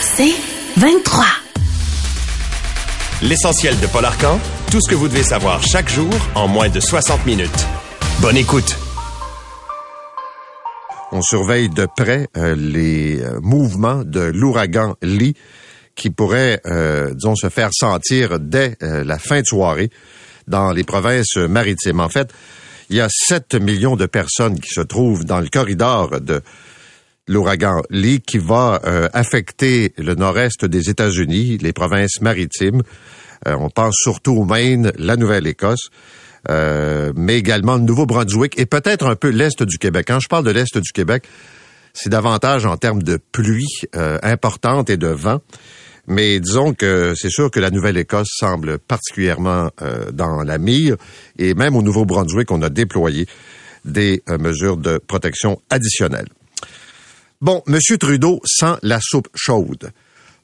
C'est 0.00 0.34
23. 0.76 1.24
L'essentiel 3.22 3.78
de 3.80 3.86
Paul 3.86 4.04
Arcan, 4.04 4.40
tout 4.70 4.80
ce 4.80 4.88
que 4.88 4.94
vous 4.94 5.08
devez 5.08 5.22
savoir 5.22 5.62
chaque 5.62 5.88
jour 5.88 6.12
en 6.34 6.48
moins 6.48 6.68
de 6.68 6.80
60 6.80 7.26
minutes. 7.26 7.66
Bonne 8.20 8.36
écoute. 8.36 8.76
On 11.12 11.22
surveille 11.22 11.68
de 11.68 11.86
près 11.96 12.28
euh, 12.36 12.54
les 12.56 13.20
euh, 13.20 13.40
mouvements 13.40 14.04
de 14.04 14.20
l'ouragan 14.20 14.96
Lee 15.02 15.34
qui 15.96 16.10
pourrait, 16.10 16.60
euh, 16.66 17.12
disons, 17.14 17.34
se 17.34 17.48
faire 17.48 17.70
sentir 17.72 18.38
dès 18.40 18.76
la 18.80 19.18
fin 19.18 19.40
de 19.40 19.46
soirée 19.46 19.90
dans 20.46 20.72
les 20.72 20.84
provinces 20.84 21.36
maritimes. 21.36 22.00
En 22.00 22.08
fait, 22.08 22.32
il 22.88 22.96
y 22.96 23.00
a 23.00 23.08
7 23.10 23.54
millions 23.56 23.96
de 23.96 24.06
personnes 24.06 24.58
qui 24.60 24.70
se 24.70 24.80
trouvent 24.80 25.24
dans 25.24 25.40
le 25.40 25.48
corridor 25.48 26.20
de 26.20 26.42
l'ouragan 27.30 27.82
Lee 27.90 28.20
qui 28.20 28.38
va 28.38 28.80
affecter 29.12 29.92
le 29.96 30.14
nord-est 30.14 30.64
des 30.64 30.90
États-Unis, 30.90 31.58
les 31.58 31.72
provinces 31.72 32.20
maritimes. 32.20 32.82
on 33.46 33.70
pense 33.70 33.94
surtout 33.96 34.32
au 34.32 34.44
Maine, 34.44 34.92
la 34.98 35.16
Nouvelle-Écosse. 35.16 35.88
Euh, 36.48 37.12
mais 37.16 37.36
également 37.36 37.76
le 37.76 37.82
Nouveau-Brunswick 37.82 38.58
et 38.58 38.64
peut-être 38.64 39.06
un 39.06 39.16
peu 39.16 39.28
l'Est 39.28 39.62
du 39.62 39.78
Québec. 39.78 40.06
Quand 40.08 40.20
je 40.20 40.28
parle 40.28 40.44
de 40.44 40.50
l'Est 40.50 40.78
du 40.78 40.92
Québec, 40.92 41.24
c'est 41.92 42.08
davantage 42.08 42.64
en 42.66 42.76
termes 42.76 43.02
de 43.02 43.18
pluie 43.32 43.82
euh, 43.94 44.18
importante 44.22 44.88
et 44.90 44.96
de 44.96 45.08
vent. 45.08 45.40
Mais 46.06 46.40
disons 46.40 46.72
que 46.72 47.12
c'est 47.14 47.30
sûr 47.30 47.50
que 47.50 47.60
la 47.60 47.70
Nouvelle-Écosse 47.70 48.30
semble 48.30 48.78
particulièrement 48.78 49.70
euh, 49.82 50.10
dans 50.12 50.42
la 50.42 50.58
mire. 50.58 50.96
Et 51.38 51.54
même 51.54 51.76
au 51.76 51.82
Nouveau-Brunswick, 51.82 52.50
on 52.50 52.62
a 52.62 52.70
déployé 52.70 53.26
des 53.84 54.22
mesures 54.38 54.76
de 54.76 54.98
protection 54.98 55.60
additionnelles. 55.70 56.28
Bon, 57.40 57.62
M. 57.66 57.78
Trudeau 57.98 58.40
sent 58.44 58.76
la 58.82 59.00
soupe 59.00 59.28
chaude. 59.34 59.92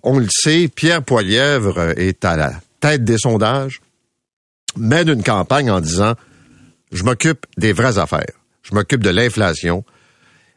On 0.03 0.19
le 0.19 0.29
sait, 0.31 0.69
Pierre 0.69 1.03
Poilièvre 1.03 1.99
est 1.99 2.25
à 2.25 2.37
la 2.37 2.61
tête 2.81 3.05
des 3.05 3.19
sondages 3.19 3.81
mène 4.77 5.09
une 5.09 5.23
campagne 5.23 5.71
en 5.71 5.81
disant 5.81 6.15
je 6.93 7.03
m'occupe 7.03 7.47
des 7.57 7.73
vraies 7.73 7.99
affaires. 7.99 8.33
Je 8.63 8.75
m'occupe 8.75 9.03
de 9.03 9.11
l'inflation. 9.11 9.85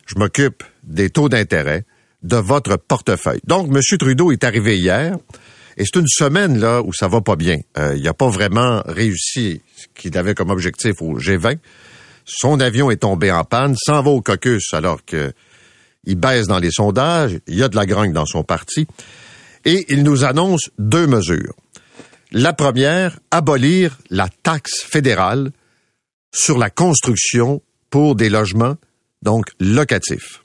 Je 0.06 0.16
m'occupe 0.18 0.64
des 0.84 1.10
taux 1.10 1.30
d'intérêt, 1.30 1.86
de 2.24 2.38
votre 2.38 2.78
portefeuille. 2.78 3.42
Donc, 3.46 3.68
M. 3.68 3.82
Trudeau 3.98 4.32
est 4.32 4.44
arrivé 4.44 4.78
hier, 4.78 5.18
et 5.78 5.86
c'est 5.86 6.00
une 6.00 6.08
semaine 6.08 6.60
là 6.60 6.82
où 6.82 6.94
ça 6.94 7.08
va 7.08 7.22
pas 7.22 7.36
bien. 7.36 7.60
Euh, 7.78 7.96
il 7.96 8.04
n'a 8.04 8.14
pas 8.14 8.30
vraiment 8.30 8.82
réussi 8.86 9.62
ce 9.76 9.86
qu'il 9.96 10.18
avait 10.18 10.34
comme 10.34 10.50
objectif 10.50 11.02
au 11.02 11.20
G20. 11.20 11.58
Son 12.26 12.60
avion 12.60 12.90
est 12.90 12.98
tombé 12.98 13.32
en 13.32 13.44
panne, 13.44 13.76
s'en 13.76 14.02
va 14.02 14.10
au 14.10 14.22
caucus 14.22 14.74
alors 14.74 15.06
que 15.06 15.32
il 16.06 16.16
baisse 16.16 16.48
dans 16.48 16.60
les 16.60 16.72
sondages, 16.72 17.40
il 17.48 17.56
y 17.56 17.64
a 17.64 17.70
de 17.70 17.76
la 17.76 17.86
grogne 17.86 18.14
dans 18.14 18.26
son 18.26 18.44
parti, 18.44 18.88
et 19.66 19.86
il 19.90 20.04
nous 20.04 20.24
annonce 20.24 20.70
deux 20.78 21.08
mesures. 21.08 21.56
La 22.32 22.54
première, 22.54 23.20
abolir 23.32 23.98
la 24.10 24.30
taxe 24.30 24.82
fédérale 24.82 25.52
sur 26.34 26.58
la 26.58 26.70
construction 26.70 27.62
pour 27.90 28.16
des 28.16 28.30
logements, 28.30 28.76
donc 29.22 29.52
locatifs. 29.60 30.44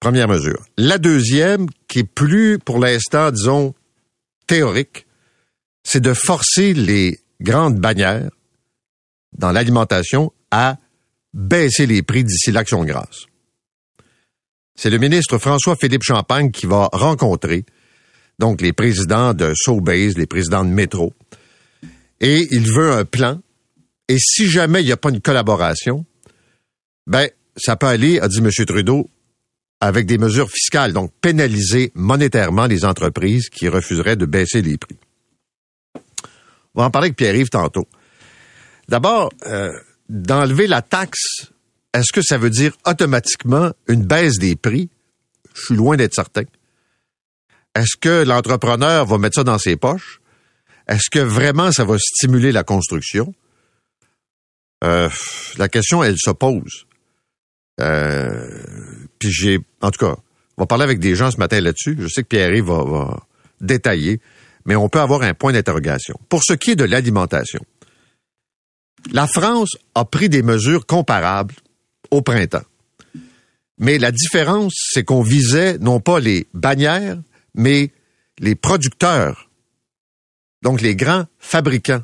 Première 0.00 0.28
mesure. 0.28 0.64
La 0.76 0.98
deuxième, 0.98 1.66
qui 1.88 2.00
est 2.00 2.04
plus 2.04 2.58
pour 2.58 2.78
l'instant, 2.78 3.30
disons, 3.30 3.74
théorique, 4.46 5.06
c'est 5.82 6.00
de 6.00 6.14
forcer 6.14 6.74
les 6.74 7.20
grandes 7.40 7.78
bannières 7.78 8.30
dans 9.36 9.52
l'alimentation 9.52 10.32
à 10.50 10.78
baisser 11.32 11.86
les 11.86 12.02
prix 12.02 12.24
d'ici 12.24 12.52
l'action 12.52 12.84
grâce. 12.84 13.26
C'est 14.76 14.90
le 14.90 14.98
ministre 14.98 15.38
François-Philippe 15.38 16.02
Champagne 16.02 16.50
qui 16.50 16.66
va 16.66 16.88
rencontrer 16.92 17.64
donc 18.38 18.60
les 18.60 18.72
présidents 18.72 19.32
de 19.34 19.52
Sobeys, 19.54 20.14
les 20.16 20.26
présidents 20.26 20.64
de 20.64 20.70
Métro. 20.70 21.12
Et 22.20 22.48
il 22.50 22.70
veut 22.72 22.92
un 22.92 23.04
plan. 23.04 23.40
Et 24.08 24.18
si 24.18 24.48
jamais 24.48 24.82
il 24.82 24.86
n'y 24.86 24.92
a 24.92 24.96
pas 24.96 25.10
une 25.10 25.20
collaboration, 25.20 26.04
ben, 27.06 27.28
ça 27.56 27.76
peut 27.76 27.86
aller, 27.86 28.18
a 28.18 28.28
dit 28.28 28.38
M. 28.38 28.50
Trudeau, 28.66 29.10
avec 29.80 30.06
des 30.06 30.18
mesures 30.18 30.50
fiscales, 30.50 30.92
donc 30.92 31.12
pénaliser 31.20 31.92
monétairement 31.94 32.66
les 32.66 32.84
entreprises 32.84 33.48
qui 33.48 33.68
refuseraient 33.68 34.16
de 34.16 34.26
baisser 34.26 34.62
les 34.62 34.78
prix. 34.78 34.96
On 36.74 36.80
va 36.80 36.86
en 36.86 36.90
parler 36.90 37.06
avec 37.06 37.16
Pierre-Yves 37.16 37.50
tantôt. 37.50 37.86
D'abord, 38.88 39.30
euh, 39.46 39.72
d'enlever 40.08 40.66
la 40.66 40.82
taxe, 40.82 41.52
est-ce 41.94 42.12
que 42.12 42.22
ça 42.22 42.38
veut 42.38 42.50
dire 42.50 42.76
automatiquement 42.86 43.72
une 43.88 44.04
baisse 44.04 44.38
des 44.38 44.56
prix? 44.56 44.90
Je 45.54 45.66
suis 45.66 45.76
loin 45.76 45.96
d'être 45.96 46.12
certain. 46.12 46.42
Est-ce 47.74 47.96
que 47.98 48.24
l'entrepreneur 48.24 49.06
va 49.06 49.18
mettre 49.18 49.36
ça 49.36 49.44
dans 49.44 49.58
ses 49.58 49.76
poches? 49.76 50.20
Est-ce 50.88 51.08
que 51.08 51.20
vraiment 51.20 51.70
ça 51.72 51.84
va 51.84 51.96
stimuler 51.98 52.50
la 52.50 52.64
construction? 52.64 53.32
Euh, 54.82 55.08
la 55.56 55.68
question, 55.68 56.02
elle 56.02 56.18
se 56.18 56.30
pose. 56.30 56.86
Euh, 57.80 58.62
puis 59.18 59.30
j'ai, 59.30 59.60
en 59.80 59.90
tout 59.90 60.04
cas, 60.04 60.16
on 60.56 60.62
va 60.62 60.66
parler 60.66 60.84
avec 60.84 60.98
des 60.98 61.14
gens 61.14 61.30
ce 61.30 61.38
matin 61.38 61.60
là-dessus. 61.60 61.96
Je 61.98 62.08
sais 62.08 62.22
que 62.22 62.28
Pierre 62.28 62.62
va, 62.64 62.84
va 62.84 63.26
détailler, 63.60 64.20
mais 64.66 64.74
on 64.76 64.88
peut 64.88 65.00
avoir 65.00 65.22
un 65.22 65.34
point 65.34 65.52
d'interrogation. 65.52 66.18
Pour 66.28 66.42
ce 66.42 66.52
qui 66.54 66.72
est 66.72 66.76
de 66.76 66.84
l'alimentation, 66.84 67.60
la 69.12 69.26
France 69.26 69.76
a 69.94 70.04
pris 70.04 70.28
des 70.28 70.42
mesures 70.42 70.86
comparables 70.86 71.54
au 72.14 72.22
printemps. 72.22 72.62
Mais 73.78 73.98
la 73.98 74.12
différence, 74.12 74.74
c'est 74.92 75.04
qu'on 75.04 75.22
visait 75.22 75.78
non 75.78 75.98
pas 75.98 76.20
les 76.20 76.46
bannières, 76.54 77.18
mais 77.54 77.90
les 78.38 78.54
producteurs, 78.54 79.50
donc 80.62 80.80
les 80.80 80.94
grands 80.94 81.24
fabricants 81.38 82.02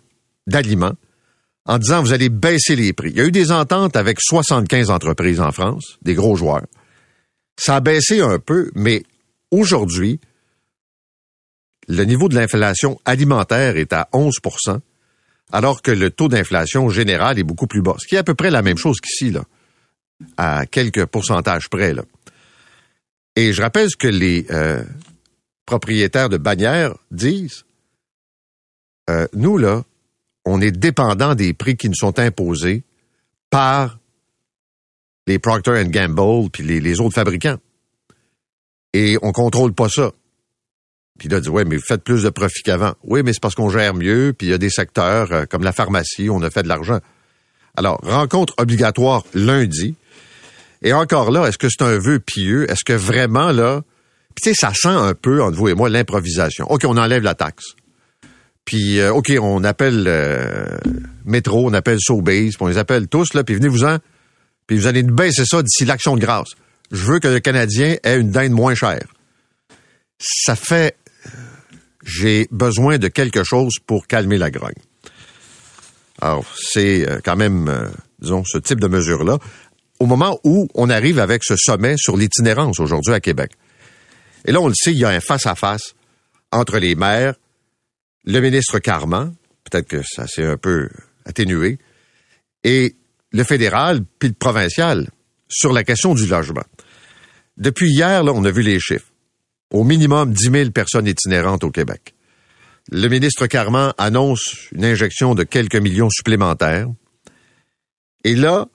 d'aliments, 0.49 0.95
en 1.65 1.79
disant 1.79 2.03
vous 2.03 2.13
allez 2.13 2.29
baisser 2.29 2.75
les 2.75 2.93
prix. 2.93 3.11
Il 3.11 3.17
y 3.17 3.21
a 3.21 3.25
eu 3.25 3.31
des 3.31 3.53
ententes 3.53 3.95
avec 3.97 4.19
75 4.21 4.91
entreprises 4.91 5.41
en 5.41 5.53
France, 5.53 5.99
des 6.03 6.15
gros 6.15 6.35
joueurs. 6.35 6.67
Ça 7.57 7.77
a 7.77 7.81
baissé 7.81 8.21
un 8.21 8.41
peu, 8.41 8.71
mais 8.75 9.05
aujourd'hui, 9.53 10.19
le 11.87 12.05
niveau 12.05 12.29
de 12.29 12.35
l'inflation 12.35 13.01
alimentaire 13.05 13.77
est 13.77 13.93
à 13.93 14.09
11% 14.13 14.81
alors 15.53 15.83
que 15.83 15.91
le 15.91 16.11
taux 16.11 16.29
d'inflation 16.29 16.89
général 16.91 17.39
est 17.39 17.45
beaucoup 17.45 17.67
plus 17.67 17.83
bas. 17.83 17.97
Ce 17.99 18.07
qui 18.07 18.15
est 18.15 18.19
à 18.19 18.25
peu 18.25 18.35
près 18.35 18.51
la 18.51 18.63
même 18.63 18.79
chose 18.79 19.01
qu'ici, 19.01 19.31
là, 19.31 19.45
à 20.37 20.67
quelques 20.67 21.07
pourcentages 21.07 21.69
près. 21.69 21.95
Là. 21.95 22.03
Et 23.37 23.53
je 23.53 23.63
rappelle 23.63 23.89
que 23.97 24.09
les 24.09 24.47
euh, 24.51 24.83
propriétaires 25.67 26.29
de 26.29 26.37
bannières 26.37 26.95
disent, 27.11 27.65
euh, 29.09 29.27
nous, 29.35 29.57
là, 29.57 29.85
on 30.45 30.61
est 30.61 30.73
dépendant 30.73 31.35
des 31.35 31.53
prix 31.53 31.77
qui 31.77 31.89
nous 31.89 31.95
sont 31.95 32.19
imposés 32.19 32.83
par 33.51 33.99
les 35.27 35.39
Procter 35.39 35.85
Gamble 35.87 36.51
puis 36.51 36.63
les, 36.65 37.01
autres 37.01 37.15
fabricants. 37.15 37.59
Et 38.93 39.17
on 39.23 39.33
contrôle 39.33 39.73
pas 39.73 39.89
ça. 39.89 40.13
Puis 41.19 41.29
là, 41.29 41.41
dit, 41.41 41.49
ouais, 41.49 41.65
mais 41.65 41.77
vous 41.77 41.85
faites 41.87 42.03
plus 42.03 42.23
de 42.23 42.31
profit 42.31 42.63
qu'avant. 42.63 42.95
Oui, 43.05 43.23
mais 43.23 43.33
c'est 43.33 43.41
parce 43.41 43.55
qu'on 43.55 43.69
gère 43.69 43.95
mieux, 43.95 44.35
puis 44.37 44.49
il 44.49 44.51
y 44.51 44.55
a 44.55 44.59
des 44.59 44.71
secteurs 44.71 45.31
euh, 45.33 45.45
comme 45.45 45.63
la 45.63 45.73
pharmacie, 45.73 46.31
on 46.31 46.43
a 46.43 46.51
fait 46.51 46.63
de 46.63 46.69
l'argent. 46.69 46.99
Alors, 47.77 48.01
rencontre 48.03 48.55
obligatoire 48.59 49.25
lundi. 49.35 49.95
Et 50.83 50.93
encore 50.93 51.31
là, 51.31 51.47
est-ce 51.47 51.59
que 51.59 51.69
c'est 51.69 51.83
un 51.83 51.99
vœu 51.99 52.21
pieux? 52.21 52.71
Est-ce 52.71 52.85
que 52.85 52.93
vraiment, 52.93 53.53
là, 53.53 53.83
tu 54.35 54.51
sais, 54.51 54.55
ça 54.55 54.73
sent 54.75 54.89
un 54.89 55.15
peu, 55.15 55.43
entre 55.43 55.57
vous 55.57 55.69
et 55.69 55.75
moi, 55.75 55.89
l'improvisation. 55.89 56.71
OK, 56.71 56.85
on 56.85 56.97
enlève 56.97 57.23
la 57.23 57.35
taxe. 57.35 57.75
Puis, 58.65 59.01
euh, 59.01 59.13
OK, 59.13 59.33
on 59.41 59.65
appelle 59.65 60.05
euh, 60.07 60.79
Métro, 61.25 61.69
on 61.69 61.75
appelle 61.75 61.99
Sobeys, 62.01 62.53
on 62.61 62.67
les 62.67 62.79
appelle 62.79 63.09
tous, 63.09 63.35
là, 63.35 63.45
puis 63.45 63.55
venez-vous-en, 63.55 63.99
puis 64.67 64.79
vous 64.79 64.87
allez 64.87 65.03
nous 65.03 65.15
baisser 65.15 65.45
ça 65.45 65.63
d'ici 65.63 65.85
l'action 65.85 66.15
de 66.15 66.21
grâce. 66.21 66.51
Je 66.93 67.05
veux 67.05 67.19
que 67.19 67.29
le 67.29 67.41
Canadien 67.41 67.97
ait 68.03 68.19
une 68.19 68.31
dinde 68.31 68.53
moins 68.53 68.75
chère. 68.75 69.07
Ça 70.19 70.57
fait... 70.57 70.97
J'ai 72.03 72.49
besoin 72.51 72.97
de 72.97 73.09
quelque 73.09 73.45
chose 73.45 73.75
pour 73.87 74.07
calmer 74.07 74.39
la 74.39 74.51
grogne. 74.51 74.73
Alors, 76.23 76.47
c'est 76.57 77.09
euh, 77.09 77.21
quand 77.23 77.37
même, 77.37 77.91
disons, 78.21 78.43
ce 78.47 78.57
type 78.57 78.81
de 78.81 78.89
mesure-là. 78.89 79.39
Au 80.01 80.07
moment 80.07 80.41
où 80.45 80.67
on 80.75 80.91
arrive 80.91 81.19
avec 81.19 81.45
ce 81.45 81.57
sommet 81.57 81.95
sur 81.97 82.17
l'itinérance 82.17 82.81
aujourd'hui 82.81 83.13
à 83.13 83.21
Québec. 83.21 83.53
Et 84.47 84.53
là, 84.53 84.61
on 84.61 84.69
le 84.69 84.75
sait, 84.75 84.93
il 84.93 84.99
y 84.99 85.05
a 85.05 85.11
un 85.11 85.21
face-à-face 85.21 85.95
entre 86.51 86.79
les 86.79 86.95
maires, 86.95 87.35
le 88.25 88.41
ministre 88.41 88.79
Carman, 88.79 89.35
peut-être 89.65 89.87
que 89.87 90.03
ça 90.03 90.27
s'est 90.27 90.45
un 90.45 90.57
peu 90.57 90.89
atténué, 91.25 91.79
et 92.65 92.97
le 93.33 93.45
fédéral 93.45 94.01
puis 94.19 94.31
le 94.31 94.35
provincial 94.35 95.09
sur 95.49 95.73
la 95.73 95.85
question 95.85 96.15
du 96.15 96.27
logement. 96.27 96.65
Depuis 97.57 97.91
hier, 97.91 98.25
là, 98.25 98.33
on 98.35 98.45
a 98.45 98.51
vu 98.51 98.63
les 98.63 98.81
chiffres. 98.81 99.07
Au 99.71 99.85
minimum 99.85 100.33
10 100.33 100.51
000 100.51 100.71
personnes 100.71 101.07
itinérantes 101.07 101.63
au 101.63 101.71
Québec. 101.71 102.15
Le 102.91 103.07
ministre 103.09 103.47
Carman 103.47 103.93
annonce 103.99 104.69
une 104.73 104.85
injection 104.85 105.35
de 105.35 105.45
quelques 105.45 105.77
millions 105.77 106.11
supplémentaires. 106.11 106.89
Et 108.25 108.35
là, 108.35 108.67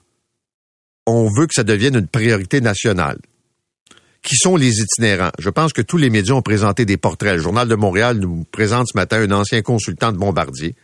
on 1.26 1.30
veut 1.30 1.48
que 1.48 1.54
ça 1.54 1.64
devienne 1.64 1.96
une 1.96 2.06
priorité 2.06 2.60
nationale. 2.60 3.18
Qui 4.22 4.36
sont 4.36 4.54
les 4.54 4.80
itinérants? 4.80 5.32
Je 5.40 5.50
pense 5.50 5.72
que 5.72 5.82
tous 5.82 5.96
les 5.96 6.08
médias 6.08 6.34
ont 6.34 6.42
présenté 6.42 6.84
des 6.84 6.96
portraits. 6.96 7.34
Le 7.34 7.42
Journal 7.42 7.66
de 7.66 7.74
Montréal 7.74 8.18
nous 8.18 8.44
présente 8.52 8.86
ce 8.92 8.96
matin 8.96 9.20
un 9.20 9.32
ancien 9.32 9.60
consultant 9.62 10.12
de 10.12 10.18
Bombardier 10.18 10.76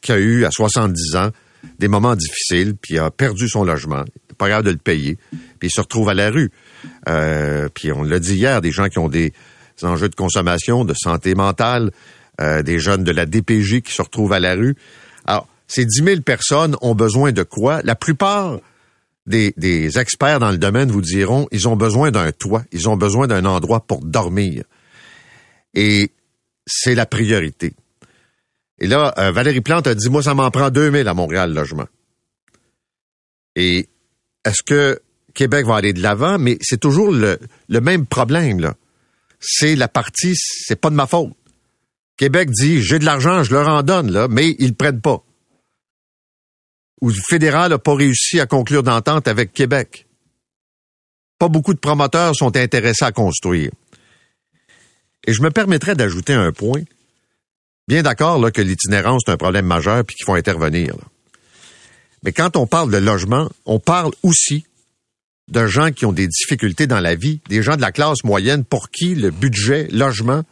qui 0.00 0.10
a 0.10 0.18
eu, 0.18 0.44
à 0.44 0.50
70 0.50 1.16
ans, 1.16 1.30
des 1.78 1.86
moments 1.86 2.16
difficiles, 2.16 2.74
puis 2.80 2.98
a 2.98 3.10
perdu 3.10 3.48
son 3.48 3.64
logement, 3.64 4.04
pas 4.38 4.48
grave 4.48 4.64
de 4.64 4.70
le 4.70 4.76
payer, 4.76 5.18
puis 5.58 5.68
il 5.68 5.70
se 5.70 5.80
retrouve 5.80 6.08
à 6.08 6.14
la 6.14 6.30
rue. 6.30 6.50
Euh, 7.08 7.68
puis 7.72 7.92
on 7.92 8.02
l'a 8.02 8.18
dit 8.18 8.34
hier, 8.34 8.60
des 8.60 8.70
gens 8.72 8.88
qui 8.88 8.98
ont 8.98 9.08
des 9.08 9.32
enjeux 9.82 10.08
de 10.08 10.14
consommation, 10.16 10.84
de 10.84 10.94
santé 10.94 11.34
mentale, 11.34 11.90
euh, 12.40 12.62
des 12.62 12.78
jeunes 12.78 13.04
de 13.04 13.12
la 13.12 13.26
DPJ 13.26 13.82
qui 13.82 13.92
se 13.92 14.02
retrouvent 14.02 14.32
à 14.32 14.40
la 14.40 14.54
rue. 14.54 14.76
Alors, 15.26 15.48
ces 15.66 15.84
10 15.84 16.04
000 16.04 16.20
personnes 16.22 16.76
ont 16.80 16.94
besoin 16.94 17.32
de 17.32 17.42
quoi? 17.42 17.82
La 17.82 17.94
plupart 17.94 18.58
des, 19.28 19.98
experts 19.98 20.40
dans 20.40 20.50
le 20.50 20.58
domaine 20.58 20.90
vous 20.90 21.02
diront, 21.02 21.46
ils 21.52 21.68
ont 21.68 21.76
besoin 21.76 22.10
d'un 22.10 22.32
toit, 22.32 22.64
ils 22.72 22.88
ont 22.88 22.96
besoin 22.96 23.26
d'un 23.26 23.44
endroit 23.44 23.80
pour 23.80 24.04
dormir. 24.04 24.64
Et 25.74 26.10
c'est 26.66 26.94
la 26.94 27.06
priorité. 27.06 27.74
Et 28.78 28.86
là, 28.86 29.14
euh, 29.18 29.32
Valérie 29.32 29.60
Plante 29.60 29.86
a 29.86 29.94
dit, 29.94 30.08
moi, 30.08 30.22
ça 30.22 30.34
m'en 30.34 30.50
prend 30.50 30.70
2000 30.70 31.06
à 31.08 31.14
Montréal, 31.14 31.52
logement. 31.52 31.86
Et 33.56 33.88
est-ce 34.44 34.62
que 34.62 35.00
Québec 35.34 35.66
va 35.66 35.76
aller 35.76 35.92
de 35.92 36.00
l'avant? 36.00 36.38
Mais 36.38 36.58
c'est 36.60 36.78
toujours 36.78 37.10
le, 37.10 37.38
le 37.68 37.80
même 37.80 38.06
problème, 38.06 38.60
là. 38.60 38.74
C'est 39.40 39.76
la 39.76 39.88
partie, 39.88 40.34
c'est 40.34 40.80
pas 40.80 40.90
de 40.90 40.96
ma 40.96 41.06
faute. 41.06 41.32
Québec 42.16 42.50
dit, 42.50 42.82
j'ai 42.82 42.98
de 42.98 43.04
l'argent, 43.04 43.44
je 43.44 43.52
leur 43.52 43.68
en 43.68 43.82
donne, 43.82 44.10
là, 44.10 44.26
mais 44.28 44.56
ils 44.58 44.74
prennent 44.74 45.00
pas. 45.00 45.22
Ou 47.00 47.10
le 47.10 47.20
fédéral 47.28 47.70
n'a 47.70 47.78
pas 47.78 47.94
réussi 47.94 48.40
à 48.40 48.46
conclure 48.46 48.82
d'entente 48.82 49.28
avec 49.28 49.52
Québec. 49.52 50.06
Pas 51.38 51.48
beaucoup 51.48 51.74
de 51.74 51.78
promoteurs 51.78 52.34
sont 52.34 52.56
intéressés 52.56 53.04
à 53.04 53.12
construire. 53.12 53.70
Et 55.26 55.32
je 55.32 55.42
me 55.42 55.50
permettrais 55.50 55.94
d'ajouter 55.94 56.32
un 56.32 56.52
point 56.52 56.82
bien 57.88 58.02
d'accord 58.02 58.38
là, 58.38 58.50
que 58.50 58.60
l'itinérance 58.60 59.22
est 59.26 59.32
un 59.32 59.36
problème 59.36 59.66
majeur 59.66 60.04
puis 60.04 60.14
qu'il 60.14 60.26
faut 60.26 60.34
intervenir. 60.34 60.94
Mais 62.22 62.32
quand 62.32 62.56
on 62.56 62.66
parle 62.66 62.92
de 62.92 62.98
logement, 62.98 63.48
on 63.64 63.78
parle 63.80 64.12
aussi 64.22 64.64
de 65.48 65.66
gens 65.66 65.90
qui 65.90 66.04
ont 66.04 66.12
des 66.12 66.28
difficultés 66.28 66.86
dans 66.86 67.00
la 67.00 67.14
vie, 67.14 67.40
des 67.48 67.62
gens 67.62 67.76
de 67.76 67.80
la 67.80 67.92
classe 67.92 68.22
moyenne 68.24 68.64
pour 68.64 68.90
qui 68.90 69.14
le 69.14 69.30
budget 69.30 69.88
logement, 69.90 70.42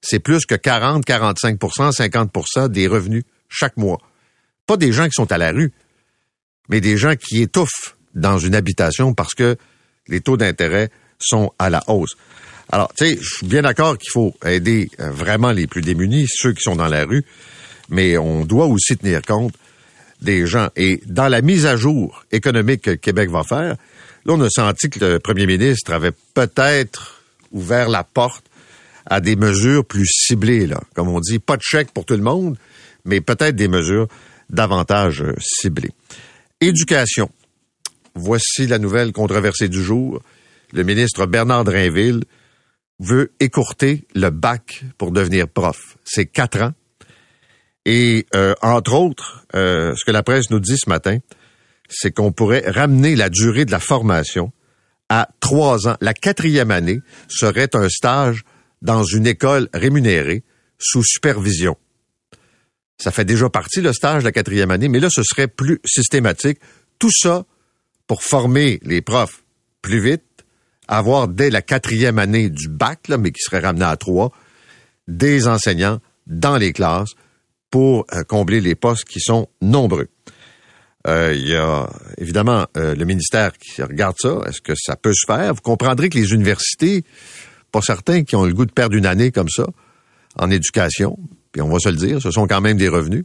c'est 0.00 0.18
plus 0.18 0.46
que 0.46 0.54
40, 0.54 1.04
45% 1.06 1.92
50% 1.92 2.68
des 2.68 2.86
revenus 2.86 3.24
chaque 3.48 3.76
mois. 3.76 4.00
Pas 4.66 4.76
des 4.76 4.92
gens 4.92 5.04
qui 5.04 5.14
sont 5.14 5.30
à 5.30 5.38
la 5.38 5.52
rue, 5.52 5.72
mais 6.68 6.80
des 6.80 6.96
gens 6.96 7.14
qui 7.16 7.42
étouffent 7.42 7.96
dans 8.14 8.38
une 8.38 8.54
habitation 8.54 9.14
parce 9.14 9.34
que 9.34 9.56
les 10.08 10.20
taux 10.20 10.36
d'intérêt 10.36 10.90
sont 11.18 11.52
à 11.58 11.70
la 11.70 11.82
hausse. 11.88 12.16
Alors, 12.70 12.92
tu 12.96 13.06
sais, 13.06 13.18
je 13.20 13.36
suis 13.36 13.46
bien 13.46 13.62
d'accord 13.62 13.96
qu'il 13.96 14.10
faut 14.10 14.34
aider 14.44 14.90
euh, 14.98 15.10
vraiment 15.10 15.52
les 15.52 15.66
plus 15.66 15.82
démunis, 15.82 16.26
ceux 16.28 16.52
qui 16.52 16.62
sont 16.62 16.76
dans 16.76 16.88
la 16.88 17.04
rue, 17.04 17.24
mais 17.88 18.18
on 18.18 18.44
doit 18.44 18.66
aussi 18.66 18.96
tenir 18.96 19.22
compte 19.22 19.54
des 20.20 20.46
gens. 20.46 20.68
Et 20.76 21.00
dans 21.06 21.28
la 21.28 21.42
mise 21.42 21.66
à 21.66 21.76
jour 21.76 22.24
économique 22.32 22.82
que 22.82 22.90
Québec 22.92 23.30
va 23.30 23.44
faire, 23.44 23.76
là, 24.24 24.32
on 24.32 24.40
a 24.40 24.50
senti 24.50 24.90
que 24.90 25.04
le 25.04 25.18
premier 25.20 25.46
ministre 25.46 25.92
avait 25.92 26.12
peut-être 26.34 27.22
ouvert 27.52 27.88
la 27.88 28.02
porte 28.02 28.44
à 29.06 29.20
des 29.20 29.36
mesures 29.36 29.84
plus 29.84 30.06
ciblées, 30.06 30.66
là. 30.66 30.80
Comme 30.94 31.08
on 31.08 31.20
dit, 31.20 31.38
pas 31.38 31.56
de 31.56 31.62
chèque 31.62 31.92
pour 31.92 32.04
tout 32.04 32.16
le 32.16 32.22
monde, 32.22 32.56
mais 33.04 33.20
peut-être 33.20 33.54
des 33.54 33.68
mesures 33.68 34.08
davantage 34.50 35.22
euh, 35.22 35.34
ciblées. 35.38 35.92
Éducation. 36.62 37.30
Voici 38.14 38.66
la 38.66 38.78
nouvelle 38.78 39.12
controversée 39.12 39.68
du 39.68 39.82
jour. 39.82 40.22
Le 40.72 40.84
ministre 40.84 41.26
Bernard 41.26 41.64
Drainville 41.64 42.24
veut 42.98 43.30
écourter 43.40 44.06
le 44.14 44.30
bac 44.30 44.82
pour 44.96 45.12
devenir 45.12 45.48
prof. 45.48 45.98
C'est 46.02 46.24
quatre 46.24 46.62
ans. 46.62 46.72
Et 47.84 48.24
euh, 48.34 48.54
entre 48.62 48.94
autres, 48.94 49.44
euh, 49.54 49.94
ce 49.96 50.06
que 50.06 50.12
la 50.12 50.22
presse 50.22 50.48
nous 50.48 50.58
dit 50.58 50.78
ce 50.78 50.88
matin, 50.88 51.18
c'est 51.90 52.10
qu'on 52.10 52.32
pourrait 52.32 52.64
ramener 52.66 53.16
la 53.16 53.28
durée 53.28 53.66
de 53.66 53.70
la 53.70 53.78
formation 53.78 54.50
à 55.10 55.28
trois 55.40 55.86
ans. 55.88 55.98
La 56.00 56.14
quatrième 56.14 56.70
année 56.70 57.00
serait 57.28 57.76
un 57.76 57.90
stage 57.90 58.44
dans 58.80 59.04
une 59.04 59.26
école 59.26 59.68
rémunérée 59.74 60.42
sous 60.78 61.04
supervision. 61.04 61.76
Ça 62.98 63.10
fait 63.10 63.24
déjà 63.24 63.48
partie 63.50 63.80
le 63.80 63.92
stage 63.92 64.22
de 64.22 64.24
la 64.28 64.32
quatrième 64.32 64.70
année, 64.70 64.88
mais 64.88 65.00
là, 65.00 65.08
ce 65.10 65.22
serait 65.22 65.48
plus 65.48 65.80
systématique. 65.84 66.58
Tout 66.98 67.10
ça 67.12 67.44
pour 68.06 68.22
former 68.22 68.80
les 68.82 69.02
profs 69.02 69.42
plus 69.82 70.00
vite, 70.00 70.22
avoir 70.88 71.28
dès 71.28 71.50
la 71.50 71.62
quatrième 71.62 72.18
année 72.18 72.48
du 72.48 72.68
bac, 72.68 73.08
là, 73.08 73.18
mais 73.18 73.32
qui 73.32 73.42
serait 73.42 73.60
ramené 73.60 73.84
à 73.84 73.96
trois, 73.96 74.32
des 75.08 75.46
enseignants 75.46 76.00
dans 76.26 76.56
les 76.56 76.72
classes 76.72 77.14
pour 77.70 78.06
euh, 78.12 78.22
combler 78.24 78.60
les 78.60 78.74
postes 78.74 79.04
qui 79.04 79.20
sont 79.20 79.48
nombreux. 79.60 80.08
Euh, 81.06 81.34
il 81.34 81.48
y 81.48 81.54
a 81.54 81.88
évidemment 82.18 82.66
euh, 82.76 82.94
le 82.94 83.04
ministère 83.04 83.52
qui 83.58 83.82
regarde 83.82 84.16
ça. 84.18 84.40
Est-ce 84.48 84.60
que 84.60 84.74
ça 84.74 84.96
peut 84.96 85.12
se 85.14 85.26
faire? 85.26 85.54
Vous 85.54 85.60
comprendrez 85.60 86.08
que 86.08 86.18
les 86.18 86.32
universités, 86.32 87.04
pas 87.70 87.80
certains 87.80 88.24
qui 88.24 88.34
ont 88.34 88.44
le 88.44 88.54
goût 88.54 88.66
de 88.66 88.72
perdre 88.72 88.96
une 88.96 89.06
année 89.06 89.30
comme 89.30 89.48
ça 89.48 89.66
en 90.36 90.50
éducation, 90.50 91.18
puis 91.56 91.62
on 91.62 91.70
va 91.70 91.78
se 91.78 91.88
le 91.88 91.96
dire, 91.96 92.20
ce 92.20 92.30
sont 92.30 92.46
quand 92.46 92.60
même 92.60 92.76
des 92.76 92.90
revenus. 92.90 93.24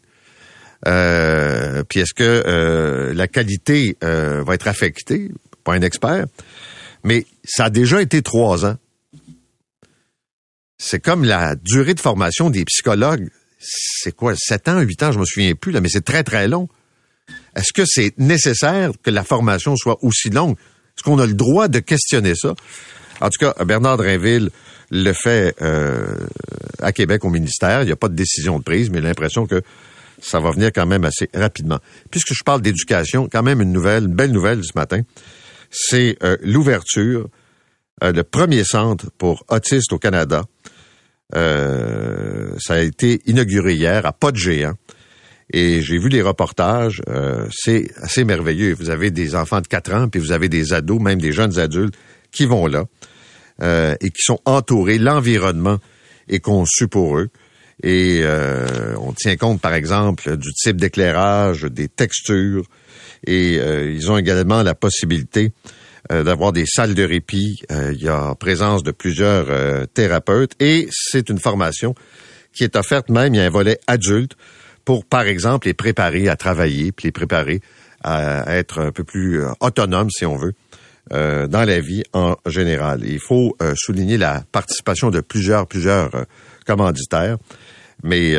puis 0.85 1.99
est-ce 1.99 2.13
que 2.13 3.11
la 3.13 3.27
qualité 3.27 3.97
va 4.01 4.53
être 4.53 4.69
affectée? 4.69 5.31
Pas 5.65 5.73
un 5.73 5.81
expert. 5.81 6.27
Mais 7.03 7.25
ça 7.43 7.65
a 7.65 7.69
déjà 7.69 8.01
été 8.01 8.21
trois 8.21 8.65
ans. 8.65 8.77
C'est 10.77 11.01
comme 11.01 11.25
la 11.25 11.55
durée 11.55 11.93
de 11.93 11.99
formation 11.99 12.49
des 12.49 12.63
psychologues. 12.63 13.27
C'est 13.59 14.15
quoi, 14.15 14.33
sept 14.37 14.69
ans, 14.69 14.79
huit 14.79 15.03
ans, 15.03 15.11
je 15.11 15.19
me 15.19 15.25
souviens 15.25 15.53
plus, 15.53 15.73
là, 15.73 15.81
mais 15.81 15.89
c'est 15.89 16.05
très, 16.05 16.23
très 16.23 16.47
long. 16.47 16.69
Est-ce 17.57 17.73
que 17.73 17.83
c'est 17.85 18.17
nécessaire 18.17 18.91
que 19.03 19.09
la 19.09 19.25
formation 19.25 19.75
soit 19.75 20.01
aussi 20.05 20.29
longue? 20.29 20.55
Est-ce 20.55 21.03
qu'on 21.03 21.19
a 21.19 21.25
le 21.25 21.33
droit 21.33 21.67
de 21.67 21.79
questionner 21.79 22.33
ça? 22.33 22.55
En 23.19 23.27
tout 23.27 23.45
cas, 23.45 23.65
Bernard 23.65 23.97
Drinville 23.97 24.51
le 24.91 25.13
fait 25.13 25.55
euh, 25.61 26.15
à 26.79 26.91
Québec 26.91 27.25
au 27.25 27.29
ministère. 27.29 27.81
Il 27.81 27.87
n'y 27.87 27.91
a 27.91 27.95
pas 27.95 28.09
de 28.09 28.15
décision 28.15 28.59
de 28.59 28.63
prise, 28.63 28.89
mais 28.91 29.01
l'impression 29.01 29.47
que 29.47 29.61
ça 30.21 30.39
va 30.39 30.51
venir 30.51 30.71
quand 30.73 30.85
même 30.85 31.03
assez 31.03 31.29
rapidement. 31.33 31.79
Puisque 32.11 32.33
je 32.33 32.43
parle 32.43 32.61
d'éducation, 32.61 33.27
quand 33.31 33.41
même 33.41 33.61
une 33.61 33.71
nouvelle, 33.71 34.03
une 34.03 34.15
belle 34.15 34.31
nouvelle 34.31 34.63
ce 34.63 34.73
matin 34.75 35.01
c'est 35.71 36.17
euh, 36.21 36.37
l'ouverture, 36.43 37.29
euh, 38.03 38.11
le 38.11 38.23
premier 38.23 38.63
centre 38.63 39.09
pour 39.17 39.45
autistes 39.49 39.93
au 39.93 39.97
Canada. 39.97 40.43
Euh, 41.33 42.51
ça 42.59 42.75
a 42.75 42.79
été 42.79 43.21
inauguré 43.25 43.73
hier 43.73 44.05
à 44.05 44.11
pas 44.11 44.31
de 44.31 44.37
géant. 44.37 44.73
Et 45.53 45.81
j'ai 45.81 45.97
vu 45.97 46.07
les 46.07 46.21
reportages, 46.21 47.01
c'est 47.51 47.91
assez 47.97 48.23
merveilleux. 48.23 48.73
Vous 48.73 48.89
avez 48.89 49.11
des 49.11 49.35
enfants 49.35 49.59
de 49.59 49.67
4 49.67 49.93
ans, 49.93 50.07
puis 50.07 50.21
vous 50.21 50.31
avez 50.31 50.47
des 50.47 50.71
ados, 50.71 51.01
même 51.01 51.19
des 51.19 51.33
jeunes 51.33 51.59
adultes, 51.59 51.93
qui 52.31 52.45
vont 52.45 52.67
là 52.67 52.85
et 53.59 54.09
qui 54.09 54.21
sont 54.21 54.39
entourés. 54.45 54.97
L'environnement 54.97 55.77
est 56.29 56.39
conçu 56.39 56.87
pour 56.87 57.17
eux. 57.17 57.29
Et 57.83 58.23
on 58.97 59.13
tient 59.13 59.35
compte, 59.37 59.61
par 59.61 59.73
exemple, 59.73 60.37
du 60.37 60.53
type 60.53 60.77
d'éclairage, 60.77 61.63
des 61.63 61.87
textures, 61.87 62.65
et 63.25 63.59
euh, 63.59 63.91
ils 63.91 64.11
ont 64.11 64.17
également 64.17 64.63
la 64.63 64.75
possibilité 64.75 65.51
euh, 66.11 66.23
d'avoir 66.23 66.51
des 66.51 66.65
salles 66.65 66.93
de 66.93 67.03
répit. 67.03 67.61
Euh, 67.71 67.93
il 67.93 68.01
y 68.01 68.07
a 68.07 68.33
présence 68.35 68.83
de 68.83 68.91
plusieurs 68.91 69.87
thérapeutes 69.89 70.53
et 70.59 70.87
c'est 70.91 71.29
une 71.29 71.39
formation 71.39 71.95
qui 72.53 72.63
est 72.63 72.75
offerte 72.75 73.09
même, 73.09 73.33
il 73.33 73.37
y 73.37 73.41
a 73.41 73.45
un 73.45 73.49
volet 73.49 73.79
adulte 73.87 74.35
pour, 74.83 75.05
par 75.05 75.21
exemple, 75.21 75.67
les 75.67 75.73
préparer 75.73 76.27
à 76.27 76.35
travailler, 76.35 76.91
puis 76.91 77.07
les 77.07 77.11
préparer 77.11 77.61
à 78.03 78.57
être 78.57 78.79
un 78.79 78.91
peu 78.91 79.03
plus 79.03 79.43
autonomes, 79.59 80.09
si 80.09 80.25
on 80.25 80.35
veut, 80.35 80.53
dans 81.09 81.65
la 81.67 81.79
vie 81.79 82.03
en 82.13 82.35
général. 82.45 83.01
Il 83.05 83.19
faut 83.19 83.57
souligner 83.75 84.17
la 84.17 84.43
participation 84.51 85.09
de 85.09 85.19
plusieurs, 85.19 85.67
plusieurs 85.67 86.11
commanditaires, 86.65 87.37
mais 88.03 88.35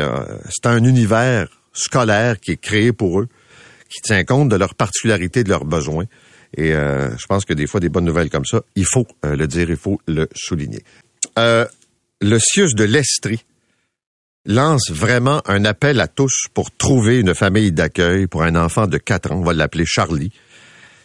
c'est 0.49 0.67
un 0.67 0.83
univers 0.83 1.47
scolaire 1.73 2.39
qui 2.39 2.51
est 2.51 2.57
créé 2.57 2.93
pour 2.93 3.19
eux 3.19 3.27
qui 3.93 4.01
tient 4.01 4.23
compte 4.23 4.49
de 4.49 4.55
leurs 4.55 4.75
particularités, 4.75 5.43
de 5.43 5.49
leurs 5.49 5.65
besoins. 5.65 6.05
Et 6.57 6.73
euh, 6.73 7.15
je 7.17 7.25
pense 7.27 7.45
que 7.45 7.53
des 7.53 7.67
fois, 7.67 7.79
des 7.79 7.89
bonnes 7.89 8.05
nouvelles 8.05 8.29
comme 8.29 8.45
ça, 8.45 8.61
il 8.75 8.85
faut 8.85 9.05
euh, 9.25 9.35
le 9.35 9.47
dire, 9.47 9.69
il 9.69 9.77
faut 9.77 9.99
le 10.07 10.27
souligner. 10.35 10.83
euh, 11.37 11.65
le 12.21 12.39
CIUS 12.39 12.73
de 12.73 12.85
l'Estrie 12.85 13.43
lance 14.45 14.89
vraiment 14.89 15.41
un 15.45 15.65
appel 15.65 15.99
à 15.99 16.07
tous 16.07 16.45
pour 16.53 16.71
trouver 16.71 17.19
une 17.19 17.33
famille 17.35 17.71
d'accueil 17.71 18.27
pour 18.27 18.43
un 18.43 18.55
enfant 18.55 18.87
de 18.87 18.97
4 18.97 19.31
ans, 19.31 19.39
on 19.39 19.43
va 19.43 19.53
l'appeler 19.53 19.85
Charlie, 19.85 20.31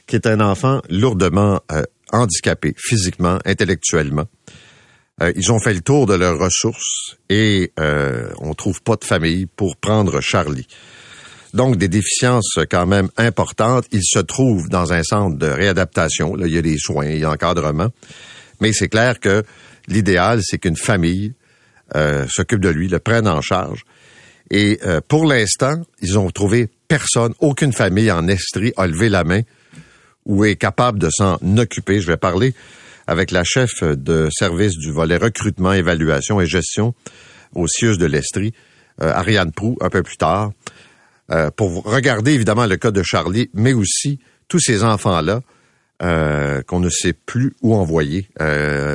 qui 0.08 0.16
est 0.16 0.26
un 0.26 0.40
enfant 0.40 0.80
lourdement 0.88 1.60
euh, 1.70 1.82
handicapé 2.12 2.74
physiquement, 2.76 3.38
intellectuellement. 3.44 4.24
Euh, 5.22 5.32
ils 5.36 5.52
ont 5.52 5.60
fait 5.60 5.74
le 5.74 5.82
tour 5.82 6.06
de 6.06 6.14
leurs 6.14 6.38
ressources 6.38 7.16
et 7.28 7.72
euh, 7.78 8.30
on 8.38 8.54
trouve 8.54 8.82
pas 8.82 8.96
de 8.96 9.04
famille 9.04 9.46
pour 9.46 9.76
prendre 9.76 10.20
Charlie. 10.20 10.66
Donc 11.54 11.76
des 11.76 11.88
déficiences 11.88 12.58
quand 12.70 12.86
même 12.86 13.08
importantes. 13.16 13.86
Il 13.92 14.02
se 14.02 14.18
trouve 14.18 14.68
dans 14.68 14.92
un 14.92 15.02
centre 15.02 15.36
de 15.38 15.46
réadaptation. 15.46 16.34
Là, 16.34 16.46
il 16.46 16.54
y 16.54 16.58
a 16.58 16.62
des 16.62 16.78
soins, 16.78 17.06
il 17.06 17.20
y 17.20 17.24
a 17.24 17.30
encadrement. 17.30 17.88
Mais 18.60 18.72
c'est 18.72 18.88
clair 18.88 19.20
que 19.20 19.44
l'idéal, 19.88 20.40
c'est 20.42 20.58
qu'une 20.58 20.76
famille 20.76 21.34
euh, 21.94 22.26
s'occupe 22.28 22.60
de 22.60 22.68
lui, 22.68 22.88
le 22.88 22.98
prenne 22.98 23.28
en 23.28 23.40
charge. 23.40 23.84
Et 24.50 24.80
pour 25.08 25.26
l'instant, 25.26 25.82
ils 26.00 26.18
ont 26.18 26.30
trouvé 26.30 26.70
personne, 26.88 27.34
aucune 27.38 27.74
famille 27.74 28.10
en 28.10 28.26
Estrie 28.28 28.72
a 28.78 28.86
levé 28.86 29.10
la 29.10 29.22
main 29.22 29.42
ou 30.28 30.44
est 30.44 30.54
capable 30.54 31.00
de 31.00 31.08
s'en 31.10 31.38
occuper. 31.56 32.00
Je 32.00 32.06
vais 32.06 32.16
parler 32.16 32.54
avec 33.08 33.32
la 33.32 33.42
chef 33.42 33.82
de 33.82 34.28
service 34.30 34.76
du 34.76 34.92
volet 34.92 35.16
recrutement, 35.16 35.72
évaluation 35.72 36.40
et 36.40 36.46
gestion 36.46 36.94
au 37.54 37.66
CIUS 37.66 37.96
de 37.96 38.06
l'Estrie, 38.06 38.52
euh, 39.02 39.10
Ariane 39.12 39.50
Prou, 39.50 39.76
un 39.80 39.90
peu 39.90 40.02
plus 40.02 40.16
tard, 40.16 40.52
pour 41.56 41.84
regarder 41.84 42.32
évidemment 42.32 42.64
le 42.64 42.76
cas 42.78 42.90
de 42.90 43.02
Charlie, 43.02 43.50
mais 43.52 43.74
aussi 43.74 44.18
tous 44.48 44.60
ces 44.60 44.82
enfants-là 44.82 45.42
qu'on 46.00 46.80
ne 46.80 46.88
sait 46.88 47.12
plus 47.12 47.52
où 47.60 47.74
envoyer 47.74 48.28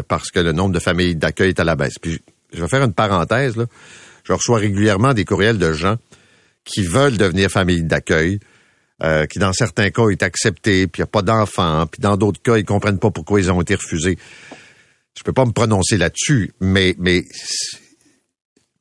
parce 0.08 0.32
que 0.32 0.40
le 0.40 0.52
nombre 0.52 0.74
de 0.74 0.80
familles 0.80 1.16
d'accueil 1.16 1.50
est 1.50 1.60
à 1.60 1.64
la 1.64 1.76
baisse. 1.76 2.00
Puis 2.02 2.22
je 2.52 2.62
vais 2.62 2.68
faire 2.68 2.84
une 2.84 2.94
parenthèse, 2.94 3.56
là. 3.56 3.66
Je 4.24 4.34
reçois 4.34 4.58
régulièrement 4.58 5.14
des 5.14 5.26
courriels 5.26 5.58
de 5.58 5.74
gens 5.74 5.98
qui 6.64 6.84
veulent 6.84 7.18
devenir 7.18 7.50
famille 7.50 7.84
d'accueil, 7.84 8.40
euh, 9.02 9.26
qui 9.26 9.40
dans 9.40 9.54
certains 9.54 9.90
cas 9.90 10.10
est 10.10 10.24
accepté, 10.24 10.88
puis 10.88 11.00
il 11.00 11.04
n'y 11.04 11.08
a 11.08 11.08
pas 11.08 11.22
d'enfants, 11.22 11.88
puis 11.88 12.02
dans 12.02 12.18
d'autres 12.18 12.42
cas, 12.42 12.58
ils 12.58 12.66
comprennent 12.66 13.00
pas 13.00 13.12
pourquoi 13.12 13.40
ils 13.40 13.52
ont 13.52 13.62
été 13.62 13.76
refusés. 13.76 14.18
Je 15.18 15.24
peux 15.24 15.34
pas 15.34 15.46
me 15.46 15.52
prononcer 15.52 15.98
là-dessus, 15.98 16.52
mais, 16.60 16.96
mais 17.00 17.24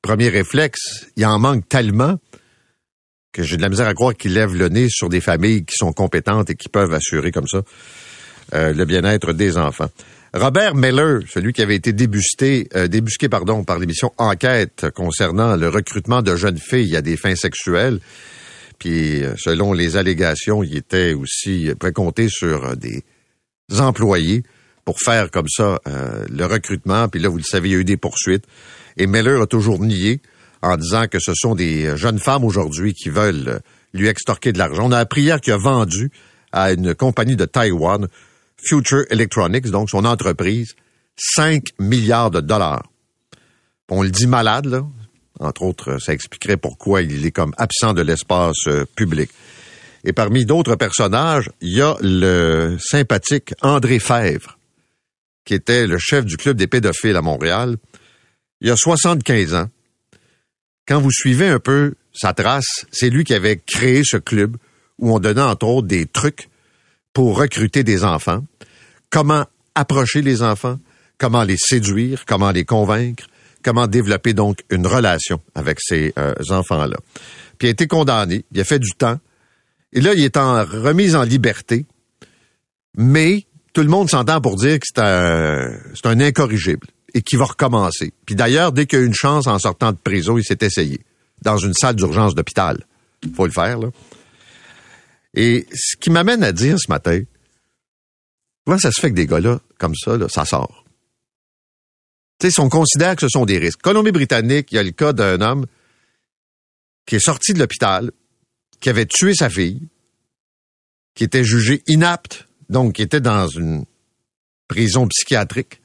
premier 0.02 0.28
réflexe, 0.28 1.06
il 1.16 1.24
en 1.26 1.38
manque 1.38 1.68
tellement 1.68 2.18
que 3.32 3.42
j'ai 3.42 3.56
de 3.56 3.62
la 3.62 3.68
misère 3.68 3.88
à 3.88 3.94
croire 3.94 4.14
qu'ils 4.14 4.34
lèvent 4.34 4.54
le 4.54 4.68
nez 4.68 4.88
sur 4.90 5.08
des 5.08 5.20
familles 5.20 5.64
qui 5.64 5.74
sont 5.76 5.92
compétentes 5.92 6.50
et 6.50 6.54
qui 6.54 6.68
peuvent 6.68 6.92
assurer 6.92 7.32
comme 7.32 7.46
ça 7.46 7.62
euh, 8.54 8.72
le 8.74 8.84
bien-être 8.84 9.32
des 9.32 9.56
enfants. 9.56 9.88
Robert 10.34 10.74
Meller, 10.74 11.20
celui 11.28 11.52
qui 11.52 11.62
avait 11.62 11.76
été 11.76 11.92
débusqué, 11.92 12.68
euh, 12.74 12.88
débusqué 12.88 13.28
pardon, 13.28 13.64
par 13.64 13.78
l'émission 13.78 14.12
Enquête 14.18 14.86
concernant 14.94 15.56
le 15.56 15.68
recrutement 15.68 16.22
de 16.22 16.36
jeunes 16.36 16.58
filles 16.58 16.96
à 16.96 17.02
des 17.02 17.16
fins 17.16 17.36
sexuelles. 17.36 18.00
Puis, 18.82 19.22
euh, 19.22 19.34
selon 19.36 19.72
les 19.72 19.96
allégations, 19.96 20.64
il 20.64 20.76
était 20.76 21.12
aussi 21.12 21.70
précompté 21.78 22.28
sur 22.28 22.64
euh, 22.64 22.74
des 22.74 23.04
employés 23.78 24.42
pour 24.84 24.98
faire 24.98 25.30
comme 25.30 25.46
ça 25.48 25.78
le 25.86 26.44
recrutement. 26.44 27.06
Puis 27.06 27.20
là, 27.20 27.28
vous 27.28 27.36
le 27.36 27.44
savez, 27.44 27.68
il 27.68 27.72
y 27.72 27.76
a 27.76 27.78
eu 27.78 27.84
des 27.84 27.96
poursuites. 27.96 28.44
Et 28.96 29.06
Meller 29.06 29.40
a 29.40 29.46
toujours 29.46 29.78
nié 29.78 30.20
en 30.60 30.76
disant 30.76 31.06
que 31.06 31.20
ce 31.20 31.32
sont 31.36 31.54
des 31.54 31.96
jeunes 31.96 32.18
femmes 32.18 32.44
aujourd'hui 32.44 32.92
qui 32.92 33.08
veulent 33.08 33.60
lui 33.94 34.08
extorquer 34.08 34.52
de 34.52 34.58
l'argent. 34.58 34.88
On 34.88 34.90
a 34.90 34.98
appris 34.98 35.22
hier 35.22 35.40
qu'il 35.40 35.52
a 35.52 35.56
vendu 35.56 36.10
à 36.50 36.72
une 36.72 36.96
compagnie 36.96 37.36
de 37.36 37.44
Taïwan 37.44 38.08
Future 38.56 39.04
Electronics, 39.10 39.70
donc 39.70 39.88
son 39.88 40.04
entreprise, 40.04 40.74
5 41.16 41.62
milliards 41.78 42.32
de 42.32 42.40
dollars. 42.40 42.82
On 43.88 44.02
le 44.02 44.10
dit 44.10 44.26
malade, 44.26 44.66
là. 44.66 44.84
Entre 45.42 45.62
autres, 45.62 45.98
ça 45.98 46.12
expliquerait 46.12 46.56
pourquoi 46.56 47.02
il 47.02 47.26
est 47.26 47.32
comme 47.32 47.52
absent 47.58 47.94
de 47.94 48.02
l'espace 48.02 48.56
euh, 48.68 48.84
public. 48.96 49.30
Et 50.04 50.12
parmi 50.12 50.44
d'autres 50.44 50.76
personnages, 50.76 51.50
il 51.60 51.76
y 51.76 51.80
a 51.80 51.96
le 52.00 52.76
sympathique 52.80 53.54
André 53.60 53.98
Fèvre, 53.98 54.58
qui 55.44 55.54
était 55.54 55.86
le 55.86 55.98
chef 55.98 56.24
du 56.24 56.36
club 56.36 56.56
des 56.56 56.66
pédophiles 56.66 57.16
à 57.16 57.22
Montréal. 57.22 57.76
Il 58.60 58.68
y 58.68 58.70
a 58.70 58.76
75 58.76 59.54
ans. 59.54 59.68
Quand 60.86 61.00
vous 61.00 61.12
suivez 61.12 61.48
un 61.48 61.60
peu 61.60 61.94
sa 62.12 62.32
trace, 62.32 62.86
c'est 62.90 63.10
lui 63.10 63.24
qui 63.24 63.34
avait 63.34 63.58
créé 63.58 64.02
ce 64.04 64.16
club 64.16 64.56
où 64.98 65.14
on 65.14 65.18
donnait 65.18 65.40
entre 65.40 65.66
autres 65.66 65.88
des 65.88 66.06
trucs 66.06 66.48
pour 67.12 67.38
recruter 67.38 67.84
des 67.84 68.04
enfants, 68.04 68.44
comment 69.10 69.46
approcher 69.74 70.22
les 70.22 70.42
enfants, 70.42 70.78
comment 71.18 71.44
les 71.44 71.56
séduire, 71.56 72.24
comment 72.26 72.50
les 72.50 72.64
convaincre, 72.64 73.26
comment 73.62 73.86
développer 73.86 74.34
donc 74.34 74.60
une 74.70 74.86
relation 74.86 75.40
avec 75.54 75.78
ces 75.80 76.12
euh, 76.18 76.34
enfants-là. 76.50 76.96
Puis 77.58 77.66
il 77.66 77.70
a 77.70 77.72
été 77.72 77.86
condamné, 77.86 78.44
il 78.52 78.60
a 78.60 78.64
fait 78.64 78.78
du 78.78 78.92
temps, 78.92 79.18
et 79.92 80.00
là, 80.00 80.14
il 80.14 80.24
est 80.24 80.36
en 80.36 80.64
remise 80.64 81.14
en 81.16 81.22
liberté, 81.22 81.84
mais 82.96 83.46
tout 83.72 83.82
le 83.82 83.88
monde 83.88 84.10
s'entend 84.10 84.40
pour 84.40 84.56
dire 84.56 84.78
que 84.78 84.86
c'est 84.86 85.02
un, 85.02 85.78
c'est 85.94 86.06
un 86.06 86.20
incorrigible 86.20 86.86
et 87.14 87.22
qu'il 87.22 87.38
va 87.38 87.44
recommencer. 87.44 88.12
Puis 88.24 88.34
d'ailleurs, 88.34 88.72
dès 88.72 88.86
qu'il 88.86 88.98
a 88.98 89.02
eu 89.02 89.06
une 89.06 89.14
chance 89.14 89.46
en 89.46 89.58
sortant 89.58 89.92
de 89.92 89.98
prison, 89.98 90.38
il 90.38 90.44
s'est 90.44 90.58
essayé 90.60 91.00
dans 91.42 91.58
une 91.58 91.74
salle 91.74 91.96
d'urgence 91.96 92.34
d'hôpital. 92.34 92.86
Faut 93.34 93.46
le 93.46 93.52
faire, 93.52 93.78
là. 93.78 93.88
Et 95.34 95.66
ce 95.72 95.96
qui 95.96 96.10
m'amène 96.10 96.42
à 96.42 96.52
dire 96.52 96.78
ce 96.78 96.90
matin, 96.90 97.22
comment 98.64 98.78
ça 98.78 98.90
se 98.92 99.00
fait 99.00 99.10
que 99.10 99.14
des 99.14 99.26
gars-là, 99.26 99.60
comme 99.78 99.94
ça, 99.94 100.16
là, 100.16 100.28
ça 100.28 100.44
sort? 100.44 100.81
Si 102.50 102.60
on 102.60 102.68
considère 102.68 103.14
que 103.16 103.22
ce 103.22 103.28
sont 103.28 103.44
des 103.44 103.58
risques. 103.58 103.80
Colombie-Britannique, 103.82 104.72
il 104.72 104.76
y 104.76 104.78
a 104.78 104.82
le 104.82 104.90
cas 104.90 105.12
d'un 105.12 105.40
homme 105.40 105.66
qui 107.06 107.16
est 107.16 107.20
sorti 107.20 107.52
de 107.52 107.58
l'hôpital, 107.58 108.10
qui 108.80 108.90
avait 108.90 109.06
tué 109.06 109.34
sa 109.34 109.48
fille, 109.48 109.88
qui 111.14 111.24
était 111.24 111.44
jugé 111.44 111.82
inapte, 111.86 112.48
donc 112.68 112.94
qui 112.94 113.02
était 113.02 113.20
dans 113.20 113.46
une 113.48 113.84
prison 114.68 115.06
psychiatrique. 115.08 115.80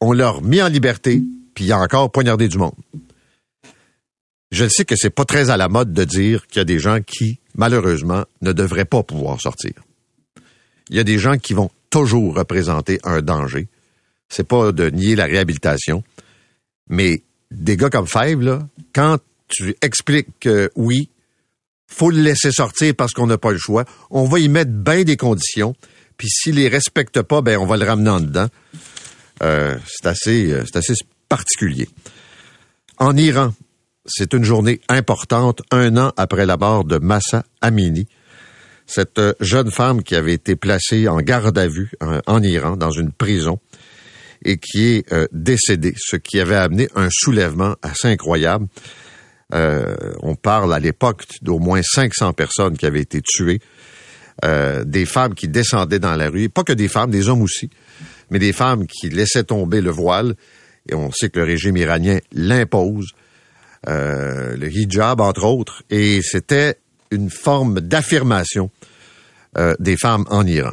On 0.00 0.12
l'a 0.12 0.34
mis 0.42 0.62
en 0.62 0.68
liberté, 0.68 1.22
puis 1.54 1.64
il 1.64 1.72
a 1.72 1.78
encore 1.78 2.10
poignardé 2.10 2.48
du 2.48 2.58
monde. 2.58 2.74
Je 4.50 4.66
sais 4.68 4.84
que 4.84 4.96
c'est 4.96 5.10
pas 5.10 5.24
très 5.24 5.50
à 5.50 5.56
la 5.56 5.68
mode 5.68 5.92
de 5.92 6.04
dire 6.04 6.46
qu'il 6.46 6.58
y 6.58 6.60
a 6.60 6.64
des 6.64 6.78
gens 6.78 7.02
qui 7.02 7.40
malheureusement, 7.58 8.24
ne 8.40 8.52
devrait 8.52 8.86
pas 8.86 9.02
pouvoir 9.02 9.38
sortir. 9.40 9.72
Il 10.88 10.96
y 10.96 11.00
a 11.00 11.04
des 11.04 11.18
gens 11.18 11.36
qui 11.36 11.52
vont 11.52 11.70
toujours 11.90 12.36
représenter 12.36 12.98
un 13.02 13.20
danger. 13.20 13.68
C'est 14.28 14.46
pas 14.46 14.72
de 14.72 14.90
nier 14.90 15.16
la 15.16 15.24
réhabilitation, 15.24 16.02
mais 16.88 17.22
des 17.50 17.76
gars 17.76 17.90
comme 17.90 18.06
Five, 18.06 18.40
là, 18.42 18.66
quand 18.92 19.18
tu 19.48 19.74
expliques 19.80 20.28
que 20.40 20.70
oui, 20.76 21.10
faut 21.86 22.10
le 22.10 22.20
laisser 22.20 22.52
sortir 22.52 22.94
parce 22.94 23.12
qu'on 23.12 23.26
n'a 23.26 23.38
pas 23.38 23.52
le 23.52 23.58
choix, 23.58 23.84
on 24.10 24.24
va 24.24 24.38
y 24.38 24.48
mettre 24.48 24.70
bien 24.70 25.04
des 25.04 25.16
conditions, 25.16 25.74
puis 26.16 26.28
s'il 26.28 26.56
les 26.56 26.68
respecte 26.68 27.22
pas, 27.22 27.40
ben 27.40 27.58
on 27.58 27.66
va 27.66 27.76
le 27.76 27.86
ramener 27.86 28.10
en 28.10 28.20
dedans. 28.20 28.48
Euh, 29.42 29.76
c'est 29.86 30.06
assez, 30.06 30.52
euh, 30.52 30.64
c'est 30.66 30.78
assez 30.78 30.94
particulier. 31.28 31.88
En 32.98 33.16
Iran, 33.16 33.54
c'est 34.04 34.32
une 34.32 34.44
journée 34.44 34.80
importante, 34.88 35.62
un 35.70 35.96
an 35.96 36.12
après 36.16 36.46
la 36.46 36.56
mort 36.56 36.84
de 36.84 36.98
Massa 36.98 37.44
Amini, 37.60 38.08
cette 38.86 39.18
euh, 39.18 39.34
jeune 39.40 39.70
femme 39.70 40.02
qui 40.02 40.16
avait 40.16 40.32
été 40.32 40.56
placée 40.56 41.08
en 41.08 41.18
garde 41.18 41.56
à 41.58 41.68
vue 41.68 41.92
euh, 42.02 42.20
en 42.26 42.42
Iran, 42.42 42.76
dans 42.76 42.90
une 42.90 43.12
prison, 43.12 43.60
et 44.44 44.58
qui 44.58 44.86
est 44.86 45.12
euh, 45.12 45.26
décédée, 45.32 45.94
ce 45.96 46.16
qui 46.16 46.40
avait 46.40 46.56
amené 46.56 46.88
un 46.94 47.08
soulèvement 47.10 47.76
assez 47.82 48.08
incroyable. 48.08 48.66
on 49.52 50.34
parle 50.34 50.74
à 50.74 50.78
l'époque 50.78 51.24
d'au 51.42 51.58
moins 51.58 51.80
500 51.82 52.32
personnes 52.34 52.76
qui 52.76 52.86
avaient 52.86 53.00
été 53.00 53.22
tuées, 53.22 53.60
des 54.42 55.06
femmes 55.06 55.34
qui 55.34 55.48
descendaient 55.48 55.98
dans 55.98 56.14
la 56.16 56.28
rue, 56.28 56.50
pas 56.50 56.64
que 56.64 56.74
des 56.74 56.88
femmes, 56.88 57.10
des 57.10 57.28
hommes 57.28 57.42
aussi, 57.42 57.70
mais 58.30 58.38
des 58.38 58.52
femmes 58.52 58.86
qui 58.86 59.08
laissaient 59.08 59.44
tomber 59.44 59.80
le 59.80 59.90
voile, 59.90 60.34
et 60.88 60.94
on 60.94 61.10
sait 61.12 61.28
que 61.28 61.38
le 61.38 61.46
régime 61.46 61.76
iranien 61.76 62.18
l'impose, 62.32 63.12
euh, 63.86 64.56
le 64.56 64.70
hijab, 64.70 65.20
entre 65.20 65.44
autres, 65.44 65.82
et 65.90 66.20
c'était 66.22 66.76
une 67.10 67.30
forme 67.30 67.80
d'affirmation 67.80 68.70
euh, 69.56 69.74
des 69.78 69.96
femmes 69.96 70.24
en 70.30 70.46
Iran. 70.46 70.72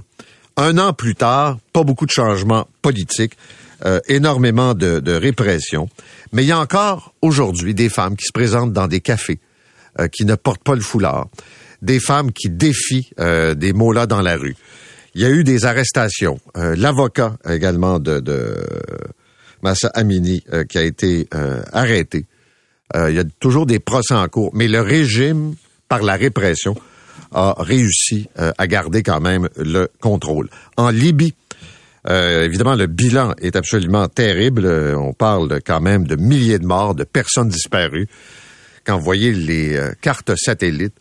Un 0.57 0.77
an 0.77 0.93
plus 0.93 1.15
tard, 1.15 1.57
pas 1.73 1.83
beaucoup 1.83 2.05
de 2.05 2.11
changements 2.11 2.67
politiques, 2.81 3.37
euh, 3.85 3.99
énormément 4.07 4.73
de, 4.73 4.99
de, 4.99 5.11
répression, 5.11 5.89
mais 6.31 6.43
il 6.43 6.47
y 6.47 6.51
a 6.51 6.59
encore 6.59 7.13
aujourd'hui 7.21 7.73
des 7.73 7.89
femmes 7.89 8.15
qui 8.15 8.25
se 8.25 8.31
présentent 8.31 8.71
dans 8.71 8.87
des 8.87 9.01
cafés, 9.01 9.39
qui 10.11 10.25
ne 10.25 10.35
portent 10.35 10.63
pas 10.63 10.75
le 10.75 10.81
foulard, 10.81 11.27
des 11.81 11.99
femmes 11.99 12.31
qui 12.31 12.49
défient 12.49 13.11
des 13.17 13.73
mots-là 13.73 14.07
dans 14.07 14.21
la 14.21 14.35
rue. 14.35 14.55
Il 15.13 15.21
y 15.21 15.25
a 15.25 15.29
eu 15.29 15.45
des 15.45 15.65
arrestations. 15.65 16.39
L'avocat 16.55 17.37
également 17.49 17.99
de, 17.99 18.19
de 18.19 18.57
Massa 19.61 19.87
Amini 19.93 20.43
qui 20.67 20.77
a 20.77 20.83
été 20.83 21.29
arrêté 21.71 22.25
euh, 22.95 23.09
il 23.09 23.15
y 23.15 23.19
a 23.19 23.23
toujours 23.39 23.65
des 23.65 23.79
procès 23.79 24.13
en 24.13 24.27
cours, 24.27 24.51
mais 24.53 24.67
le 24.67 24.81
régime, 24.81 25.55
par 25.89 26.03
la 26.03 26.15
répression, 26.15 26.75
a 27.35 27.53
réussi 27.59 28.27
euh, 28.39 28.51
à 28.57 28.65
garder 28.65 29.03
quand 29.03 29.19
même 29.19 29.49
le 29.57 29.87
contrôle. 30.01 30.49
En 30.77 30.89
Libye, 30.89 31.33
Euh, 32.07 32.43
évidemment, 32.45 32.75
le 32.75 32.85
bilan 32.85 33.33
est 33.41 33.55
absolument 33.55 34.07
terrible. 34.07 34.67
Euh, 34.67 34.95
on 34.95 35.13
parle 35.13 35.59
quand 35.65 35.81
même 35.81 36.05
de 36.05 36.15
milliers 36.15 36.59
de 36.59 36.65
morts, 36.67 36.93
de 36.93 37.03
personnes 37.03 37.49
disparues. 37.49 38.07
Quand 38.85 38.95
vous 38.99 39.03
voyez 39.03 39.33
les 39.33 39.75
cartes 40.01 40.35
satellites 40.35 40.93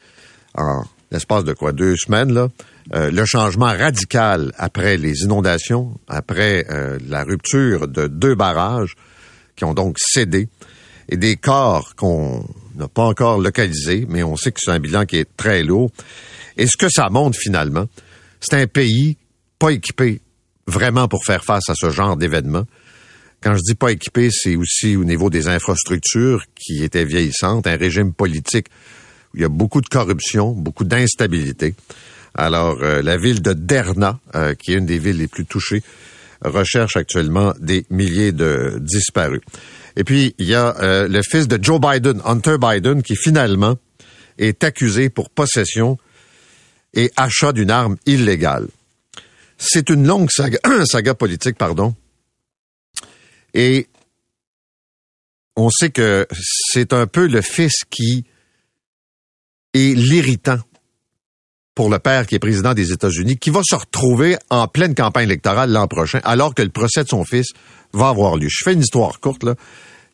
en 0.55 0.85
l'espace 1.11 1.45
de 1.45 1.53
quoi 1.53 1.73
deux 1.73 1.97
semaines 1.97 2.49
le 2.91 3.25
changement 3.26 3.67
radical 3.67 4.53
après 4.57 4.97
les 4.97 5.25
inondations, 5.25 5.93
après 6.09 6.64
la 7.07 7.25
rupture 7.25 7.87
de 7.87 8.07
deux 8.07 8.35
barrages 8.35 8.95
qui 9.57 9.67
ont 9.67 9.75
donc 9.75 9.99
cédé 9.99 10.49
et 11.11 11.19
des 11.19 11.37
corps 11.37 11.95
qu'on 11.95 12.47
n'a 12.75 12.88
pas 12.88 13.04
encore 13.04 13.38
localisés, 13.38 14.07
mais 14.09 14.23
on 14.23 14.37
sait 14.37 14.52
que 14.52 14.61
c'est 14.61 14.71
un 14.71 14.81
bilan 14.81 15.07
qui 15.07 15.16
est 15.16 15.37
très 15.37 15.62
lourd. 15.62 15.90
Et 16.57 16.66
ce 16.66 16.76
que 16.76 16.88
ça 16.88 17.09
montre 17.11 17.38
finalement, 17.38 17.87
c'est 18.40 18.54
un 18.54 18.66
pays 18.66 19.16
pas 19.59 19.71
équipé 19.71 20.21
vraiment 20.66 21.09
pour 21.09 21.25
faire 21.25 21.45
face 21.45 21.69
à 21.69 21.75
ce 21.75 21.90
genre 21.90 22.16
d'événement. 22.16 22.64
Quand 23.43 23.54
je 23.54 23.61
dis 23.62 23.75
pas 23.75 23.93
équipé, 23.93 24.31
c'est 24.31 24.57
aussi 24.57 24.97
au 24.97 25.04
niveau 25.04 25.28
des 25.31 25.49
infrastructures 25.49 26.45
qui 26.54 26.83
étaient 26.83 27.04
vieillissantes, 27.04 27.66
un 27.66 27.76
régime 27.76 28.12
politique 28.12 28.69
où 29.33 29.37
il 29.37 29.43
y 29.43 29.45
a 29.45 29.49
beaucoup 29.49 29.81
de 29.81 29.88
corruption, 29.88 30.52
beaucoup 30.52 30.85
d'instabilité. 30.85 31.75
Alors, 32.35 32.78
euh, 32.83 33.02
la 33.02 33.16
ville 33.16 33.43
de 33.43 33.52
Derna, 33.52 34.19
euh, 34.35 34.54
qui 34.54 34.73
est 34.73 34.78
une 34.78 34.87
des 34.87 34.99
villes 34.99 35.19
les 35.19 35.28
plus 35.28 35.45
touchées, 35.45 35.83
recherche 36.43 36.97
actuellement 36.97 37.54
des 37.61 37.87
milliers 37.90 38.33
de 38.33 38.78
disparus. 38.81 39.40
Et 39.97 40.05
puis, 40.05 40.35
il 40.39 40.47
y 40.47 40.55
a 40.55 40.77
euh, 40.81 41.09
le 41.09 41.23
fils 41.23 41.47
de 41.49 41.63
Joe 41.63 41.81
Biden, 41.81 42.21
Hunter 42.25 42.57
Biden, 42.61 43.03
qui 43.03 43.17
finalement 43.17 43.77
est 44.39 44.65
accusé 44.65 45.09
pour 45.09 45.31
possession 45.31 45.99
et 46.95 47.11
achat 47.17 47.53
d'une 47.53 47.71
arme 47.71 47.97
illégale. 48.07 48.69
C'est 49.59 49.91
une 49.91 50.07
longue 50.07 50.31
saga, 50.31 50.59
saga 50.85 51.15
politique, 51.15 51.57
pardon. 51.57 51.95
Et 53.55 53.89
on 55.57 55.71
sait 55.71 55.91
que 55.91 56.27
c'est 56.73 56.93
un 56.93 57.07
peu 57.07 57.27
le 57.27 57.41
fils 57.41 57.85
qui 57.89 58.25
est 59.75 59.97
l'irritant 59.97 60.59
pour 61.75 61.90
le 61.90 61.99
père 61.99 62.26
qui 62.26 62.37
est 62.37 62.38
président 62.38 62.73
des 62.73 62.93
États-Unis, 62.93 63.37
qui 63.37 63.50
va 63.50 63.61
se 63.64 63.75
retrouver 63.75 64.37
en 64.50 64.69
pleine 64.69 64.95
campagne 64.95 65.25
électorale 65.25 65.71
l'an 65.71 65.88
prochain, 65.88 66.21
alors 66.25 66.54
que 66.54 66.62
le 66.62 66.69
procès 66.69 67.02
de 67.02 67.09
son 67.09 67.25
fils 67.25 67.49
va 67.93 68.09
avoir 68.09 68.37
lieu. 68.37 68.49
Je 68.49 68.62
fais 68.64 68.75
une 68.75 68.81
histoire 68.81 69.19
courte. 69.21 69.45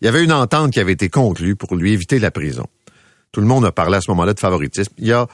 Il 0.01 0.07
y 0.07 0.09
avait 0.09 0.25
une 0.25 0.33
entente 0.33 0.73
qui 0.73 0.81
avait 0.81 0.93
été 0.93 1.09
conclue 1.09 1.57
pour 1.57 1.77
lui 1.77 1.93
éviter 1.93 2.19
la 2.19 2.31
prison. 2.31 2.67
Tout 3.33 3.41
le 3.41 3.47
monde 3.47 3.65
a 3.67 3.73
parlé 3.73 3.99
à 3.99 4.01
ce 4.01 4.11
moment-là 4.11 4.33
de 4.33 4.41
favoritisme. 4.41 4.93
Il 4.99 5.07
y 5.07 5.13
a 5.13 5.27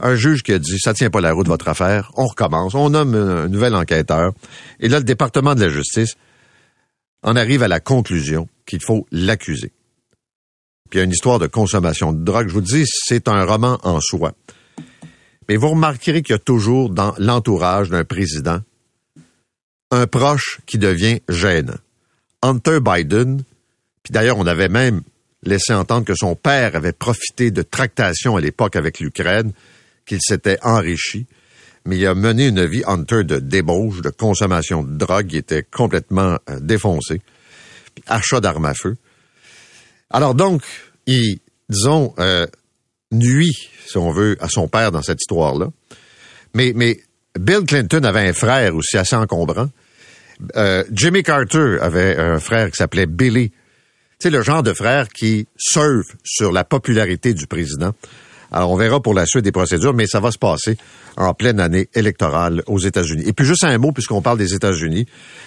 un 0.00 0.14
juge 0.14 0.42
qui 0.42 0.52
a 0.52 0.58
dit 0.58 0.78
ça 0.78 0.94
tient 0.94 1.10
pas 1.10 1.20
la 1.20 1.32
route 1.32 1.48
votre 1.48 1.68
affaire, 1.68 2.12
on 2.16 2.26
recommence, 2.26 2.74
on 2.74 2.90
nomme 2.90 3.14
un 3.14 3.48
nouvel 3.48 3.74
enquêteur. 3.74 4.32
Et 4.78 4.88
là, 4.88 4.98
le 4.98 5.04
département 5.04 5.54
de 5.54 5.60
la 5.60 5.68
justice 5.68 6.16
en 7.22 7.36
arrive 7.36 7.62
à 7.62 7.68
la 7.68 7.80
conclusion 7.80 8.48
qu'il 8.66 8.82
faut 8.82 9.06
l'accuser. 9.10 9.72
Puis 10.90 10.98
il 10.98 11.00
y 11.00 11.02
a 11.02 11.04
une 11.04 11.12
histoire 11.12 11.38
de 11.38 11.46
consommation 11.46 12.12
de 12.12 12.22
drogue. 12.22 12.48
Je 12.48 12.54
vous 12.54 12.60
dis, 12.60 12.84
c'est 12.86 13.28
un 13.28 13.44
roman 13.44 13.78
en 13.82 14.00
soi. 14.00 14.32
Mais 15.50 15.56
vous 15.56 15.70
remarquerez 15.70 16.22
qu'il 16.22 16.34
y 16.34 16.36
a 16.36 16.38
toujours 16.38 16.90
dans 16.90 17.12
l'entourage 17.18 17.90
d'un 17.90 18.04
président 18.04 18.60
un 19.90 20.06
proche 20.06 20.60
qui 20.64 20.78
devient 20.78 21.18
gênant. 21.28 21.74
Hunter 22.40 22.78
Biden, 22.80 23.42
puis 24.04 24.12
d'ailleurs 24.12 24.38
on 24.38 24.46
avait 24.46 24.68
même 24.68 25.02
laissé 25.42 25.74
entendre 25.74 26.04
que 26.04 26.14
son 26.14 26.36
père 26.36 26.76
avait 26.76 26.92
profité 26.92 27.50
de 27.50 27.62
tractations 27.62 28.36
à 28.36 28.40
l'époque 28.40 28.76
avec 28.76 29.00
l'Ukraine 29.00 29.50
qu'il 30.06 30.20
s'était 30.22 30.60
enrichi, 30.62 31.26
mais 31.84 31.98
il 31.98 32.06
a 32.06 32.14
mené 32.14 32.46
une 32.46 32.64
vie 32.64 32.84
hunter 32.86 33.24
de 33.24 33.40
débauche, 33.40 34.02
de 34.02 34.10
consommation 34.10 34.84
de 34.84 34.96
drogue, 34.96 35.32
il 35.32 35.38
était 35.38 35.64
complètement 35.64 36.38
euh, 36.48 36.60
défoncé, 36.60 37.22
achat 38.06 38.38
d'armes 38.38 38.66
à 38.66 38.74
feu. 38.74 38.96
Alors 40.10 40.36
donc, 40.36 40.62
il, 41.06 41.40
disons, 41.68 42.14
euh, 42.20 42.46
nuit, 43.12 43.70
si 43.86 43.96
on 43.98 44.10
veut, 44.10 44.36
à 44.40 44.48
son 44.48 44.68
père 44.68 44.92
dans 44.92 45.02
cette 45.02 45.20
histoire-là. 45.20 45.68
Mais, 46.54 46.72
mais 46.74 47.00
Bill 47.38 47.64
Clinton 47.66 48.02
avait 48.04 48.28
un 48.28 48.32
frère 48.32 48.74
aussi 48.74 48.96
assez 48.96 49.16
encombrant. 49.16 49.68
Euh, 50.56 50.84
Jimmy 50.92 51.22
Carter 51.22 51.78
avait 51.80 52.16
un 52.16 52.40
frère 52.40 52.70
qui 52.70 52.76
s'appelait 52.76 53.06
Billy. 53.06 53.52
C'est 54.18 54.30
le 54.30 54.42
genre 54.42 54.62
de 54.62 54.72
frère 54.72 55.08
qui 55.08 55.46
serve 55.56 56.04
sur 56.24 56.52
la 56.52 56.64
popularité 56.64 57.34
du 57.34 57.46
président. 57.46 57.92
Alors, 58.52 58.70
on 58.70 58.76
verra 58.76 59.00
pour 59.00 59.14
la 59.14 59.26
suite 59.26 59.44
des 59.44 59.52
procédures, 59.52 59.94
mais 59.94 60.06
ça 60.06 60.18
va 60.18 60.32
se 60.32 60.38
passer 60.38 60.76
en 61.16 61.34
pleine 61.34 61.60
année 61.60 61.88
électorale 61.94 62.62
aux 62.66 62.78
États-Unis. 62.78 63.22
Et 63.26 63.32
puis, 63.32 63.46
juste 63.46 63.62
un 63.62 63.78
mot, 63.78 63.92
puisqu'on 63.92 64.22
parle 64.22 64.38
des 64.38 64.54
États-Unis, 64.54 65.06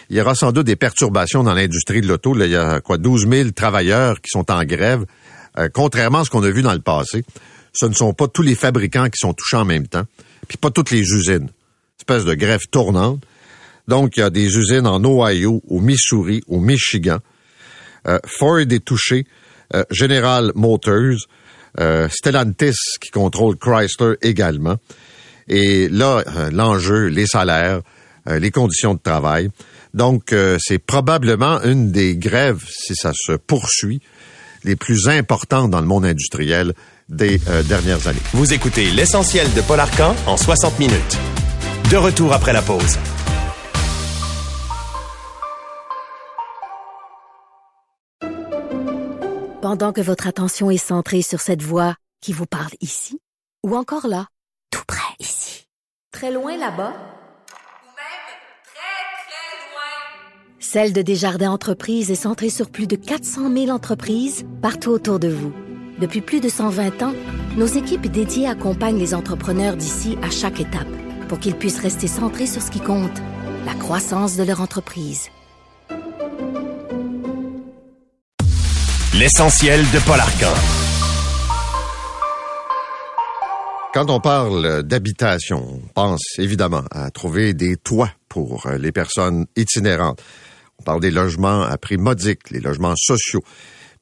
il 0.10 0.16
y 0.16 0.22
aura 0.22 0.36
sans 0.36 0.54
doute 0.54 0.66
des 0.66 0.78
perturbations 0.78 1.44
dans 1.44 1.54
l'industrie 1.54 2.00
de 2.00 2.08
l'auto. 2.08 2.34
il 2.40 2.50
y 2.50 2.56
a 2.56 2.80
quoi, 2.80 2.98
12 2.98 3.28
000 3.28 3.50
travailleurs 3.52 4.22
qui 4.22 4.30
sont 4.30 4.50
en 4.50 4.64
grève. 4.64 5.06
Euh, 5.58 5.68
contrairement 5.72 6.20
à 6.20 6.26
ce 6.26 6.30
qu'on 6.30 6.44
a 6.44 6.50
vu 6.50 6.62
dans 6.62 6.74
le 6.74 6.80
passé, 6.80 7.24
ce 7.74 7.86
ne 7.86 7.94
sont 7.94 8.14
pas 8.14 8.28
tous 8.28 8.42
les 8.42 8.56
fabricants 8.56 9.10
qui 9.10 9.18
sont 9.18 9.34
touchés 9.34 9.58
en 9.58 9.66
même 9.66 9.88
temps, 9.88 10.06
puis 10.48 10.58
pas 10.58 10.70
toutes 10.70 10.92
les 10.92 11.02
usines. 11.02 11.50
Espèce 12.00 12.26
de 12.26 12.34
grève 12.34 12.62
tournante. 12.72 13.24
Donc, 13.88 14.18
il 14.18 14.22
y 14.22 14.24
a 14.24 14.30
des 14.30 14.58
usines 14.58 14.88
en 14.88 15.04
Ohio, 15.04 15.62
au 15.68 15.80
Missouri, 15.80 16.42
au 16.48 16.60
Michigan. 16.60 17.20
Euh, 18.08 18.20
Ford 18.26 18.60
est 18.60 18.86
touché. 18.86 19.26
Euh, 19.74 19.84
General 19.90 20.52
Motors, 20.56 21.28
euh, 21.80 22.08
Stellantis 22.10 22.78
qui 23.02 23.10
contrôle 23.10 23.58
Chrysler 23.58 24.16
également. 24.22 24.78
Et 25.48 25.90
là, 25.90 26.24
l'enjeu, 26.52 27.08
les 27.08 27.28
salaires, 27.28 27.82
les 28.26 28.52
conditions 28.52 28.94
de 28.94 29.00
travail. 29.00 29.50
Donc, 29.94 30.34
c'est 30.60 30.80
probablement 30.80 31.62
une 31.64 31.92
des 31.92 32.16
grèves, 32.16 32.64
si 32.70 32.96
ça 32.96 33.12
se 33.14 33.34
poursuit, 33.34 34.00
les 34.64 34.78
plus 34.78 35.10
importantes 35.10 35.70
dans 35.70 35.82
le 35.82 35.86
monde 35.86 36.06
industriel 36.06 36.74
des 37.10 37.40
dernières 37.68 38.08
années. 38.08 38.20
Vous 38.34 38.54
écoutez 38.54 38.90
l'essentiel 38.92 39.52
de 39.54 39.62
Paul 39.62 39.80
Arcan 39.80 40.16
en 40.28 40.38
60 40.38 40.80
minutes. 40.80 41.18
De 41.92 41.98
retour 41.98 42.34
après 42.34 42.54
la 42.54 42.62
pause. 42.62 42.98
Pendant 49.62 49.94
que 49.94 50.02
votre 50.02 50.28
attention 50.28 50.70
est 50.72 50.78
centrée 50.78 51.22
sur 51.22 51.40
cette 51.40 51.62
voix 51.62 51.96
qui 52.20 52.34
vous 52.34 52.46
parle 52.46 52.74
ici, 52.82 53.20
ou 53.66 53.78
encore 53.78 54.08
là, 54.08 54.28
tout 54.72 54.84
près 54.86 55.16
ici, 55.20 55.68
très 56.12 56.32
loin 56.32 56.58
là-bas, 56.58 56.92
même 56.92 58.26
très, 58.66 58.84
très 59.26 59.56
loin, 59.72 60.60
Celle 60.60 60.92
de 60.92 61.02
Desjardins 61.02 61.52
Entreprises 61.52 62.12
est 62.12 62.16
centrée 62.16 62.50
sur 62.50 62.70
plus 62.70 62.88
de 62.88 62.98
400 62.98 63.54
000 63.54 63.70
entreprises 63.70 64.46
partout 64.62 64.90
autour 64.90 65.20
de 65.20 65.30
vous. 65.30 65.54
Depuis 66.00 66.22
plus 66.22 66.42
de 66.42 66.50
120 66.50 67.04
ans, 67.04 67.14
nos 67.56 67.68
équipes 67.68 68.08
dédiées 68.08 68.48
accompagnent 68.48 68.98
les 68.98 69.14
entrepreneurs 69.14 69.78
d'ici 69.78 70.18
à 70.24 70.32
chaque 70.32 70.60
étape 70.60 70.88
pour 71.30 71.40
qu'ils 71.40 71.56
puissent 71.56 71.80
rester 71.80 72.08
centrés 72.08 72.48
sur 72.48 72.62
ce 72.62 72.72
qui 72.72 72.80
compte, 72.80 73.22
la 73.66 73.76
croissance 73.76 74.36
de 74.36 74.44
leur 74.44 74.60
entreprise. 74.60 75.30
L'essentiel 79.14 79.82
de 79.82 80.00
Paul 80.06 80.20
Arcan. 80.20 80.54
Quand 83.94 84.10
on 84.10 84.20
parle 84.20 84.82
d'habitation, 84.82 85.80
on 85.84 85.88
pense 85.94 86.40
évidemment 86.40 86.84
à 86.90 87.12
trouver 87.12 87.54
des 87.54 87.78
toits 87.78 88.10
pour 88.28 88.68
les 88.80 88.92
personnes 88.92 89.46
itinérantes. 89.56 90.20
On 90.80 90.84
parle 90.84 91.02
des 91.02 91.12
logements 91.12 91.62
à 91.62 91.78
prix 91.78 91.98
modique, 91.98 92.50
les 92.50 92.60
logements 92.60 92.96
sociaux. 92.98 93.44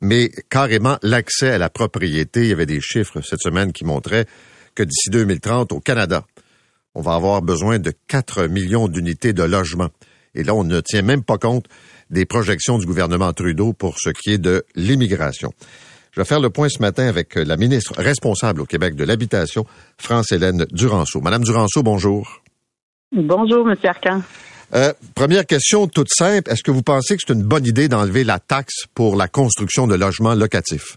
Mais 0.01 0.31
carrément, 0.49 0.97
l'accès 1.03 1.51
à 1.51 1.57
la 1.57 1.69
propriété, 1.69 2.41
il 2.41 2.47
y 2.47 2.53
avait 2.53 2.65
des 2.65 2.81
chiffres 2.81 3.21
cette 3.21 3.41
semaine 3.41 3.71
qui 3.71 3.85
montraient 3.85 4.25
que 4.73 4.83
d'ici 4.83 5.09
2030, 5.11 5.71
au 5.71 5.79
Canada, 5.79 6.25
on 6.95 7.01
va 7.01 7.13
avoir 7.13 7.41
besoin 7.41 7.79
de 7.79 7.93
4 8.07 8.47
millions 8.47 8.87
d'unités 8.87 9.33
de 9.33 9.43
logements. 9.43 9.89
Et 10.33 10.43
là, 10.43 10.55
on 10.55 10.63
ne 10.63 10.81
tient 10.81 11.01
même 11.01 11.23
pas 11.23 11.37
compte 11.37 11.65
des 12.09 12.25
projections 12.25 12.77
du 12.77 12.85
gouvernement 12.85 13.31
Trudeau 13.33 13.73
pour 13.73 13.97
ce 13.99 14.09
qui 14.09 14.31
est 14.31 14.37
de 14.37 14.65
l'immigration. 14.75 15.53
Je 16.11 16.19
vais 16.19 16.25
faire 16.25 16.41
le 16.41 16.49
point 16.49 16.67
ce 16.67 16.81
matin 16.81 17.07
avec 17.07 17.35
la 17.35 17.55
ministre 17.55 17.93
responsable 17.97 18.61
au 18.61 18.65
Québec 18.65 18.95
de 18.95 19.05
l'habitation, 19.05 19.65
France-Hélène 19.97 20.65
Duranceau. 20.71 21.21
Madame 21.21 21.43
Duranceau, 21.43 21.83
bonjour. 21.83 22.41
Bonjour, 23.13 23.65
Monsieur 23.65 23.89
Arcan. 23.89 24.21
Euh, 24.73 24.93
première 25.15 25.45
question 25.45 25.87
toute 25.87 26.09
simple. 26.09 26.49
Est-ce 26.49 26.63
que 26.63 26.71
vous 26.71 26.83
pensez 26.83 27.15
que 27.15 27.23
c'est 27.25 27.33
une 27.33 27.43
bonne 27.43 27.65
idée 27.65 27.89
d'enlever 27.89 28.23
la 28.23 28.39
taxe 28.39 28.85
pour 28.95 29.15
la 29.15 29.27
construction 29.27 29.85
de 29.85 29.95
logements 29.95 30.33
locatifs? 30.33 30.95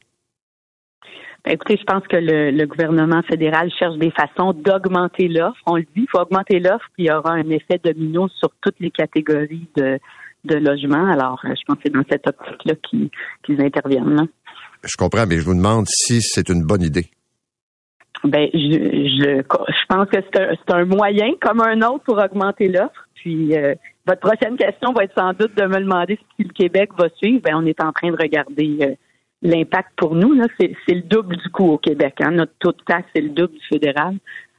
Ben, 1.44 1.52
écoutez, 1.52 1.76
je 1.76 1.84
pense 1.84 2.06
que 2.06 2.16
le, 2.16 2.66
gouvernement 2.66 3.22
fédéral 3.22 3.70
cherche 3.78 3.98
des 3.98 4.12
façons 4.12 4.52
d'augmenter 4.52 5.28
l'offre. 5.28 5.60
On 5.66 5.76
le 5.76 5.82
dit, 5.82 6.02
il 6.02 6.06
faut 6.10 6.20
augmenter 6.20 6.60
l'offre, 6.60 6.86
puis 6.94 7.04
il 7.04 7.06
y 7.06 7.12
aura 7.12 7.32
un 7.32 7.50
effet 7.50 7.80
domino 7.82 8.28
sur 8.28 8.50
toutes 8.62 8.78
les 8.80 8.90
catégories 8.90 9.68
de, 9.76 9.98
de 10.44 10.54
logement. 10.54 11.06
Alors, 11.10 11.40
euh, 11.44 11.48
je 11.50 11.62
pense 11.66 11.76
que 11.76 11.82
c'est 11.84 11.92
dans 11.92 12.04
cette 12.08 12.26
optique-là 12.26 12.74
qu'ils 13.42 13.60
interviennent. 13.60 14.28
Je 14.84 14.96
comprends, 14.96 15.26
mais 15.26 15.38
je 15.38 15.44
vous 15.44 15.54
demande 15.54 15.86
si 15.88 16.22
c'est 16.22 16.48
une 16.48 16.62
bonne 16.62 16.82
idée. 16.82 17.06
Ben, 18.22 18.48
je, 18.54 18.58
je, 18.58 19.42
je 19.42 19.86
pense 19.88 20.08
que 20.08 20.16
c'est 20.32 20.40
un, 20.72 20.78
un, 20.78 20.84
moyen 20.86 21.32
comme 21.42 21.60
un 21.60 21.82
autre 21.82 22.04
pour 22.04 22.16
augmenter 22.16 22.68
l'offre. 22.68 23.03
Puis, 23.24 23.56
euh, 23.56 23.74
votre 24.06 24.20
prochaine 24.20 24.54
question 24.58 24.92
va 24.92 25.04
être 25.04 25.14
sans 25.16 25.32
doute 25.32 25.56
de 25.56 25.64
me 25.64 25.80
demander 25.80 26.18
si 26.36 26.44
le 26.44 26.52
Québec 26.52 26.90
va 26.98 27.08
suivre. 27.16 27.40
Ben, 27.42 27.54
on 27.54 27.64
est 27.64 27.82
en 27.82 27.90
train 27.90 28.10
de 28.10 28.16
regarder 28.20 28.76
euh, 28.82 28.94
l'impact 29.40 29.92
pour 29.96 30.14
nous. 30.14 30.38
C'est, 30.60 30.74
le 30.88 31.00
double 31.00 31.38
du 31.38 31.48
coût 31.48 31.70
au 31.70 31.78
Québec. 31.78 32.16
Hein. 32.20 32.32
Notre 32.32 32.52
taux 32.58 32.72
de 32.72 32.84
taxe, 32.86 33.08
c'est 33.14 33.22
le 33.22 33.30
double 33.30 33.54
du 33.54 33.66
fédéral. 33.66 34.16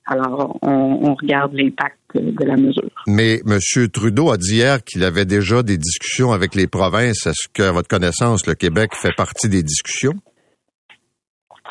Alors, 0.07 0.57
on, 0.63 1.13
regarde 1.13 1.53
l'impact 1.53 1.97
de 2.15 2.43
la 2.43 2.55
mesure. 2.55 2.89
Mais 3.05 3.41
M. 3.45 3.59
Trudeau 3.91 4.31
a 4.31 4.37
dit 4.37 4.55
hier 4.55 4.83
qu'il 4.83 5.03
avait 5.03 5.25
déjà 5.25 5.61
des 5.61 5.77
discussions 5.77 6.31
avec 6.31 6.55
les 6.55 6.65
provinces. 6.65 7.27
Est-ce 7.27 7.47
que, 7.53 7.71
votre 7.71 7.87
connaissance, 7.87 8.47
le 8.47 8.55
Québec 8.55 8.95
fait 8.95 9.15
partie 9.15 9.49
des 9.49 9.61
discussions? 9.61 10.13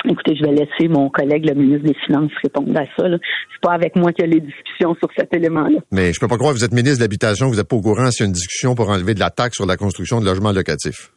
Écoutez, 0.06 0.36
je 0.36 0.44
vais 0.44 0.52
laisser 0.52 0.88
mon 0.88 1.08
collègue, 1.08 1.48
le 1.48 1.54
ministre 1.54 1.86
des 1.86 1.94
Finances, 2.04 2.30
répondre 2.42 2.78
à 2.78 2.84
ça. 2.96 3.08
C'est 3.08 3.60
pas 3.62 3.72
avec 3.72 3.96
moi 3.96 4.12
qu'il 4.12 4.26
y 4.26 4.28
a 4.28 4.34
les 4.34 4.40
discussions 4.40 4.94
sur 4.96 5.08
cet 5.16 5.32
élément-là. 5.32 5.78
Mais 5.92 6.12
je 6.12 6.20
peux 6.20 6.28
pas 6.28 6.36
croire 6.36 6.52
que 6.52 6.58
vous 6.58 6.64
êtes 6.64 6.74
ministre 6.74 6.98
de 6.98 7.04
l'Habitation, 7.04 7.48
vous 7.48 7.56
n'êtes 7.56 7.68
pas 7.68 7.76
au 7.76 7.80
courant 7.80 8.10
s'il 8.10 8.24
y 8.24 8.26
a 8.26 8.28
une 8.28 8.32
discussion 8.32 8.74
pour 8.74 8.90
enlever 8.90 9.14
de 9.14 9.20
la 9.20 9.30
taxe 9.30 9.56
sur 9.56 9.66
la 9.66 9.76
construction 9.76 10.20
de 10.20 10.26
logements 10.26 10.52
locatifs. 10.52 11.10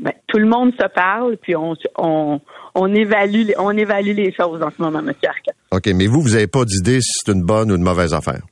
Ben, 0.00 0.12
tout 0.28 0.38
le 0.38 0.46
monde 0.46 0.72
se 0.80 0.86
parle, 0.94 1.36
puis 1.38 1.56
on, 1.56 1.74
on, 1.96 2.40
on, 2.76 2.94
évalue, 2.94 3.50
on 3.58 3.76
évalue 3.76 4.14
les 4.14 4.32
choses 4.32 4.62
en 4.62 4.70
ce 4.70 4.80
moment, 4.80 5.00
M. 5.00 5.12
Arca. 5.26 5.52
OK, 5.72 5.86
mais 5.92 6.06
vous, 6.06 6.22
vous 6.22 6.30
n'avez 6.30 6.46
pas 6.46 6.64
d'idée 6.64 7.00
si 7.00 7.10
c'est 7.14 7.32
une 7.32 7.42
bonne 7.42 7.72
ou 7.72 7.74
une 7.74 7.82
mauvaise 7.82 8.14
affaire? 8.14 8.42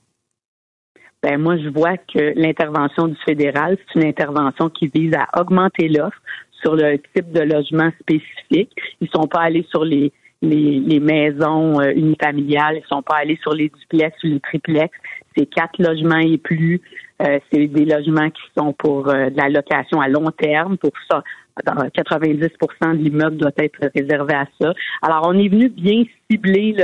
Ben, 1.23 1.41
moi, 1.41 1.57
je 1.57 1.69
vois 1.69 1.97
que 1.97 2.39
l'intervention 2.39 3.09
du 3.09 3.17
fédéral, 3.25 3.77
c'est 3.79 4.01
une 4.01 4.09
intervention 4.09 4.71
qui 4.71 4.89
vise 4.93 5.15
à 5.15 5.41
augmenter 5.41 5.89
l'offre 5.89 6.21
sur 6.67 6.75
le 6.75 6.99
type 7.15 7.31
de 7.31 7.43
logement 7.43 7.91
spécifique. 8.01 8.73
Ils 9.01 9.09
sont 9.15 9.29
pas 9.29 9.43
allés 9.43 9.65
sur 9.71 9.85
les, 9.85 10.13
les, 10.43 11.01
maisons 11.01 11.81
euh, 11.81 11.93
unifamiliales, 11.93 12.81
ils 12.83 12.89
sont 12.89 13.03
pas 13.03 13.19
allés 13.19 13.39
sur 13.41 13.53
les 13.53 13.69
duplex 13.69 14.17
ou 14.25 14.27
les 14.27 14.41
triplex. 14.41 14.93
C'est 15.37 15.47
quatre 15.47 15.79
logements 15.79 16.19
et 16.19 16.39
plus. 16.39 16.81
Euh, 17.23 17.39
c'est 17.53 17.69
des 17.69 17.85
logements 17.85 18.31
qui 18.31 18.43
sont 18.59 18.73
pour 18.73 19.09
euh, 19.09 19.31
de 19.31 19.37
la 19.37 19.49
location 19.49 20.01
à 20.01 20.09
long 20.09 20.31
terme. 20.33 20.77
Pour 20.77 20.91
ça, 21.09 21.23
90% 21.65 22.97
de 22.97 22.97
l'immeuble 22.97 23.37
doit 23.37 23.53
être 23.59 23.79
réservé 23.95 24.35
à 24.35 24.47
ça. 24.61 24.75
Alors, 25.03 25.23
on 25.27 25.39
est 25.39 25.49
venu 25.49 25.69
bien 25.69 26.03
cibler 26.29 26.75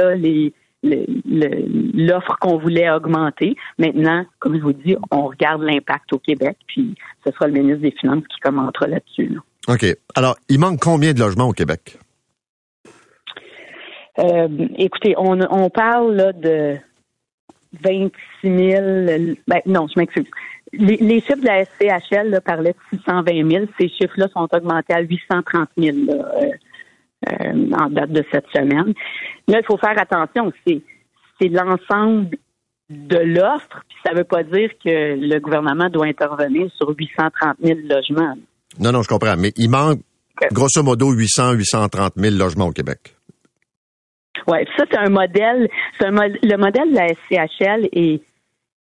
l'offre 1.95 2.37
qu'on 2.41 2.59
voulait 2.59 2.91
augmenter. 2.91 3.57
Maintenant, 3.79 4.25
comme 4.39 4.57
je 4.57 4.63
vous 4.63 4.73
dis, 4.73 4.97
on 5.11 5.27
regarde 5.27 5.63
l'impact 5.63 6.13
au 6.13 6.19
Québec, 6.19 6.57
puis 6.69 6.95
ce 7.27 7.33
sera 7.33 7.49
le 7.49 7.55
ministre 7.55 7.83
des 7.83 7.91
Finances 7.91 8.25
qui 8.29 8.39
commentera 8.41 8.87
là-dessus. 8.87 9.37
OK. 9.69 9.85
Alors, 10.15 10.37
il 10.49 10.59
manque 10.59 10.81
combien 10.81 11.13
de 11.13 11.21
logements 11.21 11.49
au 11.49 11.53
Québec? 11.53 11.99
Euh, 14.19 14.49
écoutez, 14.77 15.15
on, 15.17 15.71
parle 15.71 16.33
de 16.41 16.77
26 17.81 18.11
000. 18.43 19.37
Ben, 19.47 19.61
non, 19.67 19.87
je 19.89 19.99
m'excuse. 19.99 20.27
Les, 20.73 21.21
chiffres 21.21 21.41
de 21.41 21.47
la 21.47 21.65
SCHL 21.65 22.41
parlaient 22.45 22.75
de 22.93 22.99
620 22.99 23.51
000. 23.51 23.67
Ces 23.79 23.89
chiffres-là 23.89 24.29
sont 24.29 24.49
augmentés 24.53 24.95
à 24.95 25.01
830 25.01 25.69
000 25.77 25.97
là, 26.07 26.13
euh, 26.15 26.47
euh, 27.31 27.71
en 27.79 27.89
date 27.91 28.11
de 28.11 28.25
cette 28.33 28.49
semaine. 28.55 28.95
Là, 29.49 29.61
il 29.61 29.65
faut 29.67 29.77
faire 29.77 29.99
attention. 29.99 30.53
C'est, 30.67 30.81
c'est 31.41 31.49
l'ensemble 31.49 32.37
de 32.91 33.19
l'offre. 33.19 33.83
Puis 33.89 33.99
ça 34.05 34.13
ne 34.13 34.19
veut 34.19 34.25
pas 34.25 34.43
dire 34.43 34.71
que 34.85 35.15
le 35.17 35.39
gouvernement 35.39 35.89
doit 35.89 36.07
intervenir 36.07 36.71
sur 36.77 36.91
830 36.91 37.57
000 37.63 37.81
logements. 37.85 38.37
Non, 38.79 38.93
non, 38.93 39.03
je 39.03 39.09
comprends. 39.09 39.37
Mais 39.37 39.53
il 39.57 39.69
manque 39.71 40.01
grosso 40.51 40.83
modo 40.83 41.13
800, 41.13 41.53
830 41.53 42.15
000 42.17 42.37
logements 42.37 42.67
au 42.67 42.73
Québec. 42.73 43.17
Oui, 44.49 44.59
ça, 44.77 44.85
c'est 44.91 44.99
un 44.99 45.11
modèle. 45.11 45.69
Le 46.01 46.57
modèle 46.57 46.91
de 46.91 46.97
la 46.97 47.09
SCHL 47.09 47.89
est, 47.93 48.23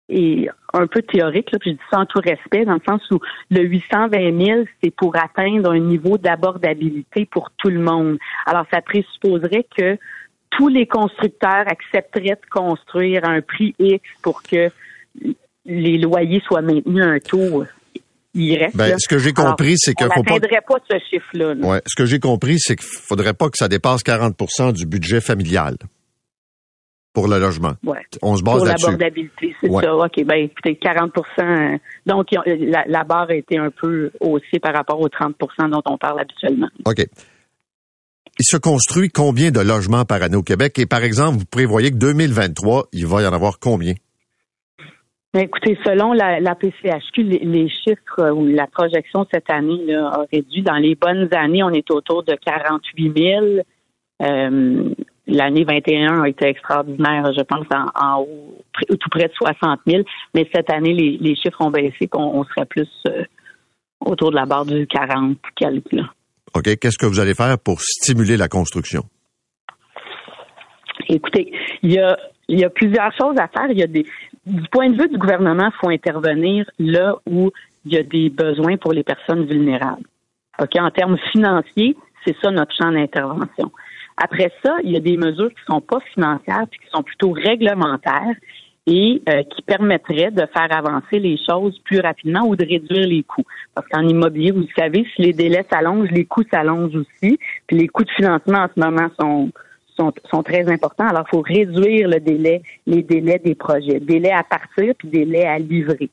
est 0.08 0.48
un 0.72 0.86
peu 0.86 1.02
théorique, 1.02 1.52
là, 1.52 1.58
puis 1.60 1.70
je 1.70 1.76
dis 1.76 1.82
ça 1.90 2.00
en 2.00 2.06
tout 2.06 2.20
respect, 2.20 2.64
dans 2.64 2.74
le 2.74 2.80
sens 2.88 3.02
où 3.10 3.20
le 3.50 3.62
820 3.62 4.44
000, 4.44 4.64
c'est 4.82 4.90
pour 4.90 5.14
atteindre 5.16 5.70
un 5.70 5.78
niveau 5.78 6.18
d'abordabilité 6.18 7.26
pour 7.26 7.50
tout 7.58 7.68
le 7.68 7.80
monde. 7.80 8.18
Alors, 8.46 8.64
ça 8.72 8.80
présupposerait 8.80 9.66
que 9.76 9.98
tous 10.50 10.68
les 10.68 10.86
constructeurs 10.86 11.64
accepteraient 11.66 12.38
de 12.42 12.50
construire 12.50 13.24
un 13.24 13.40
prix 13.40 13.74
X 13.78 14.02
pour 14.22 14.42
que 14.42 14.70
les 15.64 15.98
loyers 15.98 16.42
soient 16.46 16.62
maintenus 16.62 17.04
à 17.04 17.08
un 17.08 17.18
taux 17.20 17.64
il 18.34 18.56
reste. 18.56 18.76
Ben, 18.76 18.98
ce 18.98 19.08
que 19.08 19.18
j'ai 19.18 19.32
compris, 19.32 19.74
c'est 19.76 19.94
que. 19.94 20.04
On 20.04 20.08
n'atteindrait 20.08 20.62
pas... 20.66 20.76
ce 20.90 20.96
chiffre-là. 21.10 21.54
Ouais. 21.54 21.82
Ce 21.86 21.94
que 21.94 22.06
j'ai 22.06 22.18
compris, 22.18 22.58
c'est 22.58 22.76
qu'il 22.76 22.86
faudrait 22.86 23.34
pas 23.34 23.46
que 23.46 23.56
ça 23.56 23.68
dépasse 23.68 24.02
40% 24.02 24.72
du 24.72 24.86
budget 24.86 25.20
familial 25.20 25.76
pour 27.12 27.28
le 27.28 27.38
logement. 27.38 27.74
Ouais. 27.84 27.98
On 28.22 28.36
se 28.36 28.42
base 28.42 28.58
Pour 28.58 28.66
là-dessus. 28.66 28.86
l'abordabilité, 28.86 29.54
c'est 29.60 29.70
ça. 29.70 29.94
OK, 29.94 30.24
ben 30.24 30.36
écoutez, 30.36 30.78
40% 30.82 31.10
euh, 31.40 31.78
Donc, 32.06 32.28
la, 32.32 32.84
la, 32.86 33.04
barre 33.04 33.28
a 33.28 33.34
été 33.34 33.58
un 33.58 33.70
peu 33.70 34.10
haussée 34.20 34.58
par 34.62 34.74
rapport 34.74 34.98
aux 35.00 35.08
30% 35.08 35.70
dont 35.70 35.82
on 35.86 35.98
parle 35.98 36.20
habituellement. 36.20 36.68
OK. 36.86 37.04
Il 38.38 38.44
se 38.44 38.56
construit 38.56 39.10
combien 39.10 39.50
de 39.50 39.60
logements 39.60 40.06
par 40.06 40.22
année 40.22 40.36
au 40.36 40.42
Québec? 40.42 40.78
Et 40.78 40.86
par 40.86 41.04
exemple, 41.04 41.38
vous 41.38 41.44
prévoyez 41.44 41.90
que 41.90 41.96
2023, 41.96 42.88
il 42.92 43.06
va 43.06 43.22
y 43.22 43.26
en 43.26 43.32
avoir 43.32 43.58
combien? 43.58 43.92
Ben, 45.34 45.44
écoutez, 45.44 45.78
selon 45.82 46.12
la, 46.12 46.40
la 46.40 46.54
PCHQ, 46.54 47.22
les, 47.22 47.68
chiffres 47.68 48.18
euh, 48.18 48.32
ou 48.32 48.46
la 48.46 48.66
projection 48.66 49.26
cette 49.32 49.48
année 49.48 49.82
là, 49.86 50.08
a 50.08 50.24
réduit. 50.30 50.62
Dans 50.62 50.76
les 50.76 50.94
bonnes 50.94 51.28
années, 51.32 51.62
on 51.62 51.70
est 51.70 51.90
autour 51.90 52.22
de 52.22 52.34
48 52.34 53.18
000. 53.18 53.46
Euh, 54.22 54.90
L'année 55.28 55.64
21 55.64 56.22
a 56.22 56.28
été 56.28 56.48
extraordinaire, 56.48 57.32
je 57.32 57.42
pense, 57.42 57.66
en, 57.94 58.22
haut, 58.22 58.58
tout 58.88 59.08
près 59.10 59.28
de 59.28 59.32
60 59.32 59.80
000. 59.86 60.02
Mais 60.34 60.48
cette 60.52 60.68
année, 60.68 60.92
les, 60.92 61.16
les 61.18 61.36
chiffres 61.36 61.60
ont 61.60 61.70
baissé, 61.70 62.08
qu'on 62.08 62.40
on 62.40 62.44
serait 62.44 62.66
plus 62.66 62.90
euh, 63.06 63.22
autour 64.00 64.30
de 64.30 64.36
la 64.36 64.46
barre 64.46 64.66
du 64.66 64.86
40 64.86 65.38
quelques. 65.56 65.92
Là. 65.92 66.02
OK. 66.54 66.76
Qu'est-ce 66.76 66.98
que 66.98 67.06
vous 67.06 67.20
allez 67.20 67.34
faire 67.34 67.56
pour 67.58 67.80
stimuler 67.80 68.36
la 68.36 68.48
construction? 68.48 69.04
Écoutez, 71.08 71.52
il 71.82 71.92
y 71.92 71.98
a, 72.00 72.16
il 72.48 72.60
y 72.60 72.64
a 72.64 72.70
plusieurs 72.70 73.12
choses 73.16 73.36
à 73.38 73.48
faire. 73.48 73.70
Il 73.70 73.78
y 73.78 73.82
a 73.82 73.86
des, 73.86 74.04
du 74.46 74.68
point 74.70 74.90
de 74.90 75.00
vue 75.00 75.08
du 75.08 75.18
gouvernement, 75.18 75.70
il 75.72 75.78
faut 75.80 75.90
intervenir 75.90 76.68
là 76.78 77.16
où 77.26 77.50
il 77.84 77.92
y 77.92 77.96
a 77.96 78.02
des 78.02 78.30
besoins 78.30 78.76
pour 78.76 78.92
les 78.92 79.02
personnes 79.02 79.44
vulnérables. 79.44 80.06
OK, 80.60 80.76
en 80.78 80.90
termes 80.90 81.18
financiers, 81.30 81.96
c'est 82.24 82.36
ça 82.42 82.50
notre 82.50 82.74
champ 82.74 82.92
d'intervention. 82.92 83.72
Après 84.16 84.52
ça, 84.64 84.76
il 84.84 84.90
y 84.90 84.96
a 84.96 85.00
des 85.00 85.16
mesures 85.16 85.50
qui 85.50 85.64
sont 85.66 85.80
pas 85.80 85.98
financières 86.12 86.66
puis 86.70 86.80
qui 86.80 86.90
sont 86.92 87.02
plutôt 87.02 87.32
réglementaires 87.32 88.36
et 88.86 89.22
euh, 89.28 89.42
qui 89.44 89.62
permettraient 89.62 90.30
de 90.32 90.44
faire 90.52 90.68
avancer 90.70 91.18
les 91.18 91.38
choses 91.48 91.78
plus 91.84 92.00
rapidement 92.00 92.46
ou 92.46 92.56
de 92.56 92.64
réduire 92.64 93.06
les 93.06 93.22
coûts. 93.22 93.44
Parce 93.74 93.86
qu'en 93.88 94.06
immobilier, 94.06 94.50
vous 94.50 94.66
savez, 94.76 95.06
si 95.14 95.22
les 95.22 95.32
délais 95.32 95.64
s'allongent, 95.70 96.10
les 96.10 96.24
coûts 96.24 96.44
s'allongent 96.52 96.96
aussi. 96.96 97.38
Puis 97.66 97.78
les 97.78 97.88
coûts 97.88 98.04
de 98.04 98.10
financement 98.10 98.58
en 98.58 98.68
ce 98.74 98.80
moment 98.80 99.08
sont 99.18 99.50
sont, 99.96 100.12
sont 100.30 100.42
très 100.42 100.70
importants. 100.70 101.08
Alors, 101.08 101.24
il 101.28 101.36
faut 101.36 101.42
réduire 101.42 102.08
le 102.08 102.20
délai, 102.20 102.62
les 102.86 103.02
délais 103.02 103.40
des 103.44 103.54
projets, 103.54 104.00
délai 104.00 104.30
à 104.30 104.42
partir 104.42 104.94
puis 104.98 105.08
délai 105.08 105.44
à 105.44 105.58
livrer. 105.58 106.10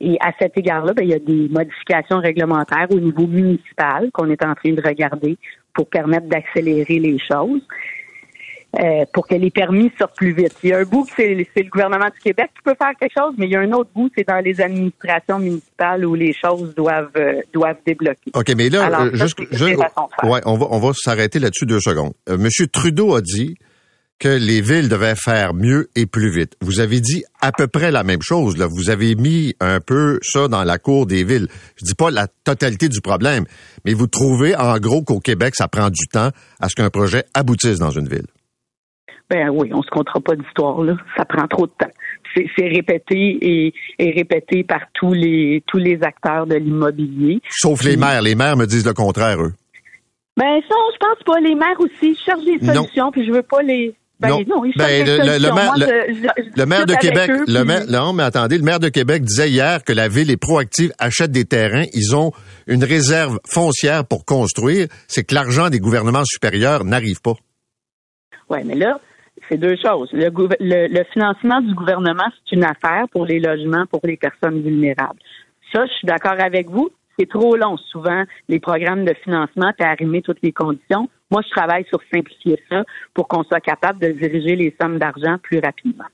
Et 0.00 0.16
à 0.20 0.32
cet 0.40 0.58
égard-là, 0.58 0.94
ben, 0.94 1.04
il 1.04 1.10
y 1.10 1.14
a 1.14 1.20
des 1.20 1.48
modifications 1.48 2.18
réglementaires 2.18 2.88
au 2.90 2.98
niveau 2.98 3.26
municipal 3.26 4.10
qu'on 4.12 4.30
est 4.30 4.44
en 4.44 4.54
train 4.54 4.72
de 4.72 4.82
regarder 4.82 5.38
pour 5.74 5.86
permettre 5.86 6.26
d'accélérer 6.26 6.98
les 6.98 7.18
choses. 7.18 7.62
Euh, 8.80 9.04
pour 9.12 9.28
que 9.28 9.34
les 9.34 9.50
permis 9.50 9.92
sortent 9.98 10.16
plus 10.16 10.32
vite. 10.32 10.54
Il 10.62 10.70
y 10.70 10.72
a 10.72 10.78
un 10.78 10.84
bout 10.84 11.06
c'est 11.14 11.34
le 11.34 11.68
gouvernement 11.70 12.06
du 12.06 12.18
Québec 12.22 12.50
qui 12.56 12.62
peut 12.64 12.74
faire 12.78 12.92
quelque 12.98 13.12
chose, 13.14 13.34
mais 13.36 13.44
il 13.44 13.52
y 13.52 13.56
a 13.56 13.60
un 13.60 13.72
autre 13.72 13.90
bout, 13.94 14.10
c'est 14.16 14.26
dans 14.26 14.42
les 14.42 14.62
administrations 14.62 15.38
municipales 15.38 16.06
où 16.06 16.14
les 16.14 16.32
choses 16.32 16.74
doivent 16.74 17.10
euh, 17.16 17.42
doivent 17.52 17.76
débloquer. 17.84 18.30
OK, 18.32 18.50
mais 18.56 18.70
là, 18.70 18.86
Alors, 18.86 19.02
euh, 19.02 19.16
ça, 19.16 19.26
juste, 19.26 19.38
faire. 19.58 20.30
ouais, 20.30 20.40
on 20.46 20.56
va, 20.56 20.68
on 20.70 20.78
va 20.78 20.92
s'arrêter 20.94 21.38
là-dessus 21.38 21.66
deux 21.66 21.80
secondes. 21.80 22.14
Monsieur 22.30 22.66
Trudeau 22.66 23.14
a 23.14 23.20
dit 23.20 23.56
que 24.22 24.28
les 24.28 24.60
villes 24.60 24.88
devaient 24.88 25.16
faire 25.16 25.52
mieux 25.52 25.90
et 25.96 26.06
plus 26.06 26.30
vite. 26.30 26.54
Vous 26.60 26.78
avez 26.78 27.00
dit 27.00 27.24
à 27.40 27.50
peu 27.50 27.66
près 27.66 27.90
la 27.90 28.04
même 28.04 28.22
chose. 28.22 28.56
Là. 28.56 28.68
Vous 28.70 28.88
avez 28.88 29.16
mis 29.16 29.52
un 29.58 29.80
peu 29.80 30.20
ça 30.22 30.46
dans 30.46 30.62
la 30.62 30.78
cour 30.78 31.06
des 31.06 31.24
villes. 31.24 31.48
Je 31.76 31.84
dis 31.84 31.94
pas 31.94 32.10
la 32.12 32.28
totalité 32.44 32.88
du 32.88 33.00
problème, 33.00 33.44
mais 33.84 33.94
vous 33.94 34.06
trouvez 34.06 34.54
en 34.54 34.78
gros 34.78 35.02
qu'au 35.02 35.18
Québec, 35.18 35.54
ça 35.56 35.66
prend 35.66 35.90
du 35.90 36.06
temps 36.06 36.30
à 36.60 36.68
ce 36.68 36.76
qu'un 36.76 36.88
projet 36.88 37.24
aboutisse 37.34 37.80
dans 37.80 37.90
une 37.90 38.08
ville. 38.08 38.28
Ben 39.32 39.48
oui, 39.48 39.70
on 39.72 39.82
se 39.82 39.88
comptera 39.88 40.20
pas 40.20 40.36
d'histoire 40.36 40.82
là. 40.82 40.94
Ça 41.16 41.24
prend 41.24 41.46
trop 41.48 41.66
de 41.66 41.72
temps. 41.78 41.90
C'est 42.34 42.68
répété 42.68 43.38
et, 43.40 43.72
et 43.98 44.10
répété 44.10 44.62
par 44.62 44.80
tous 44.92 45.14
les 45.14 45.62
tous 45.66 45.78
les 45.78 45.98
acteurs 46.02 46.46
de 46.46 46.54
l'immobilier. 46.56 47.40
Sauf 47.48 47.82
les 47.82 47.96
maires. 47.96 48.20
Les 48.20 48.34
maires 48.34 48.58
me 48.58 48.66
disent 48.66 48.84
le 48.86 48.92
contraire, 48.92 49.40
eux. 49.40 49.54
Ben 50.36 50.60
ça, 50.68 50.74
je 50.92 50.98
pense 50.98 51.22
pas. 51.24 51.40
Les 51.40 51.54
maires 51.54 51.78
aussi 51.80 52.14
cherchent 52.24 52.44
des 52.44 52.58
Non. 52.60 52.74
solutions, 52.74 53.10
puis 53.10 53.24
je 53.26 53.32
veux 53.32 53.42
pas 53.42 53.62
les. 53.62 53.94
Ben 54.20 54.28
Non. 54.28 54.40
non, 54.46 54.64
ils 54.66 54.72
Ben, 54.76 54.86
des 55.04 55.10
le- 55.10 55.16
le- 55.16 55.24
le 55.24 55.26
solutions. 55.32 55.54
maire- 55.54 55.64
Moi, 55.64 55.86
le- 55.86 55.86
je- 56.08 56.14
je- 56.14 56.42
je 56.44 56.60
Le 56.60 56.66
maire 56.66 56.86
de 56.86 56.94
Québec, 56.94 57.30
eux, 57.30 57.44
le 57.48 57.64
maire, 57.64 57.82
non, 57.88 58.12
mais 58.12 58.22
attendez, 58.22 58.58
le 58.58 58.64
maire 58.64 58.80
de 58.80 58.88
Québec 58.90 59.22
disait 59.24 59.48
hier 59.50 59.82
que 59.82 59.92
la 59.94 60.08
ville 60.08 60.30
est 60.30 60.36
proactive, 60.36 60.92
achète 60.98 61.32
des 61.32 61.44
terrains, 61.46 61.86
ils 61.94 62.14
ont 62.14 62.32
une 62.66 62.84
réserve 62.84 63.38
foncière 63.46 64.04
pour 64.06 64.24
construire. 64.26 64.88
C'est 65.08 65.24
que 65.24 65.34
l'argent 65.34 65.70
des 65.70 65.80
gouvernements 65.80 66.24
supérieurs 66.24 66.84
n'arrive 66.84 67.20
pas. 67.22 67.34
Ouais, 68.50 68.62
mais 68.64 68.74
là, 68.74 69.00
c'est 69.52 69.58
deux 69.58 69.76
choses. 69.76 70.08
Le, 70.12 71.04
financement 71.12 71.60
du 71.60 71.74
gouvernement, 71.74 72.24
c'est 72.44 72.56
une 72.56 72.64
affaire 72.64 73.04
pour 73.10 73.26
les 73.26 73.38
logements 73.38 73.84
pour 73.86 74.00
les 74.04 74.16
personnes 74.16 74.62
vulnérables. 74.62 75.18
Ça, 75.72 75.84
je 75.86 75.92
suis 75.92 76.06
d'accord 76.06 76.40
avec 76.40 76.70
vous. 76.70 76.90
C'est 77.18 77.28
trop 77.28 77.56
long, 77.56 77.76
souvent, 77.76 78.24
les 78.48 78.58
programmes 78.58 79.04
de 79.04 79.14
financement, 79.22 79.72
puis 79.76 79.86
arrimer 79.86 80.22
toutes 80.22 80.42
les 80.42 80.52
conditions. 80.52 81.08
Moi, 81.30 81.42
je 81.46 81.50
travaille 81.50 81.84
sur 81.84 82.00
simplifier 82.12 82.58
ça 82.70 82.84
pour 83.12 83.28
qu'on 83.28 83.44
soit 83.44 83.60
capable 83.60 83.98
de 83.98 84.08
diriger 84.08 84.56
les 84.56 84.74
sommes 84.80 84.98
d'argent 84.98 85.36
plus 85.42 85.58
rapidement. 85.58 86.06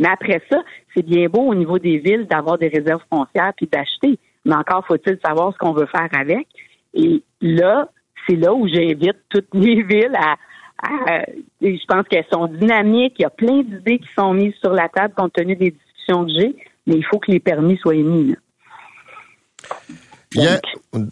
Mais 0.00 0.08
après 0.08 0.42
ça, 0.50 0.62
c'est 0.94 1.04
bien 1.04 1.28
beau 1.28 1.42
au 1.42 1.54
niveau 1.54 1.78
des 1.78 1.98
villes 1.98 2.26
d'avoir 2.26 2.58
des 2.58 2.68
réserves 2.68 3.02
foncières 3.12 3.52
puis 3.56 3.68
d'acheter. 3.70 4.18
Mais 4.44 4.54
encore 4.54 4.84
faut-il 4.86 5.18
savoir 5.24 5.52
ce 5.52 5.58
qu'on 5.58 5.72
veut 5.72 5.86
faire 5.86 6.08
avec. 6.12 6.48
Et 6.94 7.22
là, 7.40 7.88
c'est 8.26 8.36
là 8.36 8.52
où 8.52 8.66
j'invite 8.66 9.18
toutes 9.28 9.48
les 9.54 9.82
villes 9.82 10.16
à, 10.16 10.36
à- 10.82 11.22
et 11.62 11.76
je 11.78 11.84
pense 11.86 12.06
qu'elles 12.08 12.26
sont 12.32 12.46
dynamiques. 12.46 13.14
Il 13.18 13.22
y 13.22 13.26
a 13.26 13.30
plein 13.30 13.62
d'idées 13.62 13.98
qui 13.98 14.08
sont 14.16 14.32
mises 14.34 14.54
sur 14.60 14.72
la 14.72 14.88
table 14.88 15.14
compte 15.16 15.32
tenu 15.32 15.56
des 15.56 15.70
discussions 15.72 16.24
que 16.26 16.32
j'ai, 16.32 16.56
mais 16.86 16.94
il 16.96 17.04
faut 17.04 17.18
que 17.18 17.30
les 17.30 17.40
permis 17.40 17.76
soient 17.78 17.94
émis. 17.94 18.34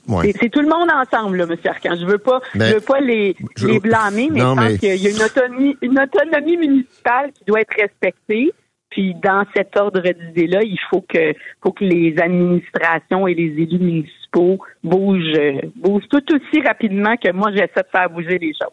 ouais. 0.08 0.32
C'est 0.40 0.48
tout 0.48 0.60
le 0.60 0.68
monde 0.68 0.88
ensemble, 0.92 1.38
là, 1.38 1.44
M. 1.50 1.56
Arcan. 1.64 1.96
Je 2.00 2.06
veux 2.06 2.18
pas, 2.18 2.40
je 2.54 2.74
veux 2.74 2.80
pas 2.80 3.00
les, 3.00 3.34
Je- 3.56 3.66
les 3.66 3.80
blâmer, 3.80 4.28
mais 4.30 4.40
Non, 4.40 4.54
je 4.54 4.60
pense 4.60 4.70
mais- 4.72 4.78
qu'il 4.78 4.96
y 5.02 5.06
a 5.06 5.10
une 5.10 5.22
autonomie, 5.22 5.76
une 5.82 5.98
autonomie 6.00 6.56
municipale 6.56 7.32
qui 7.32 7.44
doit 7.44 7.60
être 7.60 7.74
respectée. 7.76 8.52
Puis 8.90 9.14
dans 9.22 9.44
cet 9.54 9.76
ordre 9.76 10.00
d'idées-là, 10.00 10.60
il 10.62 10.78
faut 10.88 11.02
que, 11.02 11.34
faut 11.62 11.72
que 11.72 11.84
les 11.84 12.14
administrations 12.18 13.26
et 13.28 13.34
les 13.34 13.62
élus 13.62 13.78
municipaux 13.78 14.58
bougent, 14.82 15.36
euh, 15.36 15.60
bougent 15.76 16.08
tout 16.08 16.24
aussi 16.34 16.62
rapidement 16.66 17.14
que 17.16 17.30
moi 17.32 17.50
j'essaie 17.50 17.82
de 17.82 17.88
faire 17.92 18.08
bouger 18.08 18.38
les 18.38 18.52
choses. 18.54 18.72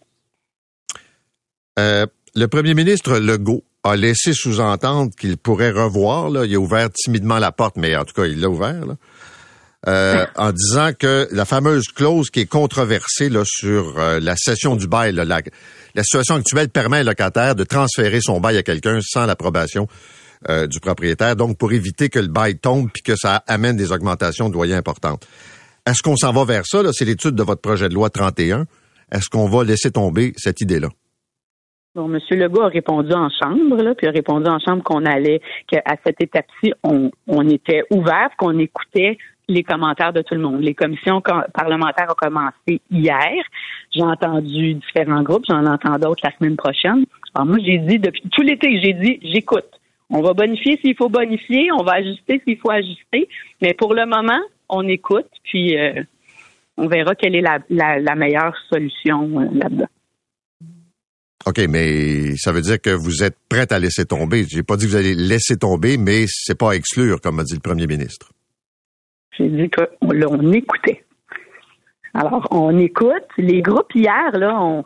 Euh, 1.77 2.05
le 2.35 2.47
premier 2.47 2.73
ministre 2.73 3.17
Legault 3.17 3.63
a 3.83 3.95
laissé 3.95 4.33
sous-entendre 4.33 5.11
qu'il 5.15 5.37
pourrait 5.37 5.71
revoir, 5.71 6.29
là, 6.29 6.45
il 6.45 6.55
a 6.55 6.59
ouvert 6.59 6.89
timidement 6.91 7.37
la 7.37 7.51
porte, 7.51 7.75
mais 7.77 7.95
en 7.95 8.03
tout 8.03 8.13
cas, 8.13 8.25
il 8.25 8.39
l'a 8.39 8.49
ouvert, 8.49 8.83
euh, 9.87 10.25
en 10.35 10.51
disant 10.51 10.91
que 10.97 11.27
la 11.31 11.45
fameuse 11.45 11.89
clause 11.89 12.29
qui 12.29 12.41
est 12.41 12.45
controversée 12.47 13.29
là, 13.29 13.43
sur 13.45 13.99
euh, 13.99 14.19
la 14.19 14.35
cession 14.35 14.75
du 14.75 14.87
bail, 14.87 15.13
la, 15.13 15.41
situation 16.03 16.35
actuelle 16.35 16.69
permet 16.69 16.97
à 16.97 16.99
un 17.01 17.03
locataire 17.03 17.55
de 17.55 17.63
transférer 17.63 18.19
son 18.21 18.39
bail 18.39 18.57
à 18.57 18.63
quelqu'un 18.63 18.99
sans 19.01 19.25
l'approbation 19.25 19.87
du 20.69 20.79
propriétaire, 20.79 21.35
donc 21.35 21.57
pour 21.57 21.71
éviter 21.71 22.09
que 22.09 22.19
le 22.19 22.27
bail 22.27 22.59
tombe 22.59 22.91
puis 22.93 23.01
que 23.01 23.15
ça 23.15 23.43
amène 23.47 23.75
des 23.75 23.91
augmentations 23.91 24.47
de 24.47 24.53
loyers 24.53 24.75
importantes. 24.75 25.25
Est-ce 25.87 26.03
qu'on 26.03 26.17
s'en 26.17 26.33
va 26.33 26.45
vers 26.45 26.67
ça? 26.67 26.83
C'est 26.93 27.05
l'étude 27.05 27.33
de 27.33 27.41
votre 27.41 27.61
projet 27.61 27.89
de 27.89 27.95
loi 27.95 28.11
31. 28.11 28.67
Est-ce 29.11 29.29
qu'on 29.29 29.49
va 29.49 29.63
laisser 29.63 29.89
tomber 29.89 30.33
cette 30.37 30.61
idée-là? 30.61 30.89
Bon, 31.95 32.13
M. 32.13 32.19
Legault 32.31 32.63
a 32.63 32.67
répondu 32.67 33.13
en 33.13 33.29
chambre, 33.29 33.81
là, 33.81 33.95
puis 33.95 34.07
a 34.07 34.11
répondu 34.11 34.47
en 34.49 34.59
chambre 34.59 34.83
qu'on 34.83 35.05
allait, 35.05 35.39
qu'à 35.67 35.81
cette 36.05 36.21
étape-ci, 36.21 36.73
on, 36.83 37.09
on 37.27 37.47
était 37.49 37.83
ouvert, 37.89 38.29
qu'on 38.37 38.59
écoutait 38.59 39.17
les 39.47 39.63
commentaires 39.63 40.11
de 40.11 40.21
tout 40.21 40.33
le 40.35 40.41
monde. 40.41 40.61
Les 40.61 40.73
commissions 40.73 41.21
co- 41.21 41.31
parlementaires 41.53 42.07
ont 42.09 42.15
commencé 42.15 42.81
hier. 42.91 43.31
J'ai 43.91 44.01
entendu 44.03 44.73
différents 44.73 45.21
groupes, 45.23 45.45
j'en 45.47 45.65
entends 45.65 45.97
d'autres 45.97 46.23
la 46.25 46.35
semaine 46.37 46.57
prochaine. 46.57 47.05
Alors 47.33 47.47
moi, 47.47 47.57
j'ai 47.63 47.77
dit 47.77 47.97
depuis 47.97 48.23
tout 48.29 48.41
l'été, 48.41 48.81
j'ai 48.81 48.93
dit, 48.93 49.19
j'écoute. 49.21 49.69
On 50.09 50.21
va 50.21 50.33
bonifier 50.33 50.77
s'il 50.77 50.95
faut 50.95 51.09
bonifier, 51.09 51.71
on 51.71 51.83
va 51.83 51.93
ajuster 51.93 52.41
s'il 52.45 52.57
faut 52.57 52.71
ajuster, 52.71 53.29
mais 53.61 53.73
pour 53.73 53.93
le 53.93 54.05
moment, 54.05 54.41
on 54.67 54.87
écoute, 54.87 55.29
puis 55.43 55.77
euh, 55.77 56.03
on 56.77 56.87
verra 56.87 57.15
quelle 57.15 57.35
est 57.35 57.41
la, 57.41 57.59
la, 57.69 57.99
la 57.99 58.15
meilleure 58.15 58.55
solution 58.69 59.29
euh, 59.39 59.45
là-dedans. 59.53 59.87
OK, 61.47 61.59
mais 61.69 62.35
ça 62.37 62.51
veut 62.51 62.61
dire 62.61 62.81
que 62.81 62.89
vous 62.89 63.23
êtes 63.23 63.35
prête 63.49 63.71
à 63.71 63.79
laisser 63.79 64.05
tomber. 64.05 64.45
J'ai 64.47 64.63
pas 64.63 64.77
dit 64.77 64.85
que 64.85 64.91
vous 64.91 64.95
allez 64.95 65.13
laisser 65.13 65.57
tomber, 65.57 65.97
mais 65.97 66.25
c'est 66.27 66.57
pas 66.57 66.71
à 66.71 66.75
exclure, 66.75 67.21
comme 67.21 67.39
a 67.39 67.43
dit 67.43 67.53
le 67.53 67.59
premier 67.59 67.85
ministre. 67.85 68.31
J'ai 69.37 69.49
dit 69.49 69.69
qu'on 69.69 69.85
on 70.01 70.51
écoutait. 70.51 71.03
Alors, 72.15 72.47
on 72.49 72.77
écoute. 72.79 73.27
Les 73.37 73.61
groupes 73.61 73.93
hier, 73.93 74.31
là, 74.33 74.59
on, 74.59 74.83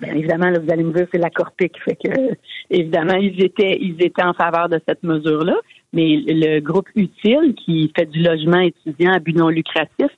bien 0.00 0.14
évidemment, 0.14 0.50
là, 0.50 0.58
vous 0.58 0.70
allez 0.70 0.82
me 0.82 0.92
dire 0.92 1.06
c'est 1.12 1.18
la 1.18 1.30
Corpic, 1.30 1.72
fait 1.84 1.96
que 1.96 2.10
évidemment, 2.70 3.14
ils 3.14 3.42
étaient 3.42 3.78
ils 3.80 4.02
étaient 4.02 4.24
en 4.24 4.34
faveur 4.34 4.68
de 4.68 4.80
cette 4.86 5.02
mesure-là. 5.02 5.56
Mais 5.94 6.16
le 6.26 6.60
groupe 6.60 6.88
utile 6.94 7.54
qui 7.54 7.92
fait 7.96 8.06
du 8.06 8.22
logement 8.22 8.60
étudiant 8.60 9.12
à 9.12 9.18
but 9.18 9.36
non 9.36 9.48
lucratif 9.48 10.08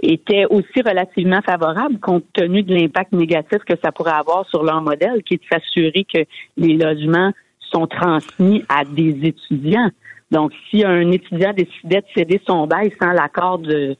était 0.00 0.46
aussi 0.46 0.80
relativement 0.84 1.40
favorable 1.42 1.98
compte 1.98 2.24
tenu 2.32 2.62
de 2.62 2.74
l'impact 2.74 3.12
négatif 3.12 3.58
que 3.66 3.74
ça 3.82 3.92
pourrait 3.92 4.12
avoir 4.12 4.48
sur 4.48 4.62
leur 4.62 4.80
modèle, 4.80 5.22
qui 5.24 5.34
est 5.34 5.38
de 5.38 5.48
s'assurer 5.50 6.04
que 6.04 6.24
les 6.56 6.74
logements 6.74 7.32
sont 7.60 7.86
transmis 7.86 8.64
à 8.68 8.84
des 8.84 9.26
étudiants. 9.26 9.90
Donc, 10.30 10.52
si 10.70 10.84
un 10.84 11.10
étudiant 11.10 11.52
décidait 11.52 12.00
de 12.00 12.06
céder 12.14 12.40
son 12.46 12.66
bail 12.66 12.92
sans 13.00 13.12
l'accord 13.12 13.58
du 13.58 13.96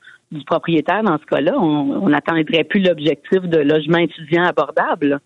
propriétaire, 0.47 1.03
dans 1.03 1.19
ce 1.19 1.25
cas-là, 1.27 1.55
on 1.57 2.03
on 2.03 2.09
n'atteindrait 2.11 2.65
plus 2.65 2.81
l'objectif 2.81 3.41
de 3.43 3.59
logement 3.59 3.99
étudiant 3.99 4.45
abordable. 4.45 5.21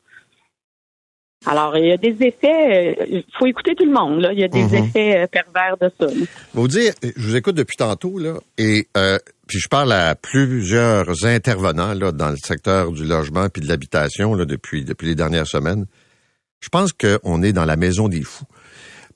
Alors, 1.46 1.76
il 1.76 1.86
y 1.86 1.92
a 1.92 1.96
des 1.96 2.16
effets, 2.24 2.96
euh, 3.00 3.04
il 3.10 3.24
faut 3.38 3.46
écouter 3.46 3.74
tout 3.74 3.84
le 3.84 3.92
monde, 3.92 4.20
là. 4.20 4.32
Il 4.32 4.38
y 4.38 4.44
a 4.44 4.48
des 4.48 4.62
Mhm. 4.62 4.74
effets 4.74 5.22
euh, 5.22 5.26
pervers 5.26 5.76
de 5.80 5.90
ça. 5.98 6.06
Vous 6.54 6.68
dire, 6.68 6.92
je 7.02 7.20
vous 7.28 7.36
écoute 7.36 7.56
depuis 7.56 7.76
tantôt, 7.76 8.18
là, 8.18 8.34
et 8.58 8.86
euh, 8.96 9.18
puis 9.48 9.58
je 9.58 9.68
parle 9.68 9.92
à 9.92 10.14
plusieurs 10.14 11.24
intervenants 11.24 11.94
là, 11.94 12.12
dans 12.12 12.30
le 12.30 12.36
secteur 12.36 12.92
du 12.92 13.04
logement 13.04 13.48
puis 13.48 13.60
de 13.60 13.68
l'habitation 13.68 14.34
là, 14.34 14.44
depuis, 14.44 14.84
depuis 14.84 15.06
les 15.08 15.14
dernières 15.16 15.46
semaines. 15.48 15.86
Je 16.60 16.68
pense 16.68 16.92
qu'on 16.92 17.42
est 17.42 17.52
dans 17.52 17.64
la 17.64 17.76
maison 17.76 18.08
des 18.08 18.22
fous. 18.22 18.44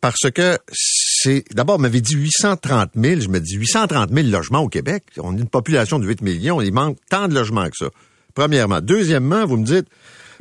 Parce 0.00 0.30
que 0.34 0.58
c'est. 0.72 1.44
D'abord, 1.54 1.76
on 1.76 1.78
m'avait 1.78 2.00
dit 2.00 2.14
830 2.16 2.90
000. 2.96 3.20
Je 3.20 3.28
me 3.28 3.38
dis 3.38 3.54
830 3.54 4.10
000 4.12 4.28
logements 4.28 4.60
au 4.60 4.68
Québec. 4.68 5.04
On 5.18 5.34
a 5.34 5.38
une 5.38 5.48
population 5.48 5.98
de 6.00 6.06
8 6.06 6.22
millions. 6.22 6.60
Il 6.60 6.72
manque 6.72 6.98
tant 7.08 7.28
de 7.28 7.34
logements 7.34 7.64
que 7.66 7.76
ça. 7.78 7.86
Premièrement. 8.34 8.80
Deuxièmement, 8.82 9.46
vous 9.46 9.56
me 9.56 9.64
dites, 9.64 9.86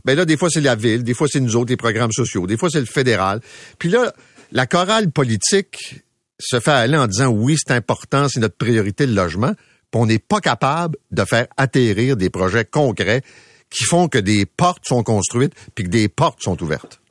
ben 0.05 0.15
là, 0.15 0.25
des 0.25 0.37
fois, 0.37 0.49
c'est 0.49 0.61
la 0.61 0.75
ville, 0.75 1.03
des 1.03 1.13
fois, 1.13 1.27
c'est 1.29 1.39
nous 1.39 1.55
autres, 1.55 1.71
les 1.71 1.77
programmes 1.77 2.11
sociaux, 2.11 2.47
des 2.47 2.57
fois, 2.57 2.69
c'est 2.69 2.79
le 2.79 2.85
fédéral. 2.85 3.41
Puis 3.79 3.89
là, 3.89 4.13
la 4.51 4.67
chorale 4.67 5.11
politique 5.11 6.03
se 6.39 6.59
fait 6.59 6.71
aller 6.71 6.97
en 6.97 7.07
disant 7.07 7.27
oui, 7.29 7.55
c'est 7.57 7.73
important, 7.73 8.27
c'est 8.29 8.39
notre 8.39 8.57
priorité 8.57 9.07
le 9.07 9.13
logement, 9.13 9.53
puis 9.91 10.01
on 10.01 10.05
n'est 10.05 10.19
pas 10.19 10.39
capable 10.39 10.97
de 11.11 11.23
faire 11.25 11.47
atterrir 11.57 12.17
des 12.17 12.29
projets 12.29 12.65
concrets 12.65 13.21
qui 13.69 13.83
font 13.83 14.07
que 14.07 14.19
des 14.19 14.45
portes 14.45 14.83
sont 14.85 15.03
construites 15.03 15.53
puis 15.73 15.85
que 15.85 15.89
des 15.89 16.07
portes 16.07 16.41
sont 16.41 16.61
ouvertes. 16.61 17.01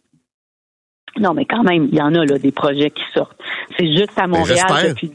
Non, 1.21 1.33
mais 1.33 1.45
quand 1.45 1.63
même, 1.63 1.89
il 1.93 1.97
y 1.97 2.03
en 2.03 2.15
a 2.15 2.25
là 2.25 2.39
des 2.39 2.51
projets 2.51 2.91
qui 2.91 3.03
sortent. 3.13 3.39
C'est 3.79 3.87
juste 3.87 4.17
à 4.17 4.27
Montréal 4.27 4.67
j'espère. 4.69 4.89
depuis. 4.89 5.13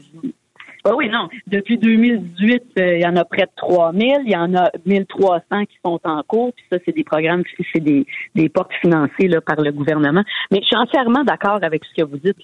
Ah 0.84 0.94
oui, 0.96 1.08
non. 1.08 1.28
Depuis 1.46 1.76
2018, 1.76 2.62
euh, 2.78 2.96
il 2.96 3.00
y 3.02 3.06
en 3.06 3.16
a 3.16 3.24
près 3.24 3.42
de 3.42 3.50
3000. 3.56 4.22
Il 4.24 4.30
y 4.30 4.36
en 4.36 4.54
a 4.54 4.70
1300 4.86 5.66
qui 5.66 5.76
sont 5.84 6.00
en 6.04 6.22
cours. 6.22 6.52
Puis 6.54 6.64
ça, 6.72 6.78
c'est 6.84 6.94
des 6.94 7.04
programmes, 7.04 7.42
c'est 7.72 7.80
des, 7.80 8.06
des 8.34 8.48
portes 8.48 8.72
financées 8.80 9.28
là, 9.28 9.40
par 9.40 9.60
le 9.60 9.72
gouvernement. 9.72 10.22
Mais 10.50 10.60
je 10.62 10.66
suis 10.66 10.76
entièrement 10.76 11.24
d'accord 11.24 11.58
avec 11.62 11.84
ce 11.84 12.02
que 12.02 12.08
vous 12.08 12.16
dites. 12.16 12.36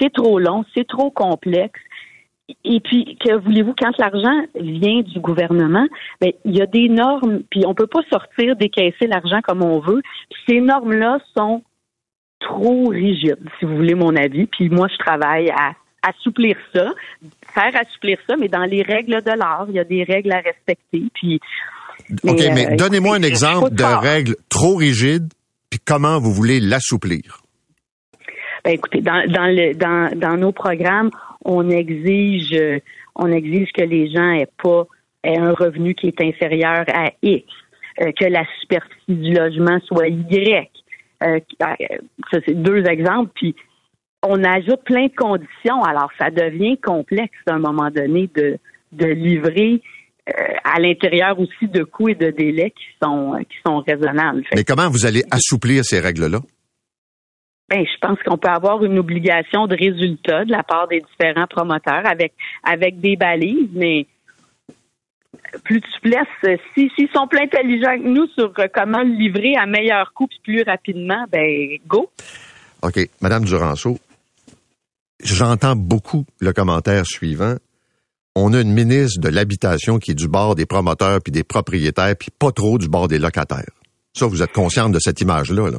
C'est 0.00 0.12
trop 0.12 0.38
long, 0.38 0.64
c'est 0.74 0.86
trop 0.86 1.10
complexe. 1.10 1.80
Et 2.64 2.80
puis, 2.80 3.16
que 3.22 3.36
voulez-vous, 3.36 3.74
quand 3.78 3.96
l'argent 3.98 4.42
vient 4.54 5.00
du 5.00 5.20
gouvernement, 5.20 5.86
ben, 6.20 6.32
il 6.44 6.56
y 6.56 6.62
a 6.62 6.66
des 6.66 6.88
normes, 6.88 7.40
puis 7.50 7.64
on 7.66 7.74
peut 7.74 7.86
pas 7.86 8.00
sortir, 8.10 8.56
décaisser 8.56 9.06
l'argent 9.06 9.40
comme 9.42 9.62
on 9.62 9.80
veut. 9.80 10.00
Puis 10.30 10.40
ces 10.48 10.60
normes-là 10.60 11.18
sont 11.36 11.62
trop 12.40 12.88
rigides, 12.88 13.44
si 13.58 13.66
vous 13.66 13.76
voulez 13.76 13.94
mon 13.94 14.14
avis. 14.16 14.46
Puis 14.46 14.70
moi, 14.70 14.88
je 14.90 14.96
travaille 14.96 15.50
à 15.50 15.72
assouplir 16.02 16.56
ça, 16.74 16.92
faire 17.54 17.74
assouplir 17.80 18.18
ça, 18.28 18.36
mais 18.36 18.48
dans 18.48 18.64
les 18.64 18.82
règles 18.82 19.22
de 19.22 19.30
l'art, 19.30 19.66
il 19.68 19.74
y 19.74 19.78
a 19.78 19.84
des 19.84 20.04
règles 20.04 20.32
à 20.32 20.40
respecter. 20.40 21.02
Puis, 21.14 21.40
OK, 22.24 22.40
Mais, 22.54 22.72
euh, 22.72 22.76
donnez-moi 22.76 23.16
un 23.16 23.22
exemple 23.22 23.70
de 23.70 23.82
fort. 23.82 24.00
règle 24.00 24.36
trop 24.48 24.76
rigide, 24.76 25.28
puis 25.70 25.80
comment 25.84 26.18
vous 26.18 26.32
voulez 26.32 26.60
l'assouplir? 26.60 27.42
Ben 28.64 28.72
écoutez, 28.72 29.00
dans, 29.00 29.24
dans, 29.30 29.46
le, 29.46 29.74
dans, 29.74 30.18
dans 30.18 30.36
nos 30.36 30.52
programmes, 30.52 31.10
on 31.44 31.70
exige 31.70 32.52
euh, 32.52 32.78
on 33.14 33.30
exige 33.32 33.70
que 33.72 33.82
les 33.82 34.10
gens 34.10 34.32
aient 34.32 34.48
pas 34.62 34.84
aient 35.24 35.38
un 35.38 35.52
revenu 35.52 35.94
qui 35.94 36.06
est 36.06 36.20
inférieur 36.20 36.84
à 36.88 37.10
X, 37.22 37.44
euh, 38.00 38.12
que 38.12 38.24
la 38.24 38.44
superficie 38.60 38.94
du 39.08 39.34
logement 39.34 39.78
soit 39.86 40.08
Y. 40.08 40.70
Euh, 41.24 41.40
ça, 42.30 42.38
c'est 42.46 42.54
deux 42.54 42.84
exemples. 42.86 43.30
Puis 43.34 43.56
on 44.22 44.42
ajoute 44.44 44.82
plein 44.84 45.06
de 45.06 45.14
conditions. 45.16 45.82
Alors, 45.84 46.10
ça 46.18 46.30
devient 46.30 46.78
complexe 46.78 47.38
à 47.46 47.54
un 47.54 47.58
moment 47.58 47.90
donné 47.90 48.28
de, 48.34 48.58
de 48.92 49.06
livrer 49.06 49.80
euh, 50.28 50.32
à 50.64 50.80
l'intérieur 50.80 51.38
aussi 51.38 51.68
de 51.68 51.84
coûts 51.84 52.08
et 52.08 52.14
de 52.14 52.30
délais 52.30 52.70
qui 52.70 52.84
sont 53.02 53.38
qui 53.48 53.56
sont 53.66 53.78
raisonnables. 53.78 54.44
Mais 54.54 54.64
comment 54.64 54.90
vous 54.90 55.06
allez 55.06 55.22
assouplir 55.30 55.84
ces 55.84 56.00
règles-là? 56.00 56.40
Ben, 57.70 57.84
je 57.84 57.98
pense 58.00 58.18
qu'on 58.24 58.38
peut 58.38 58.48
avoir 58.48 58.82
une 58.84 58.98
obligation 58.98 59.66
de 59.66 59.76
résultat 59.76 60.44
de 60.44 60.50
la 60.50 60.62
part 60.62 60.88
des 60.88 61.02
différents 61.02 61.46
promoteurs 61.46 62.06
avec 62.06 62.32
avec 62.62 63.00
des 63.00 63.16
balises, 63.16 63.70
mais 63.72 64.06
plus 65.64 65.80
de 65.80 65.86
souplesse. 65.86 66.58
Si 66.74 66.90
s'ils 66.94 67.10
sont 67.14 67.26
plus 67.26 67.40
intelligents 67.40 67.96
que 67.96 68.08
nous 68.08 68.26
sur 68.28 68.52
euh, 68.58 68.66
comment 68.72 69.02
le 69.02 69.14
livrer 69.14 69.54
à 69.56 69.66
meilleur 69.66 70.12
coût 70.12 70.26
puis 70.26 70.40
plus 70.42 70.62
rapidement, 70.62 71.24
ben 71.30 71.78
go. 71.86 72.10
OK, 72.82 72.98
Madame 73.20 73.44
Duranceau, 73.44 73.98
j'entends 75.22 75.76
beaucoup 75.76 76.24
le 76.40 76.52
commentaire 76.52 77.06
suivant. 77.06 77.54
On 78.34 78.52
a 78.52 78.60
une 78.60 78.72
ministre 78.72 79.20
de 79.20 79.28
l'Habitation 79.28 79.98
qui 79.98 80.12
est 80.12 80.14
du 80.14 80.28
bord 80.28 80.54
des 80.54 80.66
promoteurs 80.66 81.18
puis 81.22 81.32
des 81.32 81.44
propriétaires, 81.44 82.14
puis 82.18 82.28
pas 82.36 82.52
trop 82.52 82.78
du 82.78 82.88
bord 82.88 83.08
des 83.08 83.18
locataires. 83.18 83.72
Ça, 84.12 84.26
vous 84.26 84.42
êtes 84.42 84.52
consciente 84.52 84.92
de 84.92 84.98
cette 84.98 85.20
image-là, 85.20 85.70
là? 85.70 85.78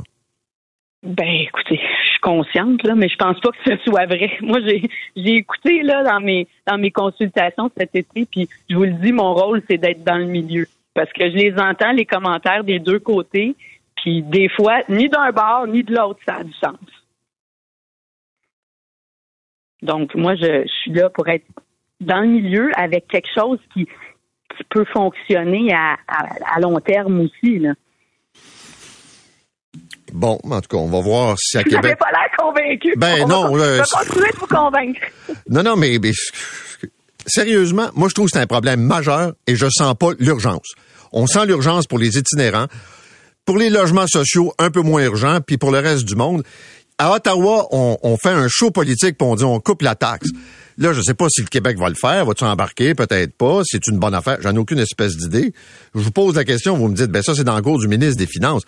Ben, 1.04 1.30
écoutez, 1.30 1.80
je 1.80 2.10
suis 2.10 2.19
consciente, 2.21 2.84
là, 2.84 2.93
mais 2.93 3.08
je 3.08 3.15
pense 3.15 3.39
pas 3.39 3.52
que 3.52 3.71
ce 3.71 3.78
soit 3.86 4.06
vrai. 4.06 4.32
Moi, 4.41 4.60
j'ai, 4.65 4.89
j'ai 5.15 5.36
écouté, 5.36 5.82
là, 5.84 6.04
dans 6.04 6.19
mes, 6.19 6.47
dans 6.67 6.78
mes 6.78 6.91
consultations 6.91 7.71
cet 7.78 7.95
été, 7.95 8.25
puis 8.30 8.49
je 8.69 8.75
vous 8.75 8.84
le 8.84 8.93
dis, 8.93 9.13
mon 9.13 9.34
rôle, 9.34 9.62
c'est 9.69 9.78
d'être 9.78 10.04
dans 10.04 10.17
le 10.17 10.25
milieu. 10.25 10.67
Parce 10.93 11.12
que 11.13 11.30
je 11.30 11.36
les 11.36 11.54
entends, 11.54 11.93
les 11.93 12.06
commentaires 12.06 12.65
des 12.65 12.80
deux 12.80 12.99
côtés, 12.99 13.56
puis 13.95 14.21
des 14.23 14.49
fois, 14.49 14.82
ni 14.89 15.08
d'un 15.08 15.32
bord, 15.32 15.67
ni 15.67 15.84
de 15.84 15.95
l'autre, 15.95 16.19
ça 16.28 16.36
a 16.36 16.43
du 16.43 16.54
sens. 16.54 16.75
Donc, 19.81 20.13
moi, 20.15 20.35
je, 20.35 20.63
je 20.63 20.71
suis 20.81 20.91
là 20.93 21.09
pour 21.09 21.27
être 21.29 21.45
dans 22.01 22.19
le 22.21 22.27
milieu 22.27 22.69
avec 22.75 23.07
quelque 23.07 23.29
chose 23.33 23.59
qui, 23.73 23.85
qui 23.85 24.63
peut 24.69 24.85
fonctionner 24.93 25.73
à, 25.73 25.93
à, 26.07 26.25
à 26.55 26.59
long 26.59 26.79
terme 26.79 27.21
aussi, 27.21 27.59
là. 27.59 27.73
Bon, 30.11 30.39
en 30.43 30.61
tout 30.61 30.67
cas, 30.69 30.77
on 30.77 30.87
va 30.89 31.01
voir 31.01 31.35
si 31.39 31.57
à 31.57 31.61
Vous 31.61 31.69
n'avez 31.69 31.81
Québec... 31.89 31.99
pas 31.99 32.09
l'air 32.11 32.29
convaincu. 32.37 32.93
Ben 32.97 33.21
On 33.21 33.27
va 33.27 33.33
non, 33.35 33.47
con- 33.49 33.55
là, 33.57 33.65
je 33.65 33.79
vais 33.79 33.83
c'est- 33.85 33.97
continuer 34.07 34.31
de 34.31 34.37
vous 34.39 34.47
convaincre. 34.47 35.01
Non, 35.49 35.63
non, 35.63 35.75
mais, 35.75 35.97
mais, 36.01 36.11
sérieusement, 37.27 37.89
moi, 37.95 38.09
je 38.09 38.15
trouve 38.15 38.25
que 38.25 38.31
c'est 38.33 38.41
un 38.43 38.47
problème 38.47 38.81
majeur 38.81 39.33
et 39.45 39.55
je 39.55 39.67
sens 39.69 39.93
pas 39.99 40.11
l'urgence. 40.19 40.73
On 41.11 41.27
sent 41.27 41.45
l'urgence 41.45 41.85
pour 41.85 41.99
les 41.99 42.17
itinérants, 42.17 42.65
pour 43.45 43.57
les 43.57 43.69
logements 43.69 44.07
sociaux 44.07 44.51
un 44.57 44.71
peu 44.71 44.81
moins 44.81 45.03
urgents, 45.03 45.39
puis 45.45 45.57
pour 45.57 45.71
le 45.71 45.79
reste 45.79 46.05
du 46.05 46.15
monde. 46.15 46.43
À 46.99 47.12
Ottawa, 47.13 47.67
on, 47.71 47.97
on 48.03 48.17
fait 48.17 48.29
un 48.29 48.47
show 48.49 48.71
politique 48.71 49.17
puis 49.17 49.27
on 49.27 49.35
dit 49.35 49.45
on 49.45 49.59
coupe 49.62 49.81
la 49.81 49.95
taxe. 49.95 50.27
Là, 50.77 50.93
je 50.93 51.01
sais 51.01 51.13
pas 51.13 51.27
si 51.29 51.41
le 51.41 51.47
Québec 51.47 51.77
va 51.77 51.88
le 51.89 51.95
faire. 51.95 52.25
Va-tu 52.25 52.43
embarquer? 52.43 52.93
Peut-être 52.93 53.35
pas. 53.38 53.62
C'est 53.63 53.88
une 53.88 53.97
bonne 53.99 54.13
affaire. 54.13 54.38
J'en 54.41 54.53
ai 54.53 54.57
aucune 54.57 54.79
espèce 54.79 55.15
d'idée. 55.17 55.53
Je 55.95 55.99
vous 56.01 56.12
pose 56.12 56.35
la 56.35 56.43
question, 56.43 56.75
vous 56.77 56.88
me 56.89 56.95
dites, 56.95 57.07
ben 57.12 57.21
ça, 57.21 57.33
c'est 57.35 57.43
dans 57.43 57.55
le 57.55 57.62
cours 57.62 57.79
du 57.79 57.88
ministre 57.88 58.17
des 58.17 58.27
Finances. 58.27 58.63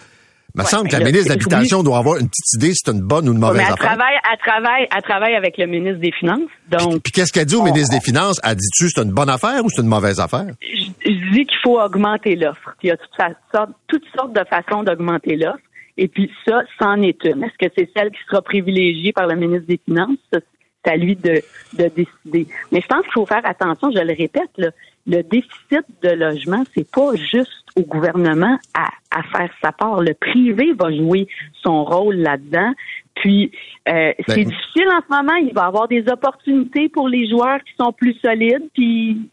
Il 0.53 0.59
me 0.59 0.63
Ouais, 0.65 0.69
semble 0.69 0.87
que 0.89 0.93
la 0.93 0.99
là, 0.99 1.05
ministre 1.05 1.25
de 1.33 1.39
l'Habitation 1.39 1.81
doit 1.83 1.97
avoir 1.97 2.17
une 2.17 2.27
petite 2.27 2.53
idée 2.55 2.73
si 2.73 2.79
c'est 2.85 2.91
une 2.91 2.99
bonne 3.01 3.29
ou 3.29 3.31
une 3.33 3.37
Ouais, 3.41 3.47
mauvaise 3.51 3.57
mais 3.61 3.63
elle 3.67 3.73
affaire. 3.73 3.87
travaille, 3.97 4.15
elle 4.31 4.39
travaille, 4.39 4.87
elle 4.93 5.01
travaille 5.03 5.35
avec 5.35 5.57
le 5.57 5.65
ministre 5.67 5.99
des 6.01 6.11
Finances. 6.11 6.49
Donc, 6.69 7.01
Puis 7.03 7.11
qu'est-ce 7.13 7.31
qu'elle 7.31 7.45
dit 7.45 7.55
au 7.55 7.63
ministre 7.63 7.95
des 7.95 8.01
Finances? 8.01 8.39
Elle 8.43 8.55
dit-tu 8.55 8.89
c'est 8.89 9.01
une 9.01 9.11
bonne 9.13 9.29
affaire 9.29 9.63
ou 9.63 9.69
c'est 9.69 9.81
une 9.81 9.87
mauvaise 9.87 10.19
affaire? 10.19 10.47
je, 10.61 10.89
je 11.05 11.31
dis 11.31 11.45
qu'il 11.45 11.57
faut 11.63 11.79
augmenter 11.79 12.35
l'offre. 12.35 12.75
Il 12.83 12.87
y 12.87 12.91
a 12.91 12.97
toutes, 12.97 13.15
sortes- 13.53 13.69
toutes 13.87 14.03
sortes 14.13 14.33
de 14.33 14.43
façons 14.49 14.83
d'augmenter 14.83 15.37
l'offre. 15.37 15.59
Et 16.01 16.07
puis 16.07 16.31
ça, 16.47 16.63
c'en 16.79 16.99
est 17.03 17.23
une. 17.25 17.43
Est-ce 17.43 17.57
que 17.67 17.71
c'est 17.77 17.89
celle 17.95 18.09
qui 18.09 18.17
sera 18.27 18.41
privilégiée 18.41 19.13
par 19.13 19.27
le 19.27 19.35
ministre 19.35 19.67
des 19.67 19.79
Finances? 19.85 20.17
C'est 20.31 20.91
à 20.91 20.97
lui 20.97 21.15
de, 21.15 21.41
de 21.77 21.87
décider. 21.89 22.47
Mais 22.71 22.81
je 22.81 22.87
pense 22.87 23.03
qu'il 23.03 23.11
faut 23.13 23.27
faire 23.27 23.45
attention, 23.45 23.91
je 23.91 23.99
le 23.99 24.15
répète, 24.17 24.49
là, 24.57 24.71
le 25.05 25.21
déficit 25.21 25.85
de 26.01 26.09
logement, 26.09 26.63
c'est 26.73 26.89
pas 26.89 27.15
juste 27.15 27.65
au 27.75 27.81
gouvernement 27.83 28.57
à, 28.73 28.87
à 29.11 29.21
faire 29.23 29.51
sa 29.61 29.71
part. 29.71 30.01
Le 30.01 30.15
privé 30.15 30.73
va 30.73 30.91
jouer 30.91 31.27
son 31.61 31.83
rôle 31.83 32.15
là-dedans. 32.15 32.73
Puis 33.15 33.51
euh, 33.87 34.13
c'est 34.27 34.43
Ben- 34.43 34.49
difficile 34.49 34.87
en 34.89 35.01
ce 35.07 35.15
moment. 35.15 35.35
Il 35.35 35.53
va 35.53 35.61
y 35.61 35.65
avoir 35.65 35.87
des 35.87 36.03
opportunités 36.09 36.89
pour 36.89 37.07
les 37.09 37.29
joueurs 37.29 37.59
qui 37.63 37.73
sont 37.79 37.93
plus 37.93 38.15
solides. 38.15 38.67
Puis 38.73 39.29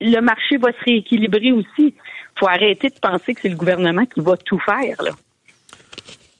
le 0.00 0.20
marché 0.20 0.58
va 0.58 0.70
se 0.70 0.84
rééquilibrer 0.84 1.50
aussi. 1.50 1.94
faut 2.38 2.48
arrêter 2.48 2.88
de 2.90 2.98
penser 3.00 3.34
que 3.34 3.40
c'est 3.40 3.48
le 3.48 3.56
gouvernement 3.56 4.06
qui 4.06 4.20
va 4.20 4.36
tout 4.36 4.60
faire. 4.60 5.02
Là. 5.02 5.10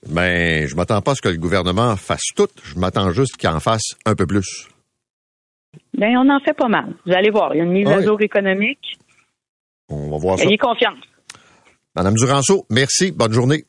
Ben, 0.09 0.67
je 0.67 0.75
m'attends 0.75 1.01
pas 1.01 1.13
à 1.13 1.15
ce 1.15 1.23
que 1.23 1.29
le 1.29 1.37
gouvernement 1.37 1.97
fasse 1.97 2.29
tout. 2.37 2.49
Je 2.63 2.79
m'attends 2.79 3.11
juste 3.11 3.37
qu'il 3.37 3.49
en 3.49 3.61
fasse 3.61 3.95
un 4.05 4.15
peu 4.15 4.27
plus. 4.27 4.69
Ben, 5.97 6.17
on 6.17 6.29
en 6.31 6.41
fait 6.41 6.55
pas 6.55 6.69
mal. 6.69 6.95
Vous 7.07 7.13
allez 7.13 7.31
voir, 7.31 7.55
il 7.55 7.59
y 7.59 7.61
a 7.61 7.65
une 7.65 7.73
mise 7.73 7.89
à 7.89 8.03
jour 8.03 8.21
économique. 8.21 8.99
On 9.89 10.11
va 10.11 10.19
voir 10.19 10.39
ça. 10.39 10.45
Ayez 10.45 10.59
confiance. 10.59 10.99
Madame 11.95 12.15
Duranceau, 12.15 12.67
merci. 12.71 13.13
Bonne 13.13 13.33
journée. 13.33 13.65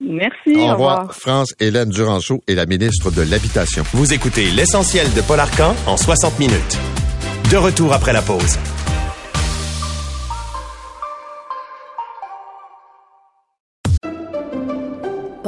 Merci. 0.00 0.56
au 0.56 0.72
revoir. 0.72 1.14
France 1.14 1.54
Hélène 1.58 1.88
Duranceau 1.88 2.42
est 2.46 2.54
la 2.54 2.66
ministre 2.66 3.10
de 3.10 3.22
l'Habitation. 3.22 3.82
Vous 3.92 4.12
écoutez 4.12 4.50
l'essentiel 4.50 5.06
de 5.14 5.22
Paul 5.22 5.40
Arcan 5.40 5.74
en 5.86 5.96
60 5.96 6.38
minutes. 6.38 6.78
De 7.50 7.56
retour 7.56 7.92
après 7.94 8.12
la 8.12 8.20
pause. 8.20 8.58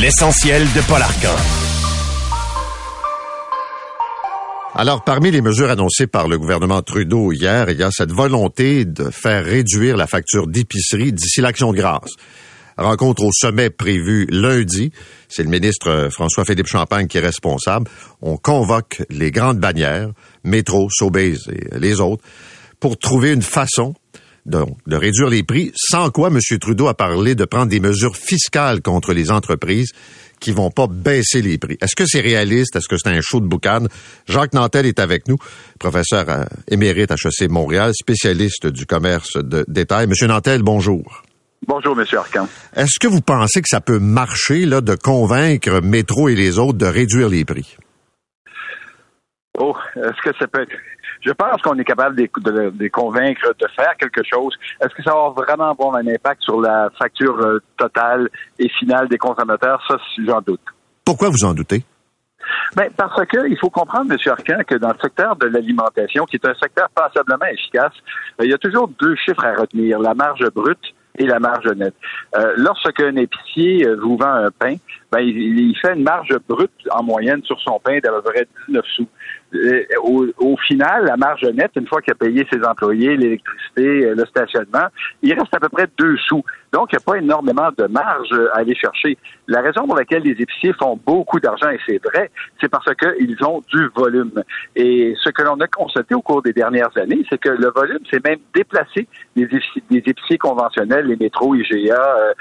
L'essentiel 0.00 0.62
de 0.62 0.80
Paul 0.86 1.02
Arcan. 1.02 1.34
Alors, 4.76 5.02
parmi 5.02 5.32
les 5.32 5.40
mesures 5.40 5.70
annoncées 5.70 6.06
par 6.06 6.28
le 6.28 6.38
gouvernement 6.38 6.82
Trudeau 6.82 7.32
hier, 7.32 7.68
il 7.68 7.80
y 7.80 7.82
a 7.82 7.90
cette 7.90 8.12
volonté 8.12 8.84
de 8.84 9.10
faire 9.10 9.44
réduire 9.44 9.96
la 9.96 10.06
facture 10.06 10.46
d'épicerie 10.46 11.12
d'ici 11.12 11.40
l'action 11.40 11.72
de 11.72 11.78
grâce. 11.78 12.14
Rencontre 12.76 13.24
au 13.24 13.32
sommet 13.32 13.70
prévue 13.70 14.28
lundi. 14.30 14.92
C'est 15.28 15.42
le 15.42 15.48
ministre 15.48 16.10
François-Philippe 16.12 16.68
Champagne 16.68 17.08
qui 17.08 17.18
est 17.18 17.22
responsable. 17.22 17.90
On 18.22 18.36
convoque 18.36 19.02
les 19.10 19.32
grandes 19.32 19.58
bannières, 19.58 20.10
Métro, 20.44 20.88
Sobeys 20.92 21.38
et 21.50 21.76
les 21.76 22.00
autres, 22.00 22.22
pour 22.78 22.98
trouver 22.98 23.32
une 23.32 23.42
façon 23.42 23.94
de, 24.46 24.64
de 24.86 24.96
réduire 24.96 25.28
les 25.28 25.42
prix, 25.42 25.72
sans 25.74 26.10
quoi 26.10 26.28
M. 26.28 26.38
Trudeau 26.60 26.88
a 26.88 26.94
parlé 26.94 27.34
de 27.34 27.44
prendre 27.44 27.68
des 27.68 27.80
mesures 27.80 28.16
fiscales 28.16 28.80
contre 28.82 29.12
les 29.12 29.30
entreprises 29.30 29.92
qui 30.40 30.52
vont 30.52 30.70
pas 30.70 30.86
baisser 30.86 31.42
les 31.42 31.58
prix. 31.58 31.76
Est-ce 31.80 31.96
que 31.96 32.06
c'est 32.06 32.20
réaliste? 32.20 32.76
Est-ce 32.76 32.88
que 32.88 32.96
c'est 32.96 33.08
un 33.08 33.20
show 33.20 33.40
de 33.40 33.46
boucan? 33.46 33.86
Jacques 34.26 34.54
Nantel 34.54 34.86
est 34.86 35.00
avec 35.00 35.28
nous, 35.28 35.36
professeur 35.78 36.24
euh, 36.28 36.44
émérite 36.68 37.10
à 37.10 37.14
HEC 37.14 37.50
Montréal, 37.50 37.92
spécialiste 37.94 38.66
du 38.66 38.86
commerce 38.86 39.36
de 39.36 39.64
détail. 39.68 40.06
Monsieur 40.06 40.26
Nantel, 40.26 40.62
bonjour. 40.62 41.22
Bonjour, 41.66 41.98
M. 41.98 42.06
Arcan. 42.16 42.48
Est-ce 42.76 43.00
que 43.00 43.08
vous 43.08 43.20
pensez 43.20 43.60
que 43.60 43.68
ça 43.68 43.80
peut 43.80 43.98
marcher 43.98 44.64
là, 44.64 44.80
de 44.80 44.94
convaincre 44.94 45.80
Métro 45.82 46.28
et 46.28 46.36
les 46.36 46.58
autres 46.58 46.78
de 46.78 46.86
réduire 46.86 47.28
les 47.28 47.44
prix? 47.44 47.76
Oh, 49.58 49.74
est-ce 49.96 50.22
que 50.30 50.36
ça 50.38 50.46
peut 50.46 50.62
être... 50.62 50.72
Je 51.20 51.32
pense 51.32 51.60
qu'on 51.62 51.78
est 51.78 51.84
capable 51.84 52.16
de, 52.16 52.28
de- 52.70 52.88
convaincre 52.88 53.54
de 53.58 53.66
faire 53.74 53.94
quelque 53.98 54.22
chose. 54.24 54.54
Est-ce 54.80 54.94
que 54.94 55.02
ça 55.02 55.10
va 55.12 55.16
avoir 55.26 55.32
vraiment 55.32 55.74
bon 55.74 55.94
un 55.94 56.06
impact 56.06 56.42
sur 56.42 56.60
la 56.60 56.90
facture 56.98 57.38
euh, 57.40 57.60
totale 57.76 58.28
et 58.58 58.68
finale 58.68 59.08
des 59.08 59.18
consommateurs? 59.18 59.82
Ça, 59.88 59.96
j'en 60.26 60.40
doute. 60.40 60.60
Pourquoi 61.04 61.28
vous 61.30 61.44
en 61.44 61.54
doutez? 61.54 61.84
Ben, 62.76 62.88
parce 62.96 63.26
que 63.26 63.48
il 63.48 63.58
faut 63.58 63.70
comprendre, 63.70 64.12
M. 64.12 64.18
Arcan, 64.26 64.62
que 64.66 64.76
dans 64.76 64.88
le 64.88 64.98
secteur 65.02 65.36
de 65.36 65.46
l'alimentation, 65.46 66.24
qui 66.24 66.36
est 66.36 66.46
un 66.46 66.54
secteur 66.54 66.88
passablement 66.90 67.46
efficace, 67.46 67.92
euh, 68.40 68.44
il 68.44 68.50
y 68.50 68.54
a 68.54 68.58
toujours 68.58 68.88
deux 69.00 69.16
chiffres 69.16 69.44
à 69.44 69.54
retenir, 69.54 69.98
la 69.98 70.14
marge 70.14 70.48
brute 70.54 70.94
et 71.18 71.26
la 71.26 71.40
marge 71.40 71.66
nette. 71.66 71.94
Euh, 72.36 72.54
lorsqu'un 72.56 73.16
épicier 73.16 73.86
vous 74.00 74.16
vend 74.16 74.32
un 74.32 74.50
pain, 74.50 74.76
ben, 75.10 75.20
il, 75.20 75.74
fait 75.80 75.94
une 75.94 76.02
marge 76.02 76.36
brute 76.48 76.70
en 76.90 77.02
moyenne 77.02 77.42
sur 77.44 77.58
son 77.60 77.80
pain 77.80 77.98
d'à 77.98 78.10
peu 78.10 78.22
près 78.22 78.46
19 78.68 78.84
sous. 78.94 79.06
Euh, 79.54 79.82
au, 80.02 80.26
au 80.36 80.56
final, 80.58 81.06
la 81.06 81.16
marge 81.16 81.42
nette, 81.44 81.70
une 81.76 81.86
fois 81.86 82.02
qu'il 82.02 82.12
a 82.12 82.16
payé 82.16 82.46
ses 82.52 82.62
employés, 82.62 83.16
l'électricité, 83.16 84.04
euh, 84.04 84.14
le 84.14 84.26
stationnement, 84.26 84.88
il 85.22 85.32
reste 85.32 85.54
à 85.54 85.60
peu 85.60 85.70
près 85.70 85.86
2 85.96 86.16
sous. 86.18 86.44
Donc, 86.72 86.92
il 86.92 86.96
n'y 86.96 87.02
a 87.02 87.12
pas 87.12 87.16
énormément 87.16 87.70
de 87.78 87.84
marge 87.84 88.28
à 88.52 88.58
aller 88.58 88.74
chercher. 88.74 89.16
La 89.46 89.62
raison 89.62 89.86
pour 89.86 89.96
laquelle 89.96 90.22
les 90.22 90.32
épiciers 90.32 90.74
font 90.74 91.00
beaucoup 91.06 91.40
d'argent, 91.40 91.70
et 91.70 91.80
c'est 91.86 92.02
vrai, 92.04 92.30
c'est 92.60 92.68
parce 92.68 92.94
qu'ils 92.94 93.42
ont 93.42 93.62
du 93.72 93.88
volume. 93.96 94.42
Et 94.76 95.14
ce 95.22 95.30
que 95.30 95.42
l'on 95.42 95.58
a 95.60 95.66
constaté 95.66 96.14
au 96.14 96.20
cours 96.20 96.42
des 96.42 96.52
dernières 96.52 96.94
années, 96.98 97.24
c'est 97.30 97.40
que 97.40 97.48
le 97.48 97.70
volume 97.74 98.04
s'est 98.10 98.20
même 98.22 98.40
déplacé 98.54 99.08
des 99.34 99.48
épiciers 99.90 100.36
conventionnels, 100.36 101.06
les 101.06 101.16
métros, 101.16 101.54
IGA, 101.54 101.94
euh, 101.94 102.34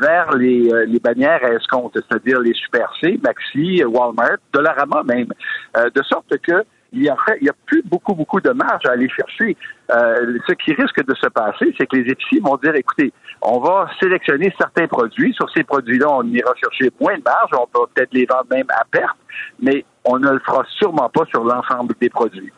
Vers 0.00 0.30
les, 0.36 0.72
euh, 0.72 0.86
les 0.86 0.98
bannières 0.98 1.44
à 1.44 1.52
escompte, 1.52 1.98
c'est-à-dire 2.08 2.40
les 2.40 2.54
Super 2.54 2.90
C, 3.00 3.18
Maxi, 3.22 3.82
Walmart, 3.84 4.38
Dollarama 4.52 5.02
même. 5.04 5.32
Euh, 5.76 5.90
de 5.94 6.02
sorte 6.02 6.36
que 6.38 6.64
il 6.94 7.02
y 7.02 7.08
a, 7.08 7.52
plus 7.66 7.82
beaucoup, 7.82 8.14
beaucoup 8.14 8.40
de 8.40 8.50
marge 8.50 8.86
à 8.86 8.92
aller 8.92 9.08
chercher. 9.08 9.56
Euh, 9.90 10.38
ce 10.48 10.54
qui 10.54 10.72
risque 10.74 11.04
de 11.04 11.14
se 11.14 11.28
passer, 11.28 11.74
c'est 11.76 11.86
que 11.86 11.96
les 11.96 12.10
épiciers 12.10 12.40
vont 12.40 12.56
dire, 12.62 12.74
écoutez, 12.74 13.12
on 13.42 13.58
va 13.58 13.90
sélectionner 14.00 14.54
certains 14.56 14.86
produits. 14.86 15.34
Sur 15.34 15.50
ces 15.50 15.64
produits-là, 15.64 16.06
on 16.08 16.22
ira 16.22 16.52
chercher 16.62 16.92
moins 17.00 17.16
de 17.16 17.22
marge, 17.24 17.50
on 17.52 17.66
peut 17.66 17.86
peut-être 17.94 18.14
les 18.14 18.26
vendre 18.26 18.46
même 18.50 18.66
à 18.70 18.84
perte, 18.90 19.16
mais 19.60 19.84
on 20.04 20.18
ne 20.18 20.30
le 20.30 20.38
fera 20.46 20.64
sûrement 20.78 21.10
pas 21.12 21.24
sur 21.30 21.42
l'ensemble 21.44 21.94
des 22.00 22.08
produits. 22.08 22.52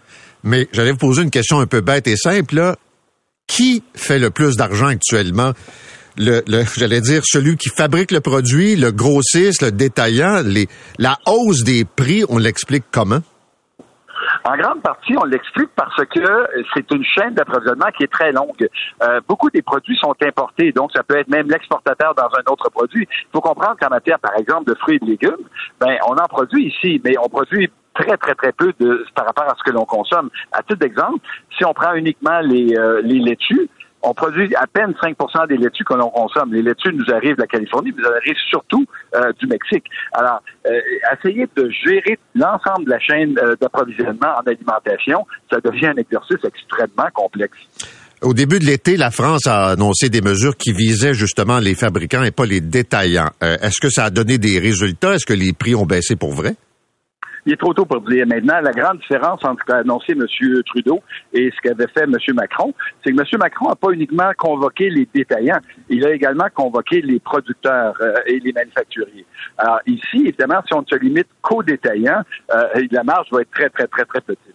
Mais 0.45 0.69
j'allais 0.73 0.93
vous 0.93 0.99
poser 0.99 1.23
une 1.23 1.31
question 1.31 1.61
un 1.61 1.67
peu 1.67 1.81
bête 1.81 2.07
et 2.07 2.17
simple. 2.17 2.75
Qui 3.47 3.85
fait 3.95 4.19
le 4.19 4.31
plus 4.31 4.57
d'argent 4.57 4.89
actuellement? 4.89 5.53
Le, 6.19 6.43
le 6.47 6.65
j'allais 6.77 7.03
dire 7.03 7.23
celui 7.25 7.57
qui 7.57 7.69
fabrique 7.69 8.11
le 8.11 8.21
produit, 8.21 8.75
le 8.75 8.91
grossiste, 8.91 9.63
le 9.63 9.71
détaillant, 9.71 10.43
les, 10.45 10.67
la 10.99 11.19
hausse 11.27 11.63
des 11.63 11.85
prix, 11.85 12.25
on 12.29 12.39
l'explique 12.39 12.85
comment? 12.91 13.21
En 14.45 14.57
grande 14.57 14.81
partie, 14.83 15.15
on 15.19 15.25
l'explique 15.25 15.71
parce 15.77 15.97
que 16.07 16.47
c'est 16.75 16.91
une 16.91 17.05
chaîne 17.05 17.35
d'approvisionnement 17.35 17.91
qui 17.97 18.05
est 18.05 18.13
très 18.13 18.33
longue. 18.33 18.69
Euh, 19.03 19.21
beaucoup 19.29 19.51
des 19.51 19.63
produits 19.63 19.97
sont 19.97 20.15
importés, 20.23 20.73
donc 20.73 20.91
ça 20.95 21.03
peut 21.03 21.19
être 21.19 21.29
même 21.29 21.49
l'exportateur 21.49 22.15
dans 22.15 22.29
un 22.29 22.53
autre 22.53 22.71
produit. 22.71 23.07
Il 23.11 23.29
faut 23.33 23.41
comprendre 23.41 23.77
qu'en 23.81 23.91
matière, 23.91 24.19
par 24.19 24.37
exemple, 24.39 24.71
de 24.71 24.75
fruits 24.79 24.97
et 24.97 25.05
de 25.05 25.11
légumes, 25.11 25.45
ben 25.81 25.97
on 26.09 26.15
en 26.15 26.27
produit 26.29 26.69
ici, 26.69 27.01
mais 27.05 27.15
on 27.19 27.29
produit 27.29 27.71
très, 27.95 28.17
très, 28.17 28.35
très 28.35 28.53
peu 28.53 28.73
de, 28.79 29.05
par 29.15 29.27
rapport 29.27 29.45
à 29.45 29.55
ce 29.57 29.63
que 29.69 29.75
l'on 29.75 29.85
consomme. 29.85 30.31
À 30.53 30.63
titre 30.63 30.81
d'exemple, 30.81 31.19
si 31.57 31.65
on 31.65 31.73
prend 31.75 31.95
uniquement 31.95 32.41
les, 32.41 32.75
euh, 32.77 33.01
les 33.03 33.19
laitues, 33.19 33.69
on 34.03 34.15
produit 34.15 34.55
à 34.55 34.67
peine 34.67 34.93
5% 35.03 35.49
des 35.49 35.57
laitues 35.57 35.85
que 35.85 35.95
l'on 35.95 36.11
consomme. 36.11 36.53
Les 36.53 36.63
laitues 36.63 36.93
nous 36.93 37.13
arrivent 37.13 37.37
de 37.37 37.41
la 37.41 37.47
Californie, 37.47 37.93
mais 37.97 38.03
elles 38.07 38.15
arrivent 38.15 38.43
surtout 38.49 38.87
euh, 39.15 39.33
du 39.41 39.47
Mexique. 39.47 39.85
Alors, 40.13 40.43
euh, 40.67 40.81
essayer 41.13 41.49
de 41.57 41.71
gérer 41.71 42.19
l'ensemble 42.35 42.85
de 42.85 42.91
la 42.91 43.01
chaîne 43.01 43.39
euh, 43.39 43.57
d'approvisionnement 43.61 44.39
en 44.39 44.47
alimentation, 44.47 45.27
ça 45.51 45.59
devient 45.61 45.89
un 45.89 45.97
exercice 45.97 46.39
extrêmement 46.45 47.11
complexe. 47.15 47.57
Au 48.23 48.33
début 48.33 48.59
de 48.59 48.65
l'été, 48.65 48.97
la 48.97 49.11
France 49.11 49.47
a 49.47 49.71
annoncé 49.71 50.09
des 50.09 50.23
mesures 50.23 50.57
qui 50.57 50.73
visaient 50.73 51.15
justement 51.15 51.59
les 51.59 51.75
fabricants 51.75 52.23
et 52.23 52.31
pas 52.31 52.47
les 52.47 52.63
détaillants. 52.63 53.31
Est-ce 53.43 53.79
que 53.79 53.91
ça 53.91 54.05
a 54.05 54.11
donné 54.11 54.39
des 54.39 54.59
résultats? 54.59 55.15
Est-ce 55.15 55.27
que 55.27 55.35
les 55.35 55.53
prix 55.53 55.75
ont 55.75 55.85
baissé 55.85 56.17
pour 56.17 56.33
vrai? 56.33 56.57
Il 57.47 57.53
est 57.53 57.57
trop 57.57 57.73
tôt 57.73 57.85
pour 57.85 58.01
dire. 58.03 58.27
Maintenant, 58.27 58.61
la 58.61 58.73
grande 58.73 58.99
différence 58.99 59.45
entre 59.45 59.61
ce 59.61 59.73
qu'a 59.73 59.79
annoncé 59.79 60.13
M. 60.13 60.27
Trudeau 60.67 61.01
et 61.33 61.51
ce 61.51 61.61
qu'avait 61.63 61.87
fait 61.97 62.03
M. 62.03 62.17
Macron, 62.35 62.75
c'est 63.05 63.13
que 63.13 63.21
M. 63.21 63.39
Macron 63.39 63.69
n'a 63.69 63.77
pas 63.77 63.91
uniquement 63.93 64.31
convoqué 64.37 64.91
les 64.91 65.09
détaillants, 65.15 65.61
il 65.89 66.05
a 66.05 66.13
également 66.13 66.49
convoqué 66.55 67.01
les 67.01 67.21
producteurs 67.21 67.95
euh, 68.01 68.15
et 68.27 68.41
les 68.41 68.53
manufacturiers. 68.53 69.25
Alors 69.59 69.81
ici, 69.87 70.27
évidemment, 70.27 70.61
si 70.67 70.75
on 70.75 70.81
ne 70.81 70.87
se 70.87 70.97
limite 70.97 71.29
qu'aux 71.41 71.63
détaillants, 71.63 72.23
euh, 72.53 72.65
la 72.91 73.05
marge 73.05 73.29
va 73.31 73.43
être 73.43 73.51
très, 73.53 73.71
très, 73.71 73.87
très, 73.87 74.05
très 74.05 74.21
petite. 74.21 74.55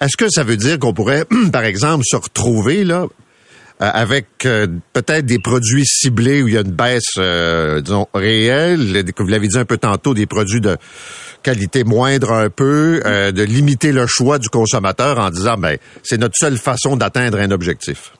Est-ce 0.00 0.16
que 0.16 0.28
ça 0.28 0.42
veut 0.42 0.56
dire 0.56 0.78
qu'on 0.78 0.92
pourrait, 0.92 1.24
par 1.52 1.64
exemple, 1.64 2.02
se 2.04 2.16
retrouver 2.16 2.84
là 2.84 3.06
avec 3.84 4.26
peut-être 4.38 5.26
des 5.26 5.38
produits 5.38 5.84
ciblés 5.84 6.42
où 6.42 6.48
il 6.48 6.54
y 6.54 6.58
a 6.58 6.60
une 6.60 6.70
baisse, 6.70 7.16
disons, 7.16 8.06
réelle, 8.14 9.04
vous 9.18 9.26
l'avez 9.26 9.48
dit 9.48 9.58
un 9.58 9.64
peu 9.64 9.76
tantôt, 9.76 10.14
des 10.14 10.26
produits 10.26 10.60
de 10.60 10.76
qualité 11.42 11.84
moindre 11.84 12.32
un 12.32 12.50
peu, 12.50 13.02
euh, 13.04 13.32
de 13.32 13.42
limiter 13.42 13.92
le 13.92 14.06
choix 14.06 14.38
du 14.38 14.48
consommateur 14.48 15.18
en 15.18 15.30
disant 15.30 15.56
ben 15.58 15.76
c'est 16.02 16.18
notre 16.18 16.36
seule 16.36 16.56
façon 16.56 16.96
d'atteindre 16.96 17.38
un 17.38 17.50
objectif. 17.50 18.12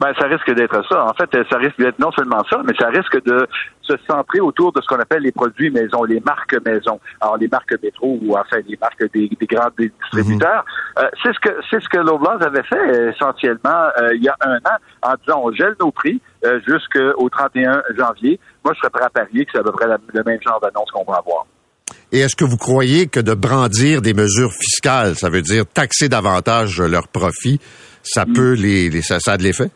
Ben, 0.00 0.12
ça 0.18 0.26
risque 0.26 0.50
d'être 0.54 0.80
ça. 0.88 1.06
En 1.06 1.14
fait, 1.14 1.28
ça 1.50 1.58
risque 1.58 1.78
d'être 1.78 1.98
non 1.98 2.12
seulement 2.12 2.42
ça, 2.48 2.62
mais 2.64 2.72
ça 2.78 2.88
risque 2.88 3.22
de 3.24 3.46
se 3.82 3.94
centrer 4.08 4.40
autour 4.40 4.72
de 4.72 4.80
ce 4.80 4.86
qu'on 4.86 5.00
appelle 5.00 5.22
les 5.22 5.32
produits 5.32 5.70
maison, 5.70 6.04
les 6.04 6.20
marques 6.20 6.56
maison. 6.64 7.00
Alors, 7.20 7.36
les 7.36 7.48
marques 7.48 7.74
métro 7.82 8.18
ou 8.22 8.36
enfin 8.36 8.58
les 8.66 8.78
marques 8.80 9.04
des, 9.12 9.28
grands 9.46 9.70
distributeurs. 9.76 10.64
Mhm. 10.96 11.04
Euh, 11.04 11.08
c'est 11.22 11.32
ce 11.32 11.40
que 11.40 11.56
c'est 11.70 11.82
ce 11.82 11.88
que 11.88 11.98
Loblaws 11.98 12.42
avait 12.42 12.62
fait 12.62 13.10
essentiellement 13.10 13.88
euh, 14.00 14.14
il 14.14 14.22
y 14.22 14.28
a 14.28 14.36
un 14.40 14.56
an 14.56 14.76
en 15.02 15.14
disant 15.24 15.42
on 15.44 15.52
gèle 15.52 15.74
nos 15.80 15.90
prix 15.90 16.20
jusqu'au 16.66 17.28
31 17.28 17.82
janvier. 17.96 18.38
Moi, 18.64 18.74
je 18.74 18.80
serais 18.80 18.90
prêt 18.90 19.04
à 19.04 19.10
parier 19.10 19.44
que 19.44 19.52
c'est 19.52 19.58
à 19.58 19.62
peu 19.62 19.72
près 19.72 19.86
le 19.86 20.22
même 20.24 20.40
genre 20.42 20.60
d'annonce 20.60 20.90
qu'on 20.92 21.04
va 21.10 21.18
avoir. 21.18 21.46
Et 22.10 22.20
est-ce 22.20 22.36
que 22.36 22.44
vous 22.44 22.56
croyez 22.56 23.06
que 23.06 23.20
de 23.20 23.34
brandir 23.34 24.00
des 24.00 24.14
mesures 24.14 24.52
fiscales, 24.52 25.14
ça 25.16 25.28
veut 25.28 25.42
dire 25.42 25.64
taxer 25.66 26.08
davantage 26.08 26.80
leurs 26.80 27.08
profits, 27.08 27.60
ça 28.02 28.24
mm. 28.24 28.32
peut 28.32 28.52
les, 28.52 29.02
ça, 29.02 29.18
a 29.26 29.36
de 29.36 29.42
l'effet? 29.42 29.70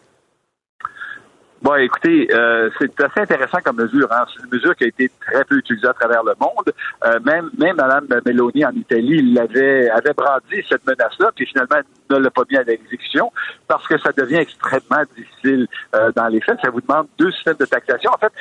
Bon, 1.63 1.77
écoutez, 1.77 2.27
euh, 2.33 2.71
c'est 2.81 3.01
assez 3.01 3.21
intéressant 3.21 3.59
comme 3.65 3.77
mesure. 3.77 4.09
Hein. 4.11 4.25
C'est 4.35 4.43
une 4.43 4.51
mesure 4.51 4.75
qui 4.75 4.83
a 4.83 4.89
été 4.89 5.09
très 5.21 5.45
peu 5.45 5.59
utilisée 5.59 5.87
à 5.87 5.93
travers 5.93 6.25
le 6.25 6.33
monde. 6.41 6.73
Euh, 7.05 7.21
même, 7.25 7.51
même 7.57 7.77
Mme 7.77 8.09
Meloni 8.27 8.65
en 8.65 8.73
Italie 8.73 9.33
l'avait 9.33 9.89
avait 9.91 10.13
brandi 10.13 10.65
cette 10.69 10.85
menace-là, 10.85 11.31
puis 11.37 11.47
finalement 11.47 11.77
ne 12.11 12.17
l'a 12.17 12.31
pas 12.31 12.43
mis 12.51 12.57
à 12.57 12.65
l'exécution 12.65 13.31
parce 13.69 13.87
que 13.87 13.97
ça 13.99 14.11
devient 14.11 14.39
extrêmement 14.39 15.05
difficile 15.17 15.69
euh, 15.95 16.11
dans 16.17 16.27
les 16.27 16.41
faits. 16.41 16.59
Ça 16.63 16.71
vous 16.71 16.81
demande 16.81 17.07
deux 17.17 17.31
systèmes 17.31 17.59
de 17.61 17.67
taxation. 17.67 18.11
En 18.11 18.19
fait, 18.19 18.33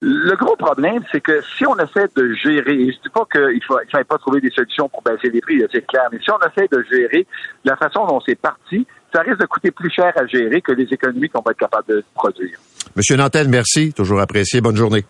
le 0.00 0.34
gros 0.34 0.56
problème, 0.56 1.04
c'est 1.12 1.20
que 1.20 1.40
si 1.56 1.64
on 1.64 1.76
essaie 1.76 2.08
de 2.16 2.32
gérer, 2.32 2.74
et 2.74 2.90
je 2.90 2.98
dis 3.02 3.08
pas 3.14 3.24
qu'il 3.30 3.54
ne 3.54 3.60
faut, 3.60 3.78
pas 4.08 4.18
trouver 4.18 4.40
des 4.40 4.50
solutions 4.50 4.88
pour 4.88 5.00
baisser 5.02 5.30
les 5.30 5.40
prix, 5.40 5.62
c'est 5.70 5.86
clair, 5.86 6.08
mais 6.10 6.18
si 6.18 6.28
on 6.32 6.40
essaie 6.40 6.66
de 6.66 6.84
gérer 6.90 7.24
la 7.64 7.76
façon 7.76 8.04
dont 8.06 8.20
c'est 8.26 8.34
parti, 8.34 8.84
ça 9.12 9.22
risque 9.22 9.40
de 9.40 9.46
coûter 9.46 9.70
plus 9.70 9.90
cher 9.90 10.12
à 10.16 10.26
gérer 10.26 10.60
que 10.60 10.72
les 10.72 10.84
économies 10.84 11.28
qu'on 11.28 11.42
va 11.42 11.52
être 11.52 11.58
capable 11.58 11.88
de 11.88 12.04
produire. 12.14 12.58
Monsieur 12.96 13.16
Nantel, 13.16 13.48
merci. 13.48 13.92
Toujours 13.92 14.20
apprécié. 14.20 14.60
Bonne 14.60 14.76
journée. 14.76 15.04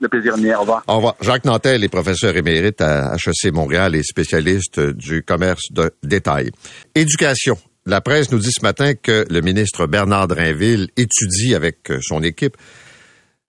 Le 0.00 0.08
plaisir 0.08 0.36
de 0.36 0.46
Au 0.54 0.60
revoir. 0.60 0.84
Au 0.86 0.96
revoir. 0.96 1.14
Jacques 1.20 1.44
Nantel 1.44 1.82
est 1.82 1.88
professeur 1.88 2.36
émérite 2.36 2.80
à 2.80 3.14
HEC 3.14 3.52
Montréal 3.52 3.94
et 3.94 4.02
spécialiste 4.02 4.78
du 4.80 5.22
commerce 5.22 5.72
de 5.72 5.90
détail. 6.02 6.50
Éducation. 6.94 7.56
La 7.86 8.00
presse 8.00 8.30
nous 8.32 8.38
dit 8.38 8.52
ce 8.52 8.62
matin 8.62 8.94
que 8.94 9.24
le 9.30 9.40
ministre 9.40 9.86
Bernard 9.86 10.28
Drinville 10.28 10.88
étudie 10.96 11.54
avec 11.54 11.92
son 12.02 12.22
équipe 12.22 12.56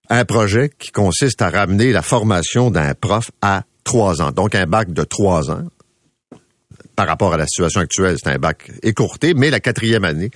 un 0.10 0.26
projet 0.26 0.70
qui 0.78 0.92
consiste 0.92 1.42
à 1.42 1.50
ramener 1.50 1.92
la 1.92 2.02
formation 2.02 2.72
d'un 2.72 2.94
prof 2.94 3.32
à 3.42 3.64
trois 3.84 4.22
ans. 4.22 4.32
Donc 4.32 4.56
un 4.56 4.66
bac 4.66 4.94
de 4.94 5.04
trois 5.04 5.52
ans. 5.52 5.64
Par 6.98 7.06
rapport 7.06 7.32
à 7.32 7.38
la 7.38 7.46
situation 7.46 7.82
actuelle, 7.82 8.16
c'est 8.18 8.32
un 8.32 8.40
bac 8.40 8.72
écourté, 8.82 9.36
mais 9.36 9.52
la 9.52 9.60
quatrième 9.60 10.04
année 10.04 10.32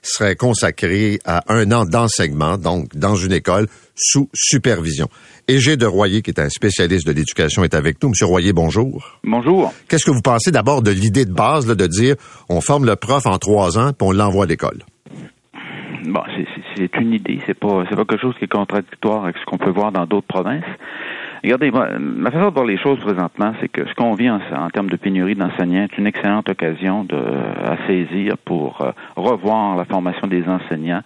serait 0.00 0.36
consacrée 0.36 1.18
à 1.26 1.42
un 1.48 1.70
an 1.70 1.84
d'enseignement, 1.84 2.56
donc 2.56 2.96
dans 2.96 3.14
une 3.14 3.32
école 3.32 3.66
sous 3.94 4.30
supervision. 4.32 5.08
Égé 5.48 5.76
de 5.76 5.84
Royer, 5.84 6.22
qui 6.22 6.30
est 6.30 6.40
un 6.40 6.48
spécialiste 6.48 7.06
de 7.06 7.12
l'éducation, 7.12 7.62
est 7.62 7.74
avec 7.74 8.02
nous. 8.02 8.08
Monsieur 8.08 8.24
Royer, 8.24 8.54
bonjour. 8.54 9.20
Bonjour. 9.22 9.74
Qu'est-ce 9.86 10.06
que 10.06 10.10
vous 10.10 10.22
pensez 10.22 10.50
d'abord 10.50 10.80
de 10.80 10.90
l'idée 10.90 11.26
de 11.26 11.32
base 11.32 11.66
de 11.66 11.86
dire 11.86 12.14
on 12.48 12.62
forme 12.62 12.86
le 12.86 12.96
prof 12.96 13.26
en 13.26 13.36
trois 13.36 13.78
ans, 13.78 13.92
puis 13.92 14.08
on 14.08 14.12
l'envoie 14.12 14.44
à 14.44 14.48
l'école? 14.48 14.78
Bon, 16.06 16.22
c'est 16.74 16.96
une 16.96 17.12
idée, 17.12 17.38
c'est 17.44 17.58
pas 17.58 17.84
c'est 17.90 17.96
pas 17.96 18.06
quelque 18.06 18.22
chose 18.22 18.34
qui 18.38 18.46
est 18.46 18.48
contradictoire 18.48 19.24
avec 19.24 19.36
ce 19.36 19.44
qu'on 19.44 19.58
peut 19.58 19.72
voir 19.72 19.92
dans 19.92 20.06
d'autres 20.06 20.26
provinces. 20.26 20.64
Regardez, 21.44 21.70
ma 21.70 22.30
façon 22.30 22.48
de 22.48 22.54
voir 22.54 22.64
les 22.64 22.78
choses 22.78 22.98
présentement, 22.98 23.52
c'est 23.60 23.68
que 23.68 23.86
ce 23.86 23.94
qu'on 23.94 24.14
vit 24.14 24.28
en, 24.28 24.40
termes 24.72 24.90
de 24.90 24.96
pénurie 24.96 25.36
d'enseignants 25.36 25.84
est 25.84 25.96
une 25.96 26.06
excellente 26.06 26.48
occasion 26.48 27.04
de, 27.04 27.16
à 27.16 27.76
saisir 27.86 28.36
pour 28.44 28.80
euh, 28.80 28.90
revoir 29.14 29.76
la 29.76 29.84
formation 29.84 30.26
des 30.26 30.42
enseignants 30.48 31.02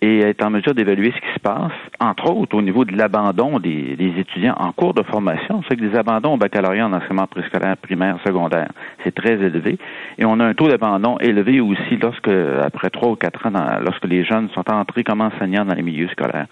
et 0.00 0.20
être 0.20 0.44
en 0.44 0.50
mesure 0.50 0.74
d'évaluer 0.74 1.12
ce 1.14 1.20
qui 1.20 1.34
se 1.34 1.40
passe, 1.40 1.72
entre 2.00 2.30
autres 2.30 2.56
au 2.56 2.62
niveau 2.62 2.84
de 2.84 2.96
l'abandon 2.96 3.58
des, 3.58 3.96
des, 3.96 4.12
étudiants 4.18 4.54
en 4.58 4.72
cours 4.72 4.94
de 4.94 5.02
formation. 5.02 5.62
C'est 5.68 5.76
que 5.76 5.84
des 5.84 5.96
abandons 5.96 6.34
au 6.34 6.36
baccalauréat 6.38 6.86
en 6.86 6.92
enseignement 6.92 7.26
préscolaire, 7.26 7.76
primaire, 7.76 8.18
secondaire, 8.26 8.70
c'est 9.04 9.14
très 9.14 9.34
élevé. 9.34 9.78
Et 10.18 10.24
on 10.24 10.40
a 10.40 10.44
un 10.46 10.54
taux 10.54 10.68
d'abandon 10.68 11.18
élevé 11.20 11.60
aussi 11.60 11.96
lorsque, 12.00 12.28
après 12.28 12.88
trois 12.90 13.10
ou 13.10 13.16
quatre 13.16 13.46
ans, 13.46 13.52
lorsque 13.82 14.06
les 14.06 14.24
jeunes 14.24 14.48
sont 14.54 14.68
entrés 14.70 15.04
comme 15.04 15.20
enseignants 15.20 15.64
dans 15.64 15.74
les 15.74 15.82
milieux 15.82 16.08
scolaires. 16.08 16.46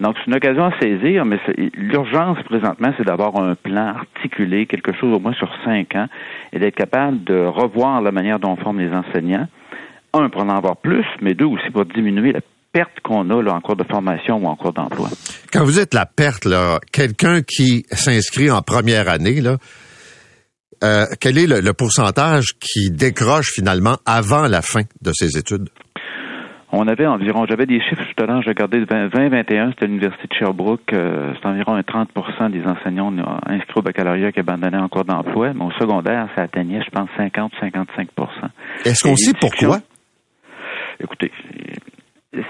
Donc, 0.00 0.16
c'est 0.18 0.26
une 0.26 0.34
occasion 0.34 0.64
à 0.64 0.72
saisir, 0.80 1.24
mais 1.24 1.38
l'urgence 1.74 2.38
c'est 2.96 3.04
d'avoir 3.04 3.36
un 3.36 3.54
plan 3.54 3.94
articulé, 3.96 4.66
quelque 4.66 4.92
chose 4.92 5.14
au 5.14 5.20
moins 5.20 5.34
sur 5.34 5.50
cinq 5.64 5.94
ans, 5.94 6.06
et 6.52 6.58
d'être 6.58 6.74
capable 6.74 7.24
de 7.24 7.44
revoir 7.46 8.00
la 8.00 8.12
manière 8.12 8.38
dont 8.38 8.52
on 8.52 8.56
forme 8.56 8.80
les 8.80 8.92
enseignants. 8.92 9.48
Un, 10.12 10.28
pour 10.28 10.42
en 10.42 10.48
avoir 10.48 10.76
plus, 10.76 11.04
mais 11.20 11.34
deux, 11.34 11.46
aussi 11.46 11.70
pour 11.72 11.84
diminuer 11.86 12.32
la 12.32 12.40
perte 12.72 13.00
qu'on 13.02 13.28
a 13.30 13.42
là, 13.42 13.54
en 13.54 13.60
cours 13.60 13.76
de 13.76 13.84
formation 13.84 14.36
ou 14.36 14.46
en 14.46 14.56
cours 14.56 14.72
d'emploi. 14.72 15.08
Quand 15.52 15.64
vous 15.64 15.78
êtes 15.78 15.94
la 15.94 16.06
perte, 16.06 16.46
quelqu'un 16.92 17.42
qui 17.42 17.84
s'inscrit 17.90 18.50
en 18.50 18.62
première 18.62 19.08
année, 19.08 19.40
euh, 20.82 21.06
quel 21.20 21.38
est 21.38 21.46
le 21.46 21.72
pourcentage 21.72 22.54
qui 22.60 22.90
décroche 22.90 23.52
finalement 23.54 23.96
avant 24.06 24.46
la 24.48 24.62
fin 24.62 24.82
de 25.00 25.12
ses 25.12 25.38
études? 25.38 25.68
On 26.76 26.88
avait 26.88 27.06
environ, 27.06 27.46
j'avais 27.48 27.66
des 27.66 27.80
chiffres 27.80 28.02
tout 28.02 28.24
à 28.24 28.26
l'heure, 28.26 28.42
j'ai 28.42 28.50
regardé 28.50 28.84
2021, 28.84 29.70
c'était 29.70 29.86
l'Université 29.86 30.26
de 30.26 30.34
Sherbrooke, 30.34 30.92
euh, 30.92 31.32
c'est 31.40 31.46
environ 31.46 31.74
un 31.74 31.82
30% 31.82 32.50
des 32.50 32.64
enseignants 32.66 33.12
inscrits 33.46 33.74
au 33.76 33.82
baccalauréat 33.82 34.32
qui 34.32 34.40
abandonnaient 34.40 34.78
en 34.78 34.88
cours 34.88 35.04
d'emploi, 35.04 35.52
mais 35.54 35.64
au 35.64 35.70
secondaire, 35.72 36.28
ça 36.34 36.42
atteignait, 36.42 36.82
je 36.82 36.90
pense, 36.90 37.08
50-55% 37.16 38.08
Est-ce 38.84 39.04
qu'on 39.04 39.14
sait 39.14 39.34
pourquoi? 39.40 39.78
Écoutez, 40.98 41.30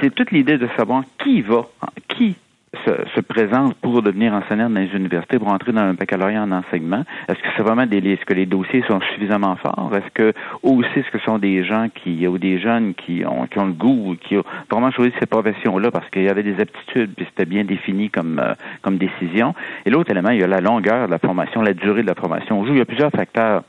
c'est 0.00 0.14
toute 0.14 0.30
l'idée 0.30 0.56
de 0.56 0.68
savoir 0.74 1.02
qui 1.22 1.42
va, 1.42 1.66
qui 2.08 2.36
se, 2.84 2.90
se 3.14 3.20
présentent 3.20 3.74
pour 3.74 4.02
devenir 4.02 4.32
enseignants 4.34 4.70
dans 4.70 4.80
les 4.80 4.94
universités, 4.94 5.38
pour 5.38 5.48
entrer 5.48 5.72
dans 5.72 5.82
un 5.82 5.94
baccalauréat 5.94 6.42
en 6.42 6.52
enseignement? 6.52 7.04
Est-ce 7.28 7.38
que 7.38 7.48
c'est 7.56 7.62
vraiment 7.62 7.86
des, 7.86 7.98
est-ce 7.98 8.24
que 8.24 8.34
les 8.34 8.46
dossiers 8.46 8.84
sont 8.88 9.00
suffisamment 9.12 9.56
forts? 9.56 9.92
Est-ce 9.94 10.10
que, 10.12 10.32
aussi, 10.62 10.88
est-ce 10.96 11.10
que 11.10 11.18
ce 11.18 11.24
sont 11.24 11.38
des 11.38 11.64
gens 11.64 11.88
qui, 11.94 12.26
ou 12.26 12.38
des 12.38 12.58
jeunes 12.58 12.94
qui 12.94 13.24
ont, 13.26 13.46
qui 13.46 13.58
ont 13.58 13.66
le 13.66 13.72
goût, 13.72 14.16
qui 14.20 14.36
ont 14.36 14.44
vraiment 14.70 14.90
choisi 14.90 15.12
cette 15.18 15.30
profession-là 15.30 15.90
parce 15.90 16.08
qu'il 16.10 16.22
y 16.22 16.28
avait 16.28 16.42
des 16.42 16.60
aptitudes, 16.60 17.14
puis 17.16 17.26
c'était 17.28 17.48
bien 17.48 17.64
défini 17.64 18.10
comme, 18.10 18.38
euh, 18.38 18.54
comme 18.82 18.98
décision? 18.98 19.54
Et 19.86 19.90
l'autre 19.90 20.10
élément, 20.10 20.30
il 20.30 20.40
y 20.40 20.44
a 20.44 20.46
la 20.46 20.60
longueur 20.60 21.06
de 21.06 21.10
la 21.10 21.18
formation, 21.18 21.62
la 21.62 21.74
durée 21.74 22.02
de 22.02 22.08
la 22.08 22.14
formation. 22.14 22.60
On 22.60 22.66
il 22.66 22.78
y 22.78 22.80
a 22.80 22.84
plusieurs 22.84 23.10
facteurs. 23.10 23.62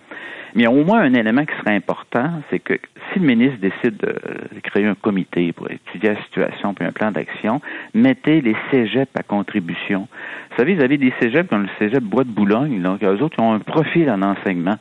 Mais 0.55 0.67
au 0.67 0.85
moins 0.85 1.01
un 1.01 1.13
élément 1.13 1.45
qui 1.45 1.53
serait 1.59 1.75
important, 1.75 2.41
c'est 2.49 2.59
que 2.59 2.75
si 3.11 3.19
le 3.19 3.25
ministre 3.25 3.59
décide 3.59 3.97
de 3.97 4.59
créer 4.61 4.85
un 4.85 4.95
comité 4.95 5.51
pour 5.51 5.69
étudier 5.69 6.13
la 6.13 6.23
situation 6.23 6.73
puis 6.73 6.85
un 6.85 6.93
plan 6.93 7.11
d'action, 7.11 7.59
mettez 7.93 8.39
les 8.39 8.55
cégeps 8.71 9.11
à 9.15 9.23
contribution. 9.23 10.07
Vous 10.51 10.55
savez, 10.57 10.75
vous 10.75 10.83
avez 10.83 10.97
des 10.97 11.13
cégeps 11.21 11.49
comme 11.49 11.63
le 11.63 11.69
cégep 11.77 12.01
Bois 12.01 12.23
de 12.23 12.29
Boulogne, 12.29 12.81
donc 12.81 13.03
eux 13.03 13.21
autres, 13.21 13.35
ils 13.37 13.43
ont 13.43 13.53
un 13.53 13.59
profil 13.59 14.09
en 14.09 14.21
enseignement. 14.21 14.77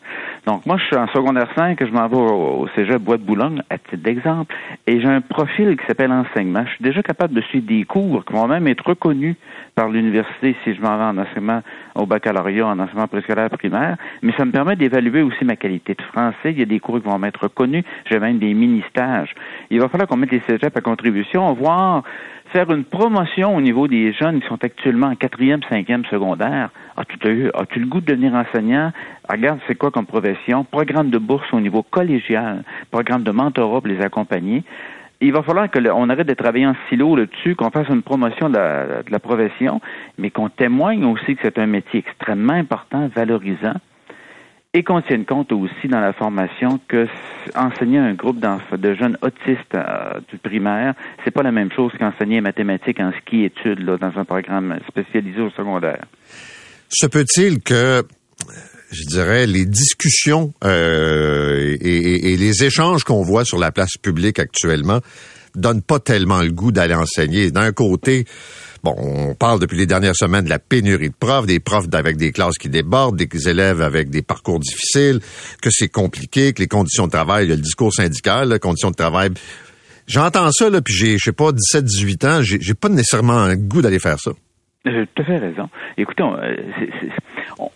Donc, 0.47 0.66
moi, 0.66 0.76
je 0.76 0.84
suis 0.84 0.97
en 0.97 1.07
secondaire 1.09 1.49
5, 1.57 1.78
je 1.80 1.90
m'en 1.90 2.07
vais 2.07 2.16
au, 2.16 2.68
cégep 2.74 3.01
Bois 3.01 3.16
de 3.16 3.22
Boulogne, 3.22 3.62
à 3.70 3.78
titre 3.78 4.03
d'exemple, 4.03 4.55
et 4.86 5.01
j'ai 5.01 5.09
un 5.09 5.22
profil 5.22 5.74
qui 5.76 5.86
s'appelle 5.86 6.12
enseignement. 6.12 6.64
Je 6.66 6.72
suis 6.72 6.84
déjà 6.84 7.03
capable 7.03 7.32
de 7.32 7.40
suivre 7.40 7.66
des 7.66 7.84
cours 7.84 8.22
qui 8.26 8.34
vont 8.34 8.47
même 8.47 8.68
être 8.68 8.86
reconnus 8.86 9.36
par 9.74 9.88
l'université 9.88 10.55
si 10.62 10.74
je 10.74 10.82
m'en 10.82 10.99
vais 10.99 11.05
en 11.05 11.16
enseignement 11.16 11.62
au 11.95 12.05
baccalauréat, 12.05 12.66
en 12.66 12.78
enseignement 12.78 13.09
préscolaire 13.09 13.49
primaire, 13.51 13.97
mais 14.20 14.32
ça 14.36 14.45
me 14.45 14.51
permet 14.51 14.76
d'évaluer 14.76 15.22
aussi 15.22 15.47
ma 15.47 15.57
qualité 15.57 15.95
de 15.95 16.03
français. 16.03 16.53
Il 16.53 16.59
y 16.59 16.62
a 16.62 16.66
des 16.66 16.78
cours 16.78 17.01
qui 17.01 17.09
vont 17.09 17.18
m'être 17.18 17.45
reconnus. 17.45 17.84
J'ai 18.11 18.18
même 18.18 18.38
des 18.38 18.53
mini-stages. 18.53 19.34
Il 19.70 19.80
va 19.80 19.88
falloir 19.88 20.09
qu'on 20.09 20.16
mette 20.16 20.30
les 20.30 20.42
cégeps 20.47 20.76
à 20.76 20.80
contribution, 20.82 21.51
voir 21.55 22.03
faire 22.55 22.71
une 22.71 22.85
promotion 22.85 23.57
au 23.57 23.61
niveau 23.61 23.89
des 23.89 24.13
jeunes 24.13 24.41
qui 24.41 24.47
sont 24.47 24.63
actuellement 24.63 25.09
en 25.09 25.17
quatrième, 25.17 25.61
cinquième 25.69 26.05
secondaire. 26.05 26.71
As-tu 26.97 27.51
as 27.53 27.79
le 27.81 27.87
goût 27.87 28.01
de 28.01 28.07
devenir 28.07 28.33
enseignant? 28.33 28.93
Regarde, 29.29 29.59
c'est 29.67 29.75
quoi 29.75 29.91
comme 29.91 30.07
profession? 30.07 30.63
Programme 30.63 31.11
de 31.11 31.19
bourse 31.19 31.53
au 31.53 31.59
niveau 31.59 31.83
collégial, 31.83 32.63
programme 32.93 33.25
de 33.25 33.33
mentorat 33.33 33.81
pour 33.81 33.89
les 33.89 34.01
accompagner. 34.01 34.63
Il 35.21 35.33
va 35.33 35.43
falloir 35.43 35.69
qu'on 35.69 36.09
arrête 36.09 36.29
de 36.29 36.35
travailler 36.35 36.69
en 36.69 36.77
silo 36.89 37.17
là-dessus, 37.17 37.57
qu'on 37.57 37.71
fasse 37.71 37.89
une 37.89 38.03
promotion 38.03 38.49
de 38.49 38.55
la, 38.55 39.03
de 39.03 39.11
la 39.11 39.19
profession, 39.19 39.81
mais 40.17 40.31
qu'on 40.31 40.49
témoigne 40.49 41.05
aussi 41.07 41.35
que 41.35 41.41
c'est 41.43 41.59
un 41.59 41.67
métier 41.67 42.05
extrêmement 42.07 42.53
important, 42.53 43.11
valorisant 43.17 43.75
et 44.75 44.83
qu'on 44.83 45.01
tienne 45.01 45.25
compte 45.25 45.53
aussi 45.53 45.89
dans 45.89 46.01
la 46.01 46.12
formation 46.12 46.81
que 46.89 47.07
enseigner 47.55 47.99
un 47.99 48.14
groupe 48.14 48.41
de 48.41 48.95
jeunes 48.95 49.16
autistes 49.22 49.75
euh, 49.75 50.20
du 50.29 50.37
primaire, 50.39 50.95
c'est 51.25 51.31
pas 51.31 51.45
la 51.45 51.53
même 51.53 51.70
chose 51.70 51.93
qu'enseigner 51.99 52.41
mathématiques 52.41 52.99
en 52.99 53.12
ski 53.20 53.45
études 53.45 53.81
là, 53.81 53.97
dans 53.97 54.18
un 54.18 54.25
programme 54.25 54.79
spécialisé 54.89 55.41
au 55.41 55.51
secondaire. 55.51 56.05
Se 56.89 57.07
peut-il 57.07 57.61
que 57.61 58.03
je 58.91 59.05
dirais, 59.07 59.47
les 59.47 59.64
discussions 59.64 60.53
euh, 60.62 61.77
et, 61.81 62.33
et, 62.33 62.37
les 62.37 62.64
échanges 62.64 63.03
qu'on 63.03 63.22
voit 63.22 63.45
sur 63.45 63.59
la 63.59 63.72
place 63.72 63.97
publique 64.01 64.39
actuellement 64.39 65.01
donnent 65.57 65.83
pas 65.83 65.99
tellement 65.99 66.43
le 66.43 66.51
goût 66.51 66.70
d'aller 66.70 66.95
enseigner. 66.95 67.51
D'un 67.51 67.72
côté, 67.72 68.25
Bon, 68.85 68.95
on 68.99 69.35
parle 69.35 69.61
depuis 69.61 69.78
les 69.78 69.87
dernières 69.87 70.14
semaines 70.14 70.45
de 70.45 70.51
la 70.51 70.59
pénurie 70.59 71.09
de 71.09 71.14
profs, 71.18 71.47
des 71.47 71.59
profs 71.59 71.87
avec 71.95 72.18
des 72.18 72.32
classes 72.32 72.59
qui 72.59 72.68
débordent, 72.68 73.16
des 73.16 73.49
élèves 73.49 73.80
avec 73.80 74.11
des 74.11 74.20
parcours 74.20 74.61
difficiles, 74.61 75.20
que 75.62 75.70
c'est 75.70 75.89
compliqué, 75.89 76.53
que 76.53 76.61
les 76.61 76.68
conditions 76.68 77.07
de 77.07 77.11
travail, 77.11 77.47
le 77.47 77.57
discours 77.57 77.95
syndical, 77.95 78.53
les 78.53 78.59
conditions 78.59 78.91
de 78.91 78.95
travail. 78.95 79.30
J'entends 80.07 80.51
ça, 80.53 80.68
là, 80.68 80.82
puis 80.82 80.93
j'ai, 80.93 81.12
je 81.16 81.24
sais 81.24 81.32
pas, 81.32 81.51
17, 81.53 81.82
18 81.82 82.24
ans, 82.26 82.43
j'ai, 82.43 82.74
pas 82.74 82.91
nécessairement 82.91 83.39
un 83.39 83.57
goût 83.57 83.80
d'aller 83.80 83.99
faire 83.99 84.18
ça. 84.18 84.32
J'ai 84.85 85.07
tout 85.14 85.22
à 85.22 85.24
fait 85.24 85.39
raison. 85.39 85.70
Écoutez, 85.97 86.22
euh, 86.22 86.55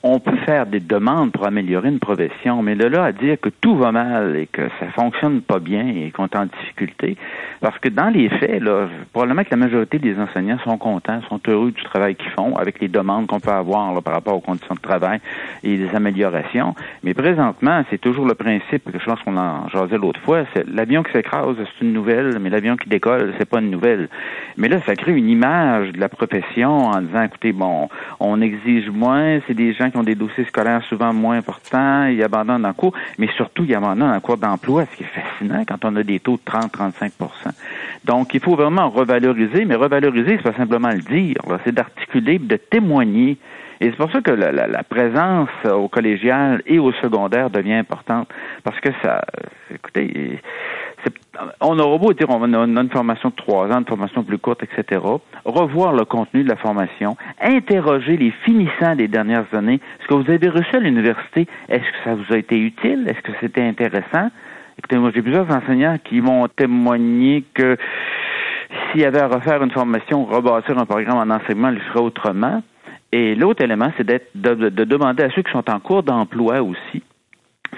on, 0.03 0.18
peut 0.18 0.37
faire 0.39 0.66
des 0.66 0.81
demandes 0.81 1.33
pour 1.33 1.47
améliorer 1.47 1.89
une 1.89 1.99
profession, 1.99 2.62
mais 2.62 2.74
de 2.74 2.85
là 2.85 3.05
à 3.05 3.12
dire 3.12 3.39
que 3.41 3.49
tout 3.49 3.76
va 3.76 3.93
mal 3.93 4.37
et 4.37 4.47
que 4.47 4.68
ça 4.81 4.87
fonctionne 4.95 5.41
pas 5.41 5.59
bien 5.59 5.87
et 5.87 6.11
qu'on 6.11 6.24
est 6.24 6.37
en 6.37 6.47
difficulté, 6.47 7.16
parce 7.61 7.79
que 7.79 7.89
dans 7.89 8.09
les 8.09 8.29
faits, 8.29 8.62
là, 8.62 8.89
probablement 9.12 9.45
que 9.45 9.51
la 9.51 9.57
majorité 9.57 9.99
des 9.99 10.18
enseignants 10.18 10.59
sont 10.64 10.79
contents, 10.79 11.20
sont 11.29 11.41
heureux 11.47 11.70
du 11.70 11.83
travail 11.85 12.16
qu'ils 12.16 12.31
font, 12.31 12.57
avec 12.57 12.81
les 12.81 12.89
demandes 12.89 13.26
qu'on 13.26 13.41
peut 13.41 13.51
avoir 13.51 13.95
là, 13.95 14.01
par 14.01 14.14
rapport 14.14 14.35
aux 14.35 14.41
conditions 14.41 14.74
de 14.74 14.81
travail 14.81 15.20
et 15.62 15.76
des 15.76 15.95
améliorations. 15.95 16.74
Mais 17.03 17.14
présentement, 17.14 17.85
c'est 17.91 18.01
toujours 18.01 18.26
le 18.26 18.35
principe, 18.35 18.85
quelque 18.85 19.03
chose 19.03 19.18
qu'on 19.24 19.37
en 19.37 19.68
jasait 19.68 19.99
l'autre 19.99 20.20
fois, 20.20 20.45
c'est 20.55 20.66
l'avion 20.68 21.03
qui 21.03 21.12
s'écrase, 21.12 21.57
c'est 21.57 21.85
une 21.85 21.93
nouvelle, 21.93 22.39
mais 22.41 22.51
l'avion 22.51 22.76
qui 22.76 22.89
décolle, 22.89 23.35
c'est 23.39 23.49
pas 23.49 23.61
une 23.61 23.70
nouvelle. 23.70 24.09
Mais 24.57 24.68
là, 24.68 24.81
ça 24.87 24.95
crée 24.97 25.12
une 25.12 25.29
image 25.29 25.93
de 25.93 26.01
la 26.01 26.09
profession 26.09 26.87
en 26.87 27.01
disant, 27.01 27.22
écoutez, 27.22 27.53
bon, 27.53 27.89
on 28.20 28.41
exige 28.41 28.91
moins, 28.91 29.39
c'est 29.47 29.55
des 29.55 29.67
gens 29.72 29.90
qui 29.90 29.96
ont 29.96 30.02
des 30.02 30.14
dossiers 30.14 30.44
scolaires 30.44 30.82
souvent 30.84 31.12
moins 31.12 31.36
importants, 31.36 32.06
ils 32.06 32.22
abandonnent 32.22 32.66
en 32.66 32.72
cours, 32.72 32.94
mais 33.18 33.28
surtout, 33.36 33.64
ils 33.64 33.74
abandonnent 33.74 34.14
en 34.14 34.20
cours 34.20 34.36
d'emploi, 34.36 34.86
ce 34.90 34.96
qui 34.96 35.04
est 35.04 35.06
fascinant 35.06 35.64
quand 35.66 35.84
on 35.84 35.96
a 35.96 36.02
des 36.02 36.20
taux 36.20 36.38
de 36.38 36.50
30-35% 36.50 37.10
Donc, 38.04 38.34
il 38.34 38.40
faut 38.40 38.56
vraiment 38.56 38.90
revaloriser, 38.90 39.64
mais 39.64 39.74
revaloriser, 39.74 40.36
c'est 40.36 40.50
pas 40.50 40.56
simplement 40.56 40.90
le 40.90 41.00
dire, 41.00 41.36
c'est 41.64 41.74
d'articuler, 41.74 42.38
de 42.38 42.56
témoigner. 42.56 43.36
Et 43.80 43.90
c'est 43.90 43.96
pour 43.96 44.10
ça 44.10 44.20
que 44.20 44.32
la, 44.32 44.50
la, 44.50 44.82
présence 44.82 45.48
au 45.64 45.86
collégial 45.88 46.62
et 46.66 46.80
au 46.80 46.90
secondaire 46.92 47.48
devient 47.48 47.74
importante, 47.74 48.28
parce 48.64 48.80
que 48.80 48.88
ça, 49.02 49.24
écoutez, 49.72 50.40
on 51.61 51.78
aura 51.78 51.98
beau 51.98 52.12
dire 52.12 52.28
on 52.30 52.52
a 52.52 52.59
une 52.64 52.90
formation 52.90 53.30
de 53.30 53.34
trois 53.34 53.68
ans, 53.68 53.78
une 53.78 53.86
formation 53.86 54.22
plus 54.22 54.38
courte, 54.38 54.62
etc. 54.62 55.00
Revoir 55.44 55.92
le 55.92 56.04
contenu 56.04 56.44
de 56.44 56.48
la 56.48 56.56
formation, 56.56 57.16
interroger 57.40 58.16
les 58.16 58.30
finissants 58.44 58.96
des 58.96 59.09
dernières 59.09 59.46
années. 59.52 59.80
Ce 60.02 60.09
que 60.09 60.14
vous 60.14 60.30
avez 60.30 60.48
reçu 60.48 60.76
à 60.76 60.80
l'université, 60.80 61.46
est-ce 61.68 61.82
que 61.82 62.04
ça 62.04 62.14
vous 62.14 62.34
a 62.34 62.38
été 62.38 62.59
utile? 62.59 63.06
Est-ce 63.09 63.20
que 63.22 63.32
c'était 63.40 63.62
intéressant? 63.62 64.30
Écoutez, 64.78 64.96
moi, 64.96 65.11
j'ai 65.14 65.22
plusieurs 65.22 65.50
enseignants 65.50 65.96
qui 66.02 66.20
m'ont 66.20 66.46
témoigné 66.48 67.44
que 67.54 67.76
s'il 68.90 69.00
y 69.00 69.04
avait 69.04 69.20
à 69.20 69.28
refaire 69.28 69.62
une 69.62 69.70
formation, 69.70 70.24
rebâtir 70.24 70.78
un 70.78 70.86
programme 70.86 71.18
en 71.18 71.34
enseignement, 71.34 71.70
il 71.70 71.80
ferait 71.80 72.00
autrement. 72.00 72.62
Et 73.11 73.34
l'autre 73.34 73.64
élément, 73.64 73.90
c'est 73.96 74.04
d'être 74.04 74.28
de, 74.34 74.68
demander 74.84 75.24
à 75.24 75.30
ceux 75.30 75.42
qui 75.42 75.50
sont 75.50 75.68
en 75.70 75.80
cours 75.80 76.02
d'emploi 76.02 76.62
aussi 76.62 77.02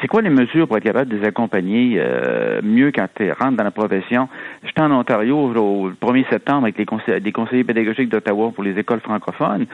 c'est 0.01 0.07
quoi 0.07 0.23
les 0.23 0.31
mesures 0.31 0.67
pour 0.67 0.77
être 0.77 0.85
capable 0.85 1.11
de 1.11 1.17
les 1.17 1.27
accompagner 1.27 1.97
euh, 1.99 2.61
mieux 2.63 2.93
quand 2.93 3.07
tu 3.15 3.31
rentres 3.33 3.57
dans 3.57 3.65
la 3.65 3.71
profession? 3.71 4.29
J'étais 4.65 4.83
en 4.83 4.93
Ontario 4.93 5.37
au 5.37 5.91
1er 5.91 6.29
septembre 6.29 6.65
avec 6.65 6.79
les 6.79 7.21
des 7.21 7.33
conseillers 7.33 7.65
pédagogiques 7.65 8.09
d'Ottawa 8.09 8.53
pour 8.55 8.65
les 8.65 8.79
écoles 8.79 9.01
francophones 9.01 9.67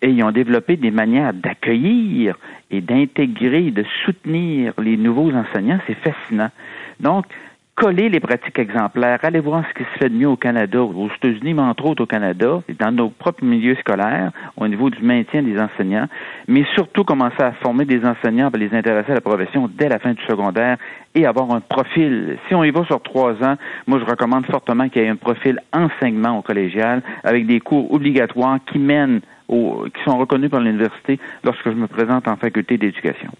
et 0.00 0.10
ils 0.10 0.22
ont 0.22 0.30
développé 0.30 0.76
des 0.76 0.90
manières 0.90 1.34
d'accueillir 1.34 2.36
et 2.70 2.80
d'intégrer, 2.80 3.70
de 3.70 3.84
soutenir 4.04 4.72
les 4.78 4.96
nouveaux 4.96 5.32
enseignants. 5.32 5.80
C'est 5.86 5.98
fascinant. 5.98 6.50
Donc, 7.00 7.26
coller 7.76 8.08
les 8.08 8.20
pratiques 8.20 8.58
exemplaires, 8.58 9.18
aller 9.22 9.40
voir 9.40 9.64
ce 9.68 9.74
qui 9.74 9.84
se 9.84 9.98
fait 9.98 10.08
de 10.08 10.14
mieux 10.14 10.28
au 10.28 10.36
Canada, 10.36 10.82
aux 10.82 11.08
États-Unis, 11.08 11.54
mais 11.54 11.62
entre 11.62 11.86
autres 11.86 12.04
au 12.04 12.06
Canada, 12.06 12.62
et 12.68 12.74
dans 12.74 12.92
nos 12.92 13.10
propres 13.10 13.44
milieux 13.44 13.74
scolaires, 13.76 14.30
au 14.56 14.68
niveau 14.68 14.90
du 14.90 15.02
maintien 15.02 15.42
des 15.42 15.58
enseignants, 15.58 16.06
mais 16.46 16.64
surtout 16.74 17.04
commencer 17.04 17.42
à 17.42 17.52
former 17.62 17.84
des 17.84 18.04
enseignants 18.04 18.50
pour 18.50 18.58
les 18.58 18.72
intéresser 18.72 19.10
à 19.10 19.14
la 19.14 19.20
profession 19.20 19.68
dès 19.76 19.88
la 19.88 19.98
fin 19.98 20.12
du 20.12 20.22
secondaire 20.24 20.76
et 21.14 21.26
avoir 21.26 21.50
un 21.50 21.60
profil. 21.60 22.38
Si 22.48 22.54
on 22.54 22.62
y 22.62 22.70
va 22.70 22.84
sur 22.84 23.02
trois 23.02 23.32
ans, 23.42 23.56
moi 23.86 23.98
je 23.98 24.04
recommande 24.04 24.46
fortement 24.46 24.88
qu'il 24.88 25.02
y 25.02 25.04
ait 25.04 25.08
un 25.08 25.16
profil 25.16 25.58
enseignement 25.72 26.38
au 26.38 26.42
collégial 26.42 27.02
avec 27.24 27.46
des 27.46 27.60
cours 27.60 27.92
obligatoires 27.92 28.58
qui 28.70 28.78
mènent 28.78 29.20
au, 29.48 29.86
qui 29.94 30.02
sont 30.04 30.16
reconnus 30.16 30.50
par 30.50 30.60
l'université 30.60 31.18
lorsque 31.42 31.64
je 31.64 31.76
me 31.76 31.88
présente 31.88 32.28
en 32.28 32.36
faculté 32.36 32.78
d'éducation. 32.78 33.30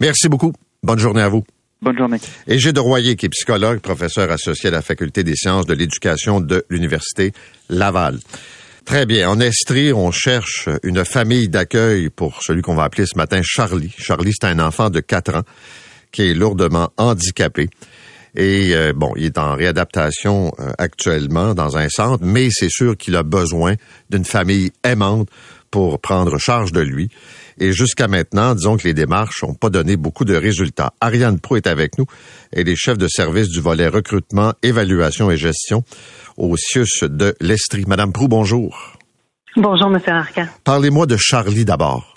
Merci 0.00 0.28
beaucoup. 0.28 0.52
Bonne 0.82 0.98
journée 0.98 1.22
à 1.22 1.28
vous. 1.28 1.42
Bonne 1.82 1.98
journée. 1.98 2.18
Et 2.46 2.60
Gilles 2.60 2.72
de 2.72 2.80
Royer, 2.80 3.16
qui 3.16 3.26
est 3.26 3.28
psychologue, 3.28 3.80
professeur 3.80 4.30
associé 4.30 4.68
à 4.68 4.72
la 4.72 4.82
Faculté 4.82 5.24
des 5.24 5.34
sciences 5.34 5.66
de 5.66 5.74
l'éducation 5.74 6.40
de 6.40 6.64
l'Université 6.70 7.32
Laval. 7.68 8.20
Très 8.84 9.04
bien. 9.04 9.28
En 9.28 9.40
Estrie, 9.40 9.92
on 9.92 10.12
cherche 10.12 10.68
une 10.84 11.04
famille 11.04 11.48
d'accueil 11.48 12.08
pour 12.08 12.40
celui 12.40 12.62
qu'on 12.62 12.76
va 12.76 12.84
appeler 12.84 13.06
ce 13.06 13.18
matin 13.18 13.40
Charlie. 13.42 13.92
Charlie, 13.98 14.32
c'est 14.32 14.46
un 14.46 14.60
enfant 14.60 14.90
de 14.90 15.00
4 15.00 15.34
ans 15.34 15.42
qui 16.12 16.22
est 16.22 16.34
lourdement 16.34 16.92
handicapé. 16.98 17.68
Et 18.36 18.74
euh, 18.74 18.92
bon, 18.94 19.12
il 19.16 19.24
est 19.24 19.38
en 19.38 19.54
réadaptation 19.56 20.52
euh, 20.60 20.70
actuellement 20.78 21.52
dans 21.52 21.76
un 21.76 21.88
centre, 21.88 22.24
mais 22.24 22.48
c'est 22.50 22.70
sûr 22.70 22.96
qu'il 22.96 23.16
a 23.16 23.24
besoin 23.24 23.74
d'une 24.08 24.24
famille 24.24 24.70
aimante 24.84 25.28
pour 25.70 26.00
prendre 26.00 26.38
charge 26.38 26.70
de 26.70 26.80
lui. 26.80 27.10
Et 27.62 27.70
jusqu'à 27.70 28.08
maintenant, 28.08 28.56
disons 28.56 28.76
que 28.76 28.88
les 28.88 28.92
démarches 28.92 29.44
n'ont 29.44 29.54
pas 29.54 29.70
donné 29.70 29.96
beaucoup 29.96 30.24
de 30.24 30.34
résultats. 30.34 30.94
Ariane 31.00 31.38
Pro 31.38 31.54
est 31.54 31.68
avec 31.68 31.96
nous. 31.96 32.06
Elle 32.50 32.68
est 32.68 32.74
chef 32.74 32.98
de 32.98 33.06
service 33.06 33.50
du 33.50 33.60
volet 33.60 33.86
recrutement, 33.86 34.52
évaluation 34.64 35.30
et 35.30 35.36
gestion 35.36 35.84
au 36.36 36.56
CIUS 36.56 37.04
de 37.04 37.36
l'Estrie. 37.40 37.84
Madame 37.86 38.12
Prou, 38.12 38.26
bonjour. 38.26 38.96
Bonjour, 39.54 39.90
Monsieur 39.90 40.10
Arcan. 40.10 40.46
Parlez-moi 40.64 41.06
de 41.06 41.16
Charlie 41.16 41.64
d'abord. 41.64 42.16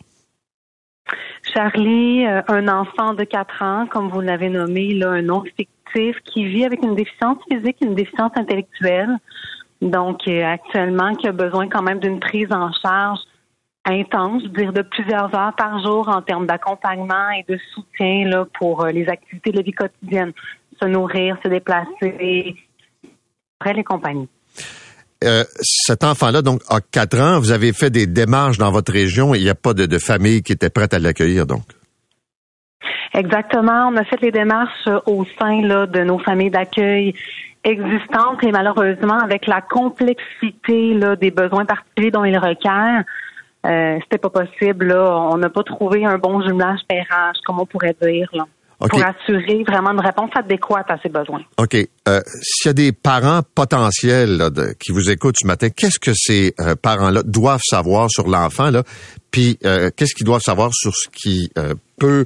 Charlie, 1.54 2.26
euh, 2.26 2.42
un 2.48 2.68
enfant 2.68 3.14
de 3.14 3.24
4 3.24 3.62
ans, 3.62 3.86
comme 3.86 4.10
vous 4.10 4.22
l'avez 4.22 4.50
nommé, 4.50 4.96
là, 4.96 5.12
un 5.12 5.22
nom 5.22 5.44
fictif, 5.44 6.16
qui 6.26 6.46
vit 6.46 6.66
avec 6.66 6.82
une 6.82 6.96
déficience 6.96 7.38
physique, 7.52 7.78
une 7.82 7.94
déficience 7.94 8.32
intellectuelle. 8.36 9.12
Donc, 9.84 10.28
euh, 10.28 10.44
actuellement, 10.44 11.14
qui 11.14 11.28
a 11.28 11.32
besoin 11.32 11.70
quand 11.70 11.84
même 11.84 12.00
d'une 12.00 12.20
prise 12.20 12.52
en 12.52 12.72
charge 12.82 13.20
intense, 13.86 14.44
je 14.44 14.48
veux 14.48 14.54
dire 14.54 14.74
de 14.74 14.82
plusieurs 14.82 15.34
heures 15.36 15.54
par 15.56 15.82
jour 15.84 16.10
en 16.10 16.22
termes 16.22 16.48
d'accompagnement 16.48 17.30
et 17.32 17.52
de 17.52 17.60
soutien 17.74 18.28
là, 18.28 18.46
pour 18.58 18.84
euh, 18.84 18.92
les 18.92 19.08
activités 19.08 19.52
de 19.52 19.58
la 19.58 19.64
vie 19.64 19.74
quotidienne, 19.74 20.32
se 20.82 20.88
nourrir, 20.88 21.38
se 21.44 21.50
déplacer, 21.50 22.56
après 23.60 23.74
les 23.74 23.84
compagnies. 23.84 24.28
Euh, 25.24 25.44
cet 25.62 26.04
enfant-là, 26.04 26.42
donc, 26.42 26.62
a 26.70 26.80
quatre 26.82 27.20
ans. 27.20 27.40
Vous 27.40 27.52
avez 27.52 27.74
fait 27.74 27.90
des 27.90 28.06
démarches 28.06 28.58
dans 28.58 28.72
votre 28.72 28.92
région 28.92 29.34
et 29.34 29.40
il 29.40 29.44
n'y 29.44 29.50
a 29.50 29.56
pas 29.56 29.74
de, 29.74 29.86
de 29.86 29.98
famille 29.98 30.44
qui 30.44 30.52
était 30.52 30.70
prête 30.70 30.94
à 30.94 31.00
l'accueillir, 31.00 31.46
donc? 31.46 31.64
Exactement. 33.14 33.90
On 33.92 33.96
a 33.96 34.04
fait 34.04 34.22
les 34.22 34.32
démarches 34.32 34.90
au 35.06 35.26
sein 35.40 35.62
là, 35.62 35.88
de 35.88 36.02
nos 36.02 36.20
familles 36.20 36.50
d'accueil 36.50 37.14
existantes 37.64 38.44
et 38.44 38.52
malheureusement, 38.52 39.18
avec 39.20 39.48
la 39.48 39.62
complexité 39.62 40.94
là, 40.94 41.16
des 41.16 41.32
besoins 41.32 41.66
particuliers 41.66 42.12
dont 42.12 42.26
ils 42.26 42.38
requièrent, 42.38 43.04
euh, 43.66 43.98
c'était 44.04 44.18
pas 44.18 44.30
possible. 44.30 44.88
Là. 44.88 45.18
On 45.32 45.38
n'a 45.38 45.50
pas 45.50 45.64
trouvé 45.64 46.06
un 46.06 46.18
bon 46.18 46.42
jumelage 46.46 46.80
pérage, 46.88 47.36
comme 47.46 47.60
on 47.60 47.66
pourrait 47.66 47.96
dire, 48.02 48.28
là, 48.34 48.46
pour 48.80 49.00
assurer 49.04 49.64
vraiment 49.68 49.92
une 49.92 50.02
réponse 50.02 50.30
adéquate 50.36 50.86
à 50.90 50.98
ces 51.02 51.10
besoins. 51.10 51.42
OK. 51.58 51.76
Euh, 52.08 52.20
S'il 52.44 52.70
y 52.70 52.72
a 52.72 52.74
des 52.74 52.92
parents 52.92 53.42
potentiels 53.56 54.38
là, 54.38 54.50
de- 54.50 54.74
qui 54.80 54.92
vous 54.92 55.10
écoutent 55.10 55.38
ce 55.42 55.48
matin, 55.48 55.70
qu'est-ce 55.70 56.00
que 56.00 56.12
ces 56.14 56.54
euh, 56.60 56.76
parents-là 56.76 57.24
doivent 57.24 57.62
savoir 57.64 58.10
sur 58.12 58.28
l'enfant, 58.28 58.70
là? 58.72 58.84
Puis 59.32 59.58
euh, 59.66 59.90
qu'est-ce 59.96 60.14
qu'ils 60.14 60.26
doivent 60.26 60.42
savoir 60.42 60.72
sur 60.74 60.94
ce 60.94 61.08
qui 61.10 61.50
euh, 61.58 61.74
peut 62.00 62.26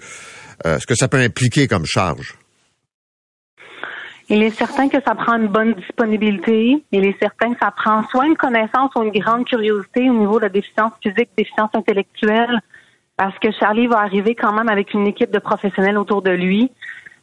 euh, 0.66 0.78
ce 0.80 0.86
que 0.86 0.96
ça 0.96 1.08
peut 1.08 1.20
impliquer 1.20 1.68
comme 1.68 1.86
charge? 1.86 2.36
Il 4.32 4.44
est 4.44 4.52
certain 4.52 4.90
que 4.90 5.02
ça 5.02 5.16
prend 5.16 5.38
une 5.38 5.48
bonne 5.48 5.74
disponibilité. 5.74 6.84
Il 6.92 7.04
est 7.04 7.18
certain 7.20 7.54
que 7.54 7.60
ça 7.60 7.72
prend 7.72 8.04
soit 8.10 8.28
une 8.28 8.38
connaissance 8.38 8.92
ou 8.96 9.02
une 9.02 9.12
grande 9.12 9.46
curiosité 9.46 10.08
au 10.08 10.14
niveau 10.14 10.38
de 10.38 10.44
la 10.44 10.50
déficience 10.50 10.92
physique, 11.02 11.30
déficience 11.36 11.72
intellectuelle, 11.74 12.62
parce 13.18 13.38
que 13.40 13.52
Charlie 13.52 13.88
va 13.88 13.98
arriver 13.98 14.36
quand 14.36 14.54
même 14.54 14.70
avec 14.70 14.94
une 14.94 15.08
équipe 15.08 15.32
de 15.32 15.40
professionnels 15.40 15.98
autour 15.98 16.22
de 16.22 16.30
lui. 16.30 16.72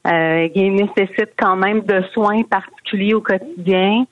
Euh, 0.09 0.49
il 0.55 0.75
nécessite 0.75 1.31
quand 1.39 1.57
même 1.57 1.83
de 1.83 2.03
soins 2.13 2.43
particuliers 2.43 3.15
au 3.15 3.21
quotidien. 3.21 4.05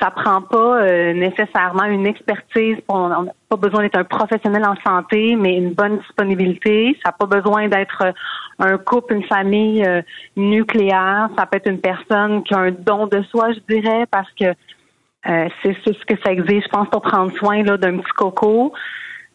Ça 0.00 0.10
prend 0.10 0.42
pas 0.42 0.82
euh, 0.82 1.14
nécessairement 1.14 1.84
une 1.84 2.06
expertise. 2.06 2.76
On 2.88 3.08
n'a 3.08 3.32
pas 3.48 3.56
besoin 3.56 3.82
d'être 3.82 3.98
un 3.98 4.04
professionnel 4.04 4.64
en 4.64 4.76
santé, 4.84 5.36
mais 5.36 5.56
une 5.56 5.72
bonne 5.72 5.98
disponibilité. 5.98 6.96
Ça 7.02 7.10
n'a 7.10 7.12
pas 7.12 7.26
besoin 7.26 7.68
d'être 7.68 8.02
euh, 8.02 8.12
un 8.58 8.78
couple, 8.78 9.14
une 9.14 9.24
famille 9.24 9.84
euh, 9.84 10.02
nucléaire. 10.36 11.28
Ça 11.38 11.46
peut 11.46 11.56
être 11.56 11.70
une 11.70 11.80
personne 11.80 12.42
qui 12.42 12.54
a 12.54 12.58
un 12.58 12.70
don 12.72 13.06
de 13.06 13.22
soi, 13.30 13.52
je 13.52 13.74
dirais, 13.74 14.04
parce 14.10 14.30
que 14.38 14.46
euh, 14.46 15.48
c'est 15.62 15.76
ce 15.84 16.04
que 16.06 16.20
ça 16.24 16.32
exige, 16.32 16.62
je 16.64 16.68
pense, 16.68 16.88
pour 16.90 17.02
prendre 17.02 17.32
soin 17.38 17.62
d'un 17.62 17.98
petit 17.98 18.12
coco. 18.16 18.72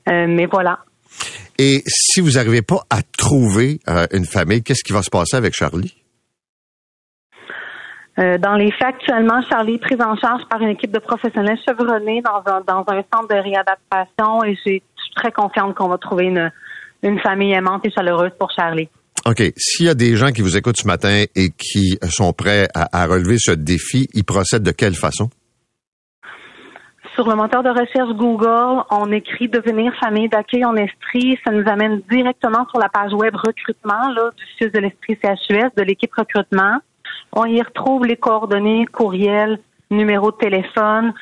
Euh, 0.09 0.25
mais 0.27 0.45
voilà. 0.45 0.79
Et 1.57 1.83
si 1.85 2.21
vous 2.21 2.31
n'arrivez 2.31 2.61
pas 2.61 2.81
à 2.89 3.01
trouver 3.17 3.79
euh, 3.87 4.07
une 4.11 4.25
famille, 4.25 4.63
qu'est-ce 4.63 4.83
qui 4.83 4.93
va 4.93 5.01
se 5.01 5.09
passer 5.09 5.35
avec 5.35 5.53
Charlie? 5.53 6.00
Euh, 8.21 8.37
dans 8.37 8.55
les 8.55 8.71
faits, 8.71 8.89
actuellement, 8.89 9.41
Charlie 9.49 9.75
est 9.75 9.77
prise 9.79 10.01
en 10.01 10.15
charge 10.15 10.43
par 10.47 10.61
une 10.61 10.69
équipe 10.69 10.91
de 10.91 10.99
professionnels 10.99 11.57
chevronnés 11.67 12.21
dans 12.21 12.43
un, 12.45 12.61
dans 12.61 12.83
un 12.87 13.03
centre 13.11 13.27
de 13.29 13.35
réadaptation 13.35 14.43
et 14.43 14.55
je 14.55 14.61
suis 14.61 14.83
très 15.15 15.31
confiante 15.31 15.75
qu'on 15.75 15.87
va 15.87 15.97
trouver 15.97 16.25
une, 16.25 16.51
une 17.01 17.19
famille 17.19 17.53
aimante 17.53 17.85
et 17.85 17.91
chaleureuse 17.91 18.31
pour 18.37 18.51
Charlie. 18.51 18.89
OK. 19.25 19.41
S'il 19.57 19.87
y 19.87 19.89
a 19.89 19.95
des 19.95 20.15
gens 20.15 20.31
qui 20.31 20.41
vous 20.41 20.55
écoutent 20.55 20.77
ce 20.77 20.87
matin 20.87 21.23
et 21.35 21.49
qui 21.49 21.97
sont 22.09 22.33
prêts 22.33 22.67
à, 22.75 23.01
à 23.01 23.05
relever 23.07 23.37
ce 23.39 23.51
défi, 23.51 24.07
ils 24.13 24.23
procèdent 24.23 24.63
de 24.63 24.71
quelle 24.71 24.95
façon? 24.95 25.29
Sur 27.15 27.27
le 27.27 27.35
moteur 27.35 27.61
de 27.61 27.69
recherche 27.69 28.15
Google, 28.15 28.83
on 28.89 29.11
écrit 29.11 29.49
devenir 29.49 29.93
famille 29.99 30.29
d'accueil 30.29 30.63
en 30.63 30.75
Estrie. 30.75 31.37
Ça 31.45 31.51
nous 31.51 31.67
amène 31.67 32.01
directement 32.09 32.65
sur 32.69 32.79
la 32.79 32.87
page 32.87 33.13
web 33.13 33.35
recrutement 33.35 34.09
là, 34.15 34.31
du 34.37 34.43
CIUS 34.57 34.71
de 34.71 34.79
l'Estrie 34.79 35.17
CHUS, 35.21 35.69
de 35.75 35.83
l'équipe 35.83 36.13
recrutement. 36.15 36.77
On 37.33 37.45
y 37.45 37.61
retrouve 37.61 38.05
les 38.05 38.17
coordonnées, 38.17 38.85
courriel, 38.85 39.59
numéro 39.89 40.31
de 40.31 40.37
téléphone. 40.37 41.13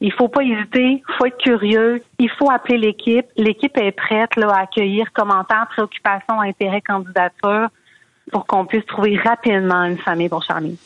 Il 0.00 0.12
faut 0.12 0.28
pas 0.28 0.42
hésiter, 0.42 1.02
faut 1.18 1.26
être 1.26 1.36
curieux, 1.38 2.02
il 2.18 2.30
faut 2.38 2.50
appeler 2.50 2.78
l'équipe. 2.78 3.26
L'équipe 3.36 3.76
est 3.76 3.92
prête 3.92 4.34
là, 4.36 4.48
à 4.48 4.62
accueillir 4.62 5.12
commentaires, 5.12 5.66
préoccupations, 5.70 6.40
intérêts, 6.40 6.80
candidatures 6.80 7.68
pour 8.32 8.46
qu'on 8.46 8.64
puisse 8.64 8.86
trouver 8.86 9.18
rapidement 9.18 9.84
une 9.84 9.98
famille 9.98 10.28
pour 10.28 10.42
Charlie. 10.42 10.78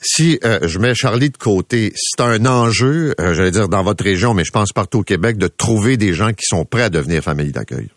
Si 0.00 0.38
euh, 0.44 0.60
je 0.62 0.78
mets 0.78 0.94
Charlie 0.94 1.30
de 1.30 1.36
côté, 1.36 1.92
c'est 1.96 2.22
un 2.22 2.46
enjeu, 2.46 3.14
euh, 3.20 3.34
j'allais 3.34 3.50
dire 3.50 3.68
dans 3.68 3.82
votre 3.82 4.04
région, 4.04 4.32
mais 4.32 4.44
je 4.44 4.52
pense 4.52 4.72
partout 4.72 4.98
au 4.98 5.02
Québec, 5.02 5.38
de 5.38 5.48
trouver 5.48 5.96
des 5.96 6.12
gens 6.12 6.32
qui 6.32 6.44
sont 6.44 6.64
prêts 6.64 6.84
à 6.84 6.90
devenir 6.90 7.22
famille 7.22 7.50
d'accueil. 7.50 7.88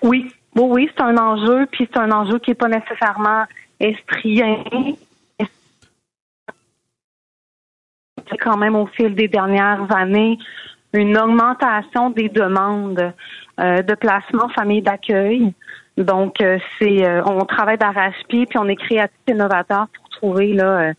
Oui, 0.00 0.32
oui, 0.56 0.62
oui, 0.66 0.90
c'est 0.96 1.02
un 1.02 1.18
enjeu, 1.18 1.66
puis 1.70 1.86
c'est 1.92 2.00
un 2.00 2.10
enjeu 2.10 2.38
qui 2.38 2.50
n'est 2.50 2.54
pas 2.54 2.68
nécessairement 2.68 3.44
estrien. 3.80 4.64
Quand 8.40 8.56
même 8.56 8.74
au 8.74 8.86
fil 8.86 9.14
des 9.14 9.28
dernières 9.28 9.86
années 9.94 10.38
une 10.94 11.18
augmentation 11.18 12.10
des 12.10 12.28
demandes 12.28 13.12
euh, 13.60 13.82
de 13.82 13.94
placement 13.94 14.48
famille 14.54 14.82
d'accueil. 14.82 15.52
Donc, 15.98 16.40
euh, 16.40 16.58
c'est 16.78 17.04
euh, 17.04 17.22
on 17.26 17.44
travaille 17.44 17.78
d'arrache-pied, 17.78 18.46
puis 18.46 18.58
on 18.58 18.68
est 18.68 18.76
créatif 18.76 19.16
et 19.28 19.32
innovateur 19.32 19.86
pour 19.94 20.08
trouver 20.08 20.54
là, 20.54 20.92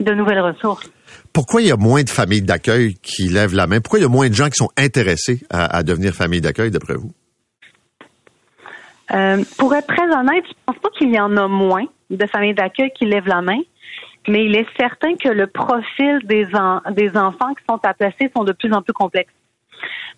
de 0.00 0.14
nouvelles 0.14 0.40
ressources. 0.40 0.90
Pourquoi 1.32 1.60
il 1.60 1.68
y 1.68 1.72
a 1.72 1.76
moins 1.76 2.02
de 2.02 2.10
familles 2.10 2.42
d'accueil 2.42 2.94
qui 2.94 3.28
lèvent 3.28 3.54
la 3.54 3.66
main? 3.66 3.80
Pourquoi 3.80 3.98
il 3.98 4.02
y 4.02 4.06
a 4.06 4.08
moins 4.08 4.28
de 4.28 4.34
gens 4.34 4.48
qui 4.48 4.56
sont 4.56 4.70
intéressés 4.76 5.40
à, 5.50 5.76
à 5.76 5.82
devenir 5.82 6.12
famille 6.12 6.40
d'accueil, 6.40 6.70
d'après 6.70 6.94
vous? 6.94 7.10
Pour 9.58 9.74
être 9.74 9.88
très 9.88 10.06
honnête, 10.06 10.44
je 10.48 10.54
pense 10.64 10.78
pas 10.78 10.88
qu'il 10.96 11.14
y 11.14 11.20
en 11.20 11.36
a 11.36 11.46
moins 11.46 11.84
de 12.16 12.26
familles 12.26 12.54
d'accueil 12.54 12.90
qui 12.92 13.06
lèvent 13.06 13.28
la 13.28 13.42
main, 13.42 13.60
mais 14.28 14.44
il 14.44 14.54
est 14.56 14.66
certain 14.78 15.16
que 15.16 15.28
le 15.28 15.46
profil 15.46 16.20
des, 16.24 16.46
des 16.92 17.16
enfants 17.16 17.54
qui 17.54 17.64
sont 17.68 17.80
à 17.84 17.94
placer 17.94 18.30
sont 18.34 18.44
de 18.44 18.52
plus 18.52 18.72
en 18.72 18.82
plus 18.82 18.92
complexes. 18.92 19.32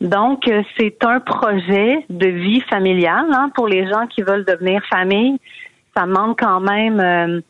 Donc, 0.00 0.46
euh, 0.48 0.62
c'est 0.76 1.02
un 1.04 1.20
projet 1.20 2.04
de 2.10 2.26
vie 2.26 2.60
familiale 2.62 3.26
hein, 3.32 3.50
pour 3.54 3.68
les 3.68 3.88
gens 3.88 4.06
qui 4.06 4.22
veulent 4.22 4.44
devenir 4.44 4.84
famille. 4.86 5.38
Ça 5.96 6.04
demande 6.04 6.36
quand 6.38 6.60
même 6.60 7.00
euh, 7.00 7.40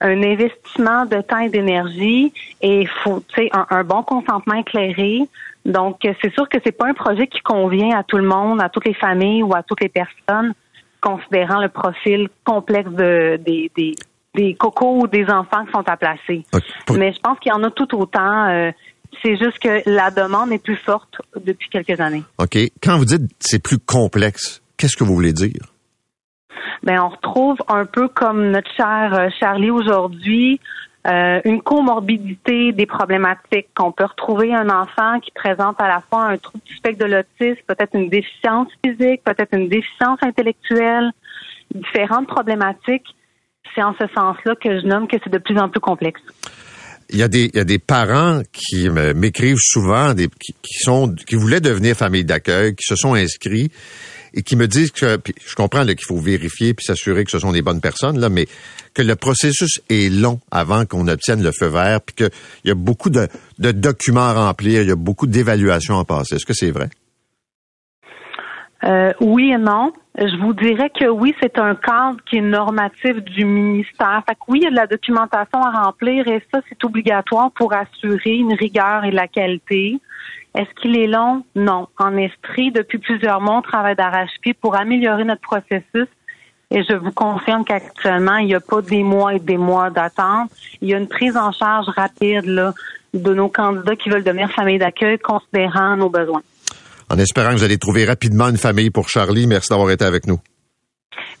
un 0.00 0.22
investissement 0.22 1.04
de 1.06 1.20
temps 1.20 1.40
et 1.40 1.50
d'énergie 1.50 2.32
et 2.62 2.86
faut, 2.86 3.22
un, 3.52 3.66
un 3.68 3.84
bon 3.84 4.02
consentement 4.02 4.54
éclairé. 4.54 5.22
Donc, 5.66 6.04
euh, 6.04 6.14
c'est 6.22 6.32
sûr 6.32 6.48
que 6.48 6.58
c'est 6.64 6.72
pas 6.72 6.86
un 6.86 6.94
projet 6.94 7.26
qui 7.26 7.40
convient 7.40 7.98
à 7.98 8.02
tout 8.02 8.16
le 8.16 8.26
monde, 8.26 8.62
à 8.62 8.68
toutes 8.68 8.86
les 8.86 8.94
familles 8.94 9.42
ou 9.42 9.54
à 9.54 9.62
toutes 9.62 9.82
les 9.82 9.90
personnes, 9.90 10.54
considérant 11.00 11.60
le 11.60 11.68
profil 11.68 12.28
complexe 12.44 12.90
de, 12.90 13.36
des, 13.36 13.70
des, 13.76 13.94
des 14.34 14.54
cocos 14.54 15.02
ou 15.02 15.06
des 15.06 15.24
enfants 15.30 15.64
qui 15.64 15.72
sont 15.72 15.88
à 15.88 15.96
placer. 15.96 16.44
Mais 16.96 17.12
je 17.12 17.20
pense 17.20 17.38
qu'il 17.40 17.50
y 17.50 17.54
en 17.54 17.62
a 17.64 17.70
tout 17.70 17.94
autant. 17.96 18.48
euh, 18.48 18.70
c'est 19.22 19.36
juste 19.36 19.58
que 19.58 19.82
la 19.86 20.10
demande 20.10 20.52
est 20.52 20.62
plus 20.62 20.76
forte 20.76 21.20
depuis 21.44 21.68
quelques 21.70 21.98
années. 22.00 22.22
OK. 22.38 22.58
Quand 22.82 22.98
vous 22.98 23.06
dites 23.06 23.22
c'est 23.40 23.62
plus 23.62 23.78
complexe, 23.78 24.62
qu'est-ce 24.76 24.96
que 24.96 25.04
vous 25.04 25.14
voulez 25.14 25.32
dire? 25.32 25.62
ben 26.84 27.00
on 27.00 27.08
retrouve 27.08 27.56
un 27.68 27.86
peu 27.86 28.06
comme 28.08 28.50
notre 28.50 28.70
cher 28.76 29.12
euh, 29.12 29.28
Charlie 29.40 29.70
aujourd'hui 29.70 30.60
euh, 31.06 31.40
une 31.44 31.62
comorbidité 31.62 32.72
des 32.72 32.86
problématiques 32.86 33.68
qu'on 33.74 33.92
peut 33.92 34.04
retrouver 34.04 34.52
un 34.54 34.68
enfant 34.68 35.20
qui 35.20 35.30
présente 35.30 35.80
à 35.80 35.88
la 35.88 36.00
fois 36.00 36.24
un 36.24 36.36
trouble 36.36 36.64
du 36.64 36.74
spectre 36.74 37.06
de 37.06 37.10
l'autisme, 37.10 37.62
peut-être 37.66 37.94
une 37.94 38.08
déficience 38.08 38.68
physique, 38.84 39.22
peut-être 39.24 39.54
une 39.54 39.68
déficience 39.68 40.18
intellectuelle, 40.22 41.10
différentes 41.74 42.26
problématiques. 42.26 43.06
C'est 43.74 43.82
en 43.82 43.94
ce 43.94 44.06
sens-là 44.14 44.54
que 44.60 44.80
je 44.80 44.86
nomme 44.86 45.06
que 45.06 45.16
c'est 45.22 45.32
de 45.32 45.38
plus 45.38 45.58
en 45.58 45.68
plus 45.68 45.80
complexe. 45.80 46.20
Il 47.10 47.18
y 47.18 47.22
a 47.22 47.28
des, 47.28 47.78
parents 47.78 48.42
qui 48.52 48.90
m'écrivent 48.90 49.56
souvent, 49.58 50.14
qui, 50.14 50.54
qui 50.62 50.78
sont, 50.78 51.14
qui 51.14 51.36
voulaient 51.36 51.60
devenir 51.60 51.96
famille 51.96 52.24
d'accueil, 52.24 52.74
qui 52.74 52.84
se 52.84 52.96
sont 52.96 53.14
inscrits 53.14 53.70
et 54.34 54.42
qui 54.42 54.56
me 54.56 54.66
disent 54.66 54.90
que, 54.90 55.16
puis 55.16 55.34
je 55.46 55.54
comprends 55.54 55.84
qu'il 55.84 56.04
faut 56.04 56.18
vérifier 56.18 56.74
puis 56.74 56.84
s'assurer 56.84 57.24
que 57.24 57.30
ce 57.30 57.38
sont 57.38 57.52
des 57.52 57.62
bonnes 57.62 57.80
personnes 57.80 58.18
là, 58.18 58.28
mais 58.28 58.46
que 58.94 59.02
le 59.02 59.16
processus 59.16 59.80
est 59.88 60.12
long 60.12 60.40
avant 60.50 60.86
qu'on 60.86 61.08
obtienne 61.08 61.42
le 61.42 61.52
feu 61.52 61.66
vert, 61.66 62.00
puis 62.00 62.14
qu'il 62.14 62.30
y 62.64 62.70
a 62.70 62.74
beaucoup 62.74 63.10
de, 63.10 63.28
de 63.58 63.72
documents 63.72 64.28
à 64.28 64.34
remplir, 64.34 64.82
il 64.82 64.88
y 64.88 64.92
a 64.92 64.96
beaucoup 64.96 65.26
d'évaluations 65.26 65.98
à 65.98 66.04
passer. 66.04 66.36
Est-ce 66.36 66.46
que 66.46 66.54
c'est 66.54 66.70
vrai? 66.70 66.90
Euh, 68.84 69.12
oui 69.20 69.50
et 69.52 69.58
non. 69.58 69.92
Je 70.16 70.36
vous 70.40 70.52
dirais 70.52 70.90
que 70.90 71.06
oui, 71.06 71.34
c'est 71.40 71.58
un 71.58 71.74
cadre 71.74 72.18
qui 72.28 72.38
est 72.38 72.42
normatif 72.42 73.16
du 73.22 73.44
ministère. 73.44 74.22
Fait 74.28 74.34
que 74.34 74.40
oui, 74.48 74.60
il 74.62 74.64
y 74.64 74.66
a 74.66 74.70
de 74.70 74.76
la 74.76 74.86
documentation 74.86 75.62
à 75.62 75.84
remplir 75.84 76.26
et 76.28 76.42
ça, 76.52 76.60
c'est 76.68 76.84
obligatoire 76.84 77.50
pour 77.52 77.72
assurer 77.72 78.36
une 78.36 78.54
rigueur 78.54 79.04
et 79.04 79.10
de 79.10 79.16
la 79.16 79.28
qualité. 79.28 79.98
Est-ce 80.54 80.70
qu'il 80.80 80.96
est 80.96 81.06
long? 81.06 81.44
Non. 81.54 81.88
En 81.98 82.16
Estrie, 82.16 82.72
depuis 82.72 82.98
plusieurs 82.98 83.40
mois, 83.40 83.58
on 83.58 83.62
travaille 83.62 83.96
d'arrache-pied 83.96 84.54
pour 84.54 84.76
améliorer 84.76 85.24
notre 85.24 85.42
processus. 85.42 86.08
Et 86.70 86.82
je 86.82 86.94
vous 86.94 87.12
confirme 87.12 87.64
qu'actuellement, 87.64 88.36
il 88.36 88.46
n'y 88.46 88.54
a 88.54 88.60
pas 88.60 88.82
des 88.82 89.02
mois 89.02 89.34
et 89.34 89.38
des 89.38 89.56
mois 89.56 89.90
d'attente. 89.90 90.50
Il 90.82 90.88
y 90.88 90.94
a 90.94 90.98
une 90.98 91.08
prise 91.08 91.36
en 91.36 91.50
charge 91.52 91.86
rapide 91.88 92.44
là, 92.44 92.74
de 93.14 93.34
nos 93.34 93.48
candidats 93.48 93.96
qui 93.96 94.10
veulent 94.10 94.24
devenir 94.24 94.50
famille 94.50 94.78
d'accueil, 94.78 95.18
considérant 95.18 95.96
nos 95.96 96.10
besoins. 96.10 96.42
En 97.10 97.18
espérant 97.18 97.50
que 97.50 97.56
vous 97.56 97.64
allez 97.64 97.78
trouver 97.78 98.04
rapidement 98.04 98.48
une 98.48 98.58
famille 98.58 98.90
pour 98.90 99.08
Charlie. 99.08 99.46
Merci 99.46 99.70
d'avoir 99.70 99.90
été 99.90 100.04
avec 100.04 100.26
nous. 100.26 100.38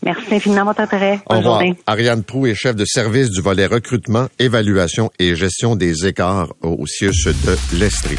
Merci 0.02 0.34
infiniment 0.34 0.62
de 0.62 0.66
votre 0.68 0.80
intérêt. 0.80 1.20
Au 1.26 1.30
Bonne 1.30 1.38
revoir. 1.38 1.60
journée. 1.60 1.76
Ariane 1.86 2.22
Prou 2.22 2.46
est 2.46 2.54
chef 2.54 2.74
de 2.76 2.84
service 2.84 3.30
du 3.30 3.40
volet 3.40 3.66
recrutement, 3.66 4.28
évaluation 4.38 5.10
et 5.18 5.34
gestion 5.34 5.76
des 5.76 6.06
écarts 6.06 6.48
au 6.62 6.86
CIUS 6.86 7.26
de 7.44 7.56
l'Estrie. 7.78 8.18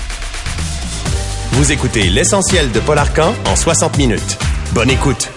Vous 1.53 1.71
écoutez 1.71 2.09
l'essentiel 2.09 2.71
de 2.71 2.79
Paul 2.79 2.97
Arcan 2.97 3.33
en 3.45 3.55
60 3.55 3.97
minutes. 3.97 4.37
Bonne 4.73 4.89
écoute. 4.89 5.29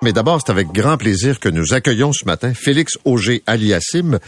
Mais 0.00 0.12
d'abord, 0.12 0.40
c'est 0.44 0.52
avec 0.52 0.68
grand 0.68 0.96
plaisir 0.96 1.40
que 1.40 1.48
nous 1.48 1.74
accueillons 1.74 2.12
ce 2.12 2.24
matin 2.24 2.52
Félix 2.54 2.92
Auger 3.04 3.42
Aliassim, 3.46 4.18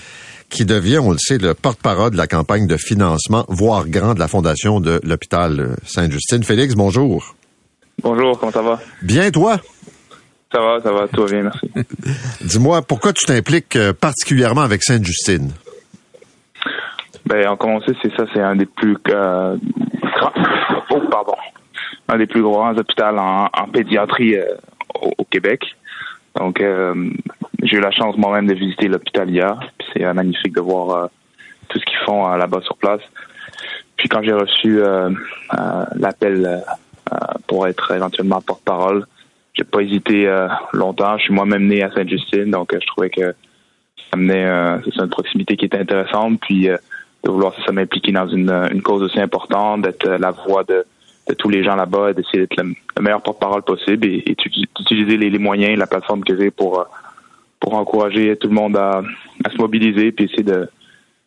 qui 0.51 0.65
devient, 0.65 0.99
on 0.99 1.13
le 1.13 1.19
sait, 1.19 1.39
le 1.39 1.55
porte-parole 1.55 2.11
de 2.11 2.17
la 2.17 2.27
campagne 2.27 2.67
de 2.67 2.77
financement, 2.77 3.45
voire 3.49 3.89
grand, 3.89 4.15
de 4.15 4.19
la 4.19 4.29
Fondation 4.29 4.81
de 4.81 5.01
l'hôpital 5.05 5.77
Sainte-Justine. 5.85 6.43
Félix, 6.43 6.75
bonjour. 6.75 7.35
Bonjour, 8.03 8.39
comment 8.39 8.53
ça 8.53 8.63
va? 8.63 8.79
Bien, 9.03 9.31
toi? 9.31 9.59
Ça 10.53 10.61
va, 10.61 10.81
ça 10.83 10.93
va, 10.93 11.07
tout 11.09 11.23
va 11.23 11.27
bien, 11.29 11.43
merci. 11.43 11.71
Dis-moi, 12.45 12.83
pourquoi 12.83 13.13
tu 13.13 13.25
t'impliques 13.25 13.77
euh, 13.77 13.93
particulièrement 13.93 14.63
avec 14.63 14.83
Sainte-Justine? 14.83 15.53
Ben, 17.27 17.49
en 17.49 17.57
commencer, 17.57 17.93
c'est 18.03 18.15
ça, 18.17 18.25
c'est 18.35 18.41
un 18.41 18.57
des 18.57 18.67
plus 18.67 18.97
euh, 19.09 19.57
grands, 20.17 20.33
oh, 20.91 21.01
pardon, 21.11 21.37
un 22.09 22.19
des 22.19 22.27
plus 22.27 22.43
grands 22.43 22.77
hôpitaux 22.77 23.05
en, 23.05 23.49
en 23.53 23.69
pédiatrie 23.73 24.35
euh, 24.35 24.47
au, 25.01 25.13
au 25.19 25.25
Québec. 25.25 25.63
Donc, 26.37 26.61
euh, 26.61 27.11
j'ai 27.63 27.77
eu 27.77 27.81
la 27.81 27.91
chance 27.91 28.17
moi-même 28.17 28.47
de 28.47 28.55
visiter 28.55 28.89
l'hôpital 28.89 29.29
hier. 29.29 29.59
C'est 29.93 30.05
euh, 30.05 30.13
magnifique 30.15 30.55
de 30.55 30.61
voir 30.61 30.91
euh, 30.91 31.07
tout 31.69 31.79
ce 31.79 31.85
qu'ils 31.85 31.99
font 32.07 32.31
euh, 32.31 32.37
là-bas 32.37 32.61
sur 32.63 32.77
place. 32.77 33.03
Puis 33.97 34.09
quand 34.09 34.23
j'ai 34.23 34.33
reçu 34.33 34.81
euh, 34.81 35.11
l'appel 35.97 36.65
pour 37.47 37.67
être 37.67 37.93
éventuellement 37.93 38.41
porte-parole, 38.41 39.05
j'ai 39.53 39.65
pas 39.65 39.81
hésité 39.81 40.27
longtemps. 40.73 41.19
Je 41.19 41.25
suis 41.25 41.35
moi-même 41.35 41.67
né 41.67 41.83
à 41.83 41.91
Sainte-Justine, 41.93 42.51
donc 42.51 42.73
je 42.73 42.87
trouvais 42.87 43.11
que 43.11 43.35
ça 44.11 44.17
menait, 44.17 44.81
c'est 44.85 45.03
une 45.03 45.11
proximité 45.11 45.57
qui 45.59 45.67
était 45.67 45.81
intéressante. 45.81 46.41
Puis 46.41 46.67
de 46.69 47.31
vouloir 47.31 47.53
ça, 47.67 47.73
m'impliquer 47.73 48.13
dans 48.13 48.29
une, 48.29 48.51
une 48.73 48.81
cause 48.81 49.03
aussi 49.03 49.21
importante, 49.21 49.83
d'être 49.83 50.09
la 50.09 50.31
voix 50.31 50.65
de, 50.65 50.87
de 51.29 51.35
tous 51.35 51.51
les 51.51 51.63
gens 51.63 51.77
là-bas 51.77 52.15
d'essayer 52.15 52.39
d'être 52.39 52.57
le, 52.57 52.75
le 52.97 53.03
meilleur 53.03 53.23
porte-parole 53.23 53.63
possible 53.63 54.07
et, 54.07 54.23
et 54.27 54.35
d'utiliser 54.81 55.17
les, 55.17 55.31
les 55.31 55.39
moyens, 55.39 55.79
la 55.79 55.87
plateforme 55.87 56.25
que 56.25 56.37
j'ai 56.37 56.51
pour 56.51 56.81
euh, 56.81 56.85
pour 57.61 57.75
encourager 57.75 58.37
tout 58.37 58.49
le 58.49 58.55
monde 58.55 58.77
à, 58.77 59.03
à 59.45 59.51
se 59.51 59.57
mobiliser 59.59 60.13
puis 60.13 60.25
essayer 60.27 60.43
de 60.43 60.69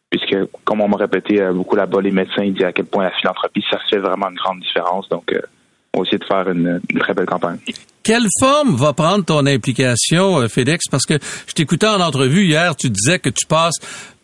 puisque 0.10 0.36
comme 0.64 0.82
on 0.82 0.88
m'a 0.88 0.97
répété 0.97 1.41
euh, 1.41 1.54
beaucoup 1.54 1.76
là-bas 1.76 2.01
les 2.01 2.12
médecins 2.12 2.43
ils 2.43 2.54
disent 2.54 2.66
à 2.66 2.74
quel 2.74 2.86
point 2.86 3.04
la 3.04 3.12
philanthropie 3.12 3.64
ça 3.70 3.80
fait 3.89 3.99
vraiment 3.99 4.30
une 4.30 4.36
grande 4.36 4.60
différence 4.60 5.08
donc 5.10 5.32
euh, 5.32 5.39
on 5.93 5.99
va 6.01 6.08
essayer 6.08 6.18
de 6.18 6.26
faire 6.26 6.49
une, 6.49 6.82
une 6.89 6.99
très 6.99 7.14
belle 7.14 7.28
campagne. 7.28 7.60
Quelle 8.01 8.26
forme 8.39 8.76
va 8.76 8.93
prendre 8.93 9.24
ton 9.24 9.45
implication, 9.45 10.49
Félix? 10.49 10.88
Parce 10.89 11.06
que 11.06 11.14
je 11.47 11.54
t'écoutais 11.54 11.86
en 11.86 12.01
entrevue 12.01 12.45
hier, 12.45 12.76
tu 12.76 12.89
disais 12.89 13.20
que 13.20 13.30
tu 13.30 13.45
passes 13.45 13.78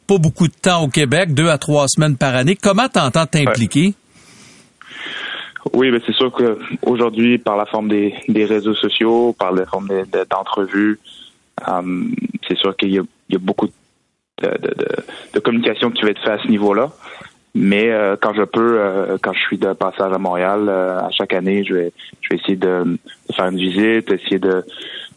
pas 0.07 0.17
beaucoup 0.17 0.47
de 0.47 0.53
temps 0.53 0.83
au 0.83 0.87
Québec, 0.87 1.35
deux 1.35 1.47
à 1.49 1.59
trois 1.59 1.85
semaines 1.87 2.17
par 2.17 2.35
année. 2.35 2.55
Comment 2.55 2.89
t'entends 2.89 3.27
t'impliquer? 3.27 3.93
Oui, 5.73 5.91
mais 5.91 5.99
c'est 6.05 6.15
sûr 6.15 6.31
que 6.31 6.57
aujourd'hui, 6.83 7.37
par 7.37 7.57
la 7.57 7.65
forme 7.65 7.89
des, 7.89 8.13
des 8.27 8.45
réseaux 8.45 8.73
sociaux, 8.75 9.35
par 9.37 9.51
la 9.51 9.65
forme 9.65 9.89
d'entrevues, 10.29 10.99
euh, 11.67 12.03
c'est 12.47 12.57
sûr 12.57 12.75
qu'il 12.77 12.91
y 12.91 13.01
y 13.29 13.35
a 13.35 13.39
beaucoup 13.39 13.67
de, 13.67 14.47
de, 14.47 14.73
de, 14.73 14.87
de 15.33 15.39
communication 15.39 15.91
qui 15.91 16.03
va 16.03 16.09
être 16.09 16.21
faite 16.21 16.39
à 16.39 16.43
ce 16.43 16.47
niveau-là. 16.47 16.91
Mais 17.55 17.89
euh, 17.89 18.15
quand 18.19 18.33
je 18.33 18.43
peux, 18.43 18.79
euh, 18.79 19.17
quand 19.21 19.33
je 19.33 19.39
suis 19.39 19.57
de 19.57 19.73
passage 19.73 20.13
à 20.13 20.17
Montréal, 20.17 20.67
euh, 20.69 20.99
à 20.99 21.09
chaque 21.09 21.33
année, 21.33 21.63
je 21.63 21.73
vais, 21.73 21.93
je 22.21 22.29
vais 22.29 22.35
essayer 22.35 22.55
de, 22.55 22.97
faire 23.35 23.47
une 23.47 23.57
visite, 23.57 24.11
essayer 24.11 24.39
de, 24.39 24.63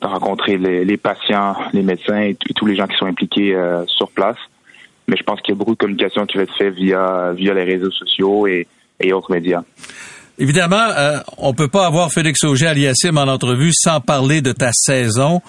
de 0.01 0.07
rencontrer 0.07 0.57
les, 0.57 0.85
les 0.85 0.97
patients, 0.97 1.55
les 1.73 1.83
médecins 1.83 2.21
et, 2.21 2.31
et 2.31 2.55
tous 2.55 2.67
les 2.67 2.75
gens 2.75 2.87
qui 2.87 2.97
sont 2.97 3.07
impliqués 3.07 3.55
euh, 3.55 3.85
sur 3.87 4.11
place. 4.11 4.39
Mais 5.09 5.17
je 5.17 5.23
pense 5.25 5.41
qu'il 5.43 5.53
y 5.53 5.57
a 5.57 5.59
beaucoup 5.59 5.73
de 5.73 5.79
communication 5.79 6.25
qui 6.27 6.39
va 6.39 6.45
être 6.45 6.57
faite 6.57 6.75
via, 6.75 7.33
via 7.33 7.53
les 7.53 7.65
réseaux 7.65 7.91
sociaux 7.91 8.47
et, 8.47 8.67
et 8.99 9.13
autres 9.13 9.31
médias. 9.31 9.63
Évidemment, 10.39 10.89
euh, 10.97 11.19
on 11.39 11.53
peut 11.55 11.69
pas 11.69 11.87
avoir 11.87 12.11
Félix 12.11 12.43
Auger 12.45 12.67
aliassim 12.67 13.17
en 13.19 13.29
entrevue 13.29 13.73
sans 13.75 14.01
parler 14.01 14.41
de 14.41 14.53
ta 14.53 14.71
saison. 14.73 15.41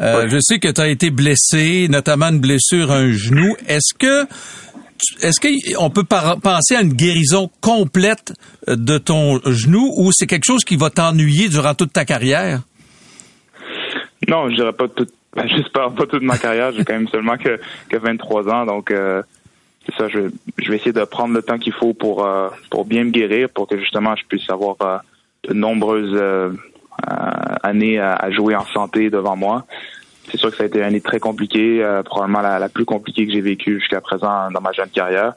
Euh, 0.00 0.28
Je 0.28 0.38
sais 0.40 0.58
que 0.58 0.68
tu 0.68 0.80
as 0.80 0.88
été 0.88 1.10
blessé, 1.10 1.86
notamment 1.88 2.26
une 2.28 2.40
blessure 2.40 2.90
à 2.90 2.96
un 2.96 3.12
genou. 3.12 3.54
Est-ce 3.68 3.94
que 3.96 4.26
est-ce 5.20 5.38
qu'on 5.74 5.90
peut 5.90 6.04
penser 6.04 6.76
à 6.76 6.80
une 6.80 6.94
guérison 6.94 7.50
complète 7.60 8.32
euh, 8.68 8.76
de 8.76 8.96
ton 8.98 9.38
genou 9.44 9.92
ou 9.98 10.10
c'est 10.12 10.26
quelque 10.26 10.46
chose 10.46 10.64
qui 10.64 10.76
va 10.76 10.88
t'ennuyer 10.90 11.48
durant 11.48 11.74
toute 11.74 11.92
ta 11.92 12.04
carrière? 12.04 12.60
Non, 14.28 14.48
je 14.48 14.54
dirais 14.54 14.72
pas 14.72 14.88
tout. 14.88 15.06
ben, 15.36 15.46
J'espère 15.48 15.92
pas 15.94 16.06
toute 16.06 16.22
ma 16.22 16.38
carrière. 16.38 16.72
J'ai 16.72 16.84
quand 16.84 16.94
même 16.94 17.08
seulement 17.08 17.36
que, 17.36 17.60
que 17.90 17.96
23 17.98 18.48
ans, 18.48 18.64
donc 18.66 18.90
euh, 18.90 19.22
c'est 19.86 19.94
ça. 19.96 20.08
Je, 20.08 20.30
je 20.58 20.70
vais 20.70 20.76
essayer 20.76 20.92
de 20.92 21.04
prendre 21.04 21.34
le 21.34 21.42
temps 21.42 21.58
qu'il 21.58 21.72
faut 21.72 21.94
pour 21.94 22.24
euh, 22.24 22.48
pour 22.70 22.84
bien 22.84 23.04
me 23.04 23.10
guérir, 23.10 23.48
pour 23.50 23.66
que 23.66 23.78
justement 23.78 24.14
je 24.16 24.24
puisse 24.26 24.48
avoir 24.50 24.76
euh, 24.82 24.98
de 25.48 25.54
nombreuses 25.54 26.14
euh, 26.14 26.50
euh, 27.10 27.12
années 27.62 27.98
à, 27.98 28.14
à 28.14 28.30
jouer 28.30 28.54
en 28.56 28.64
santé 28.64 29.10
devant 29.10 29.36
moi. 29.36 29.64
C'est 30.30 30.38
sûr 30.38 30.50
que 30.50 30.56
ça 30.56 30.62
a 30.62 30.66
été 30.66 30.78
une 30.78 30.84
année 30.84 31.00
très 31.00 31.20
compliquée, 31.20 31.82
euh, 31.84 32.02
probablement 32.02 32.40
la, 32.40 32.58
la 32.58 32.68
plus 32.68 32.84
compliquée 32.84 33.26
que 33.26 33.32
j'ai 33.32 33.42
vécue 33.42 33.78
jusqu'à 33.80 34.00
présent 34.00 34.50
dans 34.50 34.60
ma 34.60 34.72
jeune 34.72 34.88
carrière. 34.88 35.34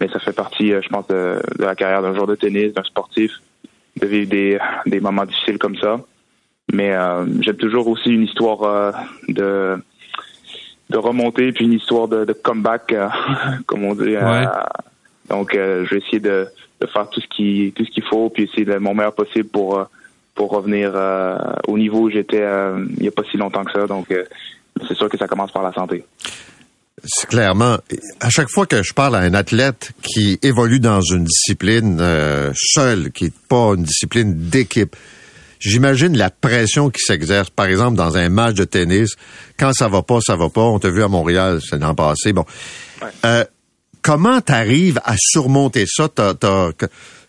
Mais 0.00 0.08
ça 0.08 0.18
fait 0.20 0.34
partie, 0.34 0.72
euh, 0.72 0.80
je 0.82 0.88
pense, 0.88 1.06
de, 1.08 1.40
de 1.58 1.64
la 1.64 1.74
carrière 1.74 2.02
d'un 2.02 2.14
joueur 2.14 2.26
de 2.26 2.34
tennis, 2.34 2.72
d'un 2.74 2.84
sportif, 2.84 3.32
de 4.00 4.06
vivre 4.06 4.28
des, 4.28 4.58
des 4.86 5.00
moments 5.00 5.24
difficiles 5.24 5.58
comme 5.58 5.76
ça. 5.76 6.00
Mais 6.70 6.92
j'aime 7.40 7.56
toujours 7.56 7.88
aussi 7.88 8.10
une 8.10 8.24
histoire 8.24 8.92
de 9.26 9.78
de 10.90 10.96
remontée 10.96 11.52
puis 11.52 11.64
une 11.66 11.72
histoire 11.74 12.08
de, 12.08 12.24
de 12.24 12.32
comeback, 12.32 12.92
euh, 12.92 13.08
comme 13.66 13.84
on 13.84 13.94
dit. 13.94 14.14
euh, 14.16 14.40
Ouais. 14.40 14.46
donc, 15.28 15.54
euh, 15.54 15.84
je 15.86 15.94
vais 15.94 16.00
essayer 16.00 16.20
de, 16.20 16.46
de 16.80 16.86
faire 16.86 17.08
tout 17.10 17.20
ce 17.20 17.26
qui 17.28 17.72
tout 17.76 17.84
ce 17.84 17.90
qu'il 17.90 18.04
faut 18.04 18.30
puis 18.30 18.44
essayer 18.44 18.64
de 18.64 18.76
mon 18.76 18.94
meilleur 18.94 19.14
possible 19.14 19.48
pour 19.48 19.86
pour 20.34 20.50
revenir 20.50 20.92
euh, 20.94 21.36
au 21.66 21.76
niveau 21.76 22.02
où 22.02 22.10
j'étais 22.10 22.40
euh, 22.42 22.84
il 22.96 23.04
y 23.04 23.08
a 23.08 23.10
pas 23.10 23.24
si 23.30 23.36
longtemps 23.36 23.64
que 23.64 23.72
ça. 23.72 23.86
Donc, 23.86 24.10
euh, 24.12 24.24
c'est 24.86 24.94
sûr 24.96 25.08
que 25.08 25.18
ça 25.18 25.26
commence 25.26 25.50
par 25.50 25.62
la 25.64 25.72
santé. 25.72 26.04
C'est 27.04 27.28
clairement, 27.28 27.76
à 28.20 28.28
chaque 28.30 28.48
fois 28.48 28.66
que 28.66 28.82
je 28.82 28.92
parle 28.92 29.14
à 29.16 29.18
un 29.20 29.34
athlète 29.34 29.92
qui 30.02 30.38
évolue 30.42 30.80
dans 30.80 31.00
une 31.00 31.24
discipline 31.24 31.98
euh, 32.00 32.50
seule, 32.54 33.12
qui 33.12 33.24
n'est 33.24 33.32
pas 33.48 33.74
une 33.76 33.84
discipline 33.84 34.34
d'équipe, 34.48 34.96
j'imagine 35.60 36.16
la 36.16 36.30
pression 36.30 36.90
qui 36.90 37.00
s'exerce, 37.00 37.50
par 37.50 37.66
exemple, 37.66 37.96
dans 37.96 38.16
un 38.16 38.28
match 38.28 38.54
de 38.54 38.64
tennis. 38.64 39.16
Quand 39.58 39.72
ça 39.72 39.88
va 39.88 40.02
pas, 40.02 40.20
ça 40.20 40.36
va 40.36 40.48
pas. 40.48 40.62
On 40.62 40.78
t'a 40.78 40.90
vu 40.90 41.02
à 41.02 41.08
Montréal, 41.08 41.60
c'est 41.62 41.78
l'an 41.78 41.94
passé. 41.94 42.32
Bon. 42.32 42.44
Euh, 43.24 43.44
comment 44.02 44.40
tu 44.40 44.52
arrives 44.52 45.00
à 45.04 45.14
surmonter 45.16 45.84
ça? 45.86 46.08
T'as, 46.08 46.70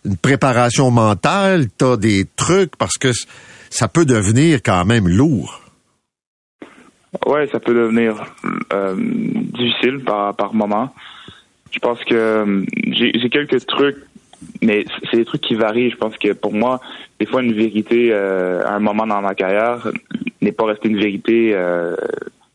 une 0.04 0.16
préparation 0.16 0.90
mentale, 0.90 1.66
t'as 1.76 1.96
des 1.96 2.26
trucs, 2.36 2.76
parce 2.76 2.96
que 2.96 3.10
ça 3.68 3.88
peut 3.88 4.04
devenir 4.04 4.60
quand 4.62 4.84
même 4.84 5.08
lourd. 5.08 5.60
Ouais, 7.26 7.48
ça 7.50 7.60
peut 7.60 7.74
devenir 7.74 8.14
euh, 8.72 8.94
difficile 8.96 10.00
par 10.04 10.34
par 10.36 10.54
moment. 10.54 10.94
Je 11.70 11.78
pense 11.78 12.02
que 12.04 12.14
euh, 12.14 12.64
j'ai 12.92 13.30
quelques 13.30 13.64
trucs, 13.66 13.98
mais 14.62 14.84
c'est 15.10 15.16
des 15.16 15.24
trucs 15.24 15.40
qui 15.40 15.54
varient. 15.54 15.90
Je 15.90 15.96
pense 15.96 16.16
que 16.16 16.32
pour 16.32 16.52
moi, 16.52 16.80
des 17.18 17.26
fois, 17.26 17.42
une 17.42 17.52
vérité 17.52 18.10
euh, 18.12 18.64
à 18.64 18.74
un 18.74 18.80
moment 18.80 19.06
dans 19.06 19.20
ma 19.20 19.34
carrière 19.34 19.88
n'est 20.40 20.52
pas 20.52 20.66
restée 20.66 20.88
une 20.88 20.98
vérité 20.98 21.52
euh, 21.54 21.96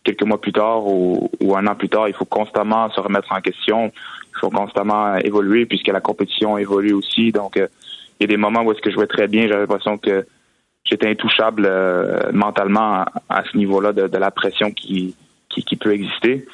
quelques 0.04 0.24
mois 0.24 0.40
plus 0.42 0.54
tard 0.54 0.88
ou, 0.88 1.30
ou 1.40 1.56
un 1.56 1.68
an 1.68 1.76
plus 1.76 1.90
tard. 1.90 2.08
Il 2.08 2.16
faut 2.16 2.26
constamment 2.26 2.90
se 2.92 3.00
remettre 3.00 3.32
en 3.32 3.42
question. 3.42 3.92
Il 4.36 4.40
faut 4.40 4.50
constamment 4.50 5.16
évoluer 5.18 5.66
puisque 5.66 5.88
la 5.88 6.02
compétition 6.02 6.58
évolue 6.58 6.94
aussi. 6.94 7.32
Donc, 7.32 7.58
euh, 7.58 7.68
il 8.20 8.24
y 8.24 8.26
a 8.26 8.28
des 8.28 8.38
moments 8.38 8.64
où 8.64 8.72
est-ce 8.72 8.82
que 8.82 8.90
je 8.90 8.96
jouais 8.96 9.08
très 9.08 9.28
bien. 9.28 9.48
J'avais 9.48 9.62
l'impression 9.62 9.98
que 9.98 10.26
j'étais 10.84 11.10
intouchable 11.10 11.66
euh, 11.66 12.32
mentalement 12.32 12.94
à, 12.94 13.06
à 13.30 13.44
ce 13.44 13.58
niveau-là 13.58 13.94
de, 13.94 14.08
de 14.08 14.18
la 14.18 14.32
pression 14.32 14.72
qui, 14.72 15.16
qui 15.50 15.76
peut 15.76 15.94
exister. 15.94 16.46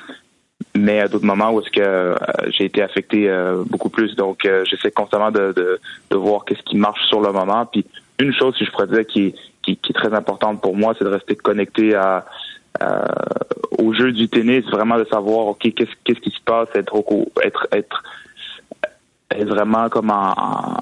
Mais 0.76 1.02
à 1.02 1.08
d'autres 1.08 1.26
moments 1.26 1.52
où 1.52 1.60
est-ce 1.60 1.70
que 1.70 1.82
euh, 1.82 2.16
j'ai 2.48 2.66
été 2.66 2.82
affecté 2.82 3.30
euh, 3.30 3.64
beaucoup 3.68 3.90
plus. 3.90 4.16
Donc, 4.16 4.46
euh, 4.46 4.64
j'essaie 4.66 4.92
constamment 4.92 5.30
de, 5.32 5.52
de, 5.52 5.80
de 6.10 6.16
voir 6.16 6.46
qu'est-ce 6.46 6.62
qui 6.64 6.78
marche 6.78 7.06
sur 7.08 7.20
le 7.20 7.32
moment. 7.32 7.66
Puis, 7.66 7.86
une 8.20 8.34
chose, 8.34 8.56
si 8.58 8.66
je 8.66 8.72
pourrais 8.72 8.88
dire, 8.88 9.06
qui, 9.06 9.36
qui, 9.64 9.76
qui 9.78 9.92
est 9.92 9.96
très 9.96 10.14
importante 10.14 10.62
pour 10.62 10.76
moi, 10.76 10.94
c'est 10.98 11.04
de 11.04 11.10
rester 11.10 11.36
connecté 11.36 11.94
à, 11.96 12.26
au 13.78 13.94
jeu 13.94 14.12
du 14.12 14.30
tennis, 14.30 14.64
vraiment 14.66 14.98
de 14.98 15.06
savoir, 15.06 15.48
OK, 15.48 15.60
qu'est-ce, 15.60 15.92
qu'est-ce 16.04 16.20
qui 16.20 16.32
se 16.32 16.42
passe, 16.46 16.70
être, 16.74 16.96
être, 17.44 17.68
être, 17.74 18.04
être 19.32 19.50
vraiment 19.50 19.90
comme 19.90 20.10
en, 20.10 20.32
en, 20.38 20.78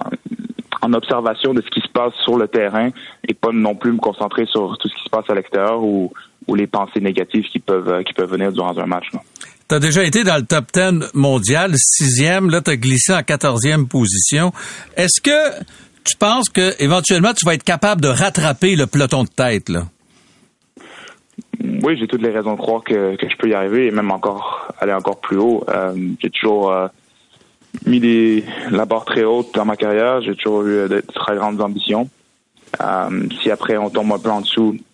en 0.82 0.94
observation 0.94 1.54
de 1.54 1.62
ce 1.62 1.70
qui 1.70 1.82
se 1.82 1.90
passe 1.90 2.14
sur 2.24 2.38
le 2.38 2.48
terrain 2.48 2.90
et 3.28 3.34
pas 3.34 3.52
non 3.52 3.76
plus 3.76 3.92
me 3.92 3.98
concentrer 4.00 4.46
sur 4.46 4.78
tout 4.78 4.88
ce 4.88 4.96
qui 4.96 5.04
se 5.04 5.10
passe 5.10 5.30
à 5.30 5.36
l'extérieur 5.36 5.84
ou, 5.84 6.12
ou 6.48 6.56
les 6.56 6.68
pensées 6.68 7.02
négatives 7.02 7.46
qui 7.46 7.60
peuvent, 7.60 8.04
qui 8.04 8.14
peuvent 8.14 8.32
venir 8.32 8.52
durant 8.52 8.78
un 8.78 8.86
match. 8.86 9.12
là. 9.14 9.20
Tu 9.70 9.76
as 9.76 9.80
déjà 9.80 10.03
été 10.03 10.24
dans 10.24 10.36
le 10.36 10.45
top 10.45 10.65
10 10.74 11.11
mondial, 11.13 11.74
sixième, 11.78 12.49
là 12.49 12.59
tu 12.59 12.72
as 12.72 12.76
glissé 12.76 13.13
en 13.13 13.22
quatorzième 13.22 13.88
position. 13.88 14.51
Est-ce 14.97 15.22
que 15.22 15.63
tu 16.03 16.17
penses 16.17 16.49
que 16.49 16.74
éventuellement 16.82 17.34
tu 17.34 17.45
vas 17.45 17.53
être 17.53 17.63
capable 17.63 18.01
de 18.01 18.07
rattraper 18.07 18.76
le 18.76 18.88
peloton 18.88 19.26
de 19.26 19.30
tête 19.30 19.70
là? 19.70 19.84
Oui, 21.84 21.97
j'ai 21.99 22.07
toutes 22.07 22.24
les 22.24 22.32
raisons 22.32 22.53
de 22.53 22.57
croire 22.57 22.84
que, 22.84 23.15
que 23.15 23.30
je 23.30 23.36
peux 23.38 23.49
y 23.49 23.53
arriver 23.53 23.86
et 23.86 23.91
même 23.91 24.09
encore 24.09 24.74
aller 24.80 24.93
encore 24.93 25.20
plus 25.20 25.38
haut. 25.38 25.63
Euh, 25.70 25.93
j'ai 26.20 26.32
toujours 26.32 26.72
euh, 26.72 26.88
mis 27.86 27.99
des, 27.99 28.43
la 28.72 28.86
barre 28.86 29.05
très 29.05 29.24
haute 29.24 29.53
dans 29.53 29.65
ma 29.65 29.76
carrière. 29.76 30.22
J'ai 30.24 30.36
toujours 30.36 30.65
eu 30.65 30.89
de 30.89 31.03
très 31.13 31.36
grandes 31.36 31.61
ambitions. 31.61 32.09
Euh, 32.82 33.28
si 33.41 33.51
après 33.51 33.78
on 33.78 33.91
tombe 33.91 34.11
un 34.13 34.20
peu 34.20 34.32
en 34.32 34.41
dessous, 34.41 34.78
euh, 34.78 34.89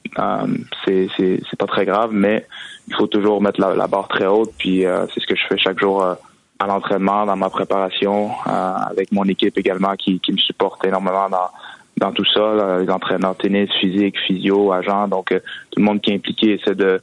c'est 0.86 1.08
c'est 1.18 1.60
pas 1.60 1.66
très 1.66 1.86
grave, 1.86 2.10
mais 2.12 2.46
il 2.88 2.96
faut 2.96 3.08
toujours 3.08 3.42
mettre 3.42 3.60
la, 3.60 3.88
barre 3.88 4.08
très 4.08 4.26
haute. 4.26 4.52
Puis 4.58 4.86
euh, 4.86 5.06
c'est 5.14 5.20
ce 5.20 5.28
que 5.28 5.36
je 5.36 5.46
fais 5.48 5.58
chaque 5.58 5.80
jour 5.80 6.04
euh, 6.04 6.16
à 6.60 6.68
l'entraînement, 6.68 7.26
dans 7.26 7.36
ma 7.36 7.50
préparation, 7.50 8.32
avec 8.46 9.12
mon 9.12 9.26
équipe 9.26 9.58
également 9.58 9.96
qui, 9.96 10.20
qui 10.22 10.32
me 10.32 10.38
supporte 10.38 10.86
énormément 10.86 11.30
dans 11.30 11.50
dans 11.98 12.12
tout 12.12 12.26
ça, 12.26 12.78
les 12.82 12.90
entraîneurs 12.90 13.38
tennis, 13.38 13.70
physique, 13.80 14.20
physio, 14.20 14.74
agents, 14.74 15.08
donc 15.08 15.30
tout 15.30 15.80
le 15.80 15.84
monde 15.84 16.02
qui 16.02 16.12
est 16.12 16.16
impliqué 16.16 16.56
essaie 16.56 16.76
de, 16.76 17.02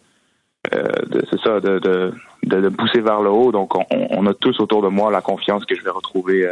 de 0.71 1.25
c'est 1.31 1.41
ça, 1.41 1.61
de, 1.61 1.79
de, 1.79 2.13
de, 2.43 2.69
pousser 2.69 3.01
vers 3.01 3.23
le 3.23 3.31
haut. 3.31 3.53
Donc 3.53 3.75
on, 3.75 3.85
on, 3.91 4.27
a 4.27 4.35
tous 4.35 4.61
autour 4.61 4.83
de 4.83 4.89
moi 4.89 5.11
la 5.11 5.23
confiance 5.23 5.65
que 5.65 5.75
je 5.75 5.83
vais 5.83 5.91
retrouver 5.91 6.47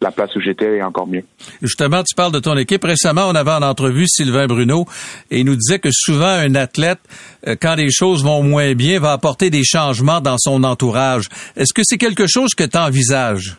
la 0.00 0.10
place 0.10 0.34
où 0.36 0.40
j'étais 0.40 0.76
et 0.76 0.82
encore 0.82 1.06
mieux. 1.06 1.24
Justement, 1.62 2.02
tu 2.02 2.14
parles 2.14 2.32
de 2.32 2.38
ton 2.38 2.56
équipe. 2.56 2.84
Récemment, 2.84 3.26
on 3.28 3.34
avait 3.34 3.52
en 3.52 3.62
entrevue 3.62 4.06
Sylvain 4.06 4.46
Bruno 4.46 4.86
et 5.30 5.40
il 5.40 5.46
nous 5.46 5.56
disait 5.56 5.78
que 5.78 5.90
souvent 5.90 6.26
un 6.26 6.54
athlète, 6.54 7.00
euh, 7.46 7.56
quand 7.60 7.74
les 7.74 7.90
choses 7.90 8.22
vont 8.22 8.42
moins 8.42 8.74
bien, 8.74 9.00
va 9.00 9.12
apporter 9.12 9.50
des 9.50 9.64
changements 9.64 10.20
dans 10.20 10.36
son 10.38 10.64
entourage. 10.64 11.28
Est-ce 11.56 11.72
que 11.72 11.82
c'est 11.84 11.98
quelque 11.98 12.26
chose 12.26 12.54
que 12.54 12.64
tu 12.64 12.76
envisages? 12.76 13.56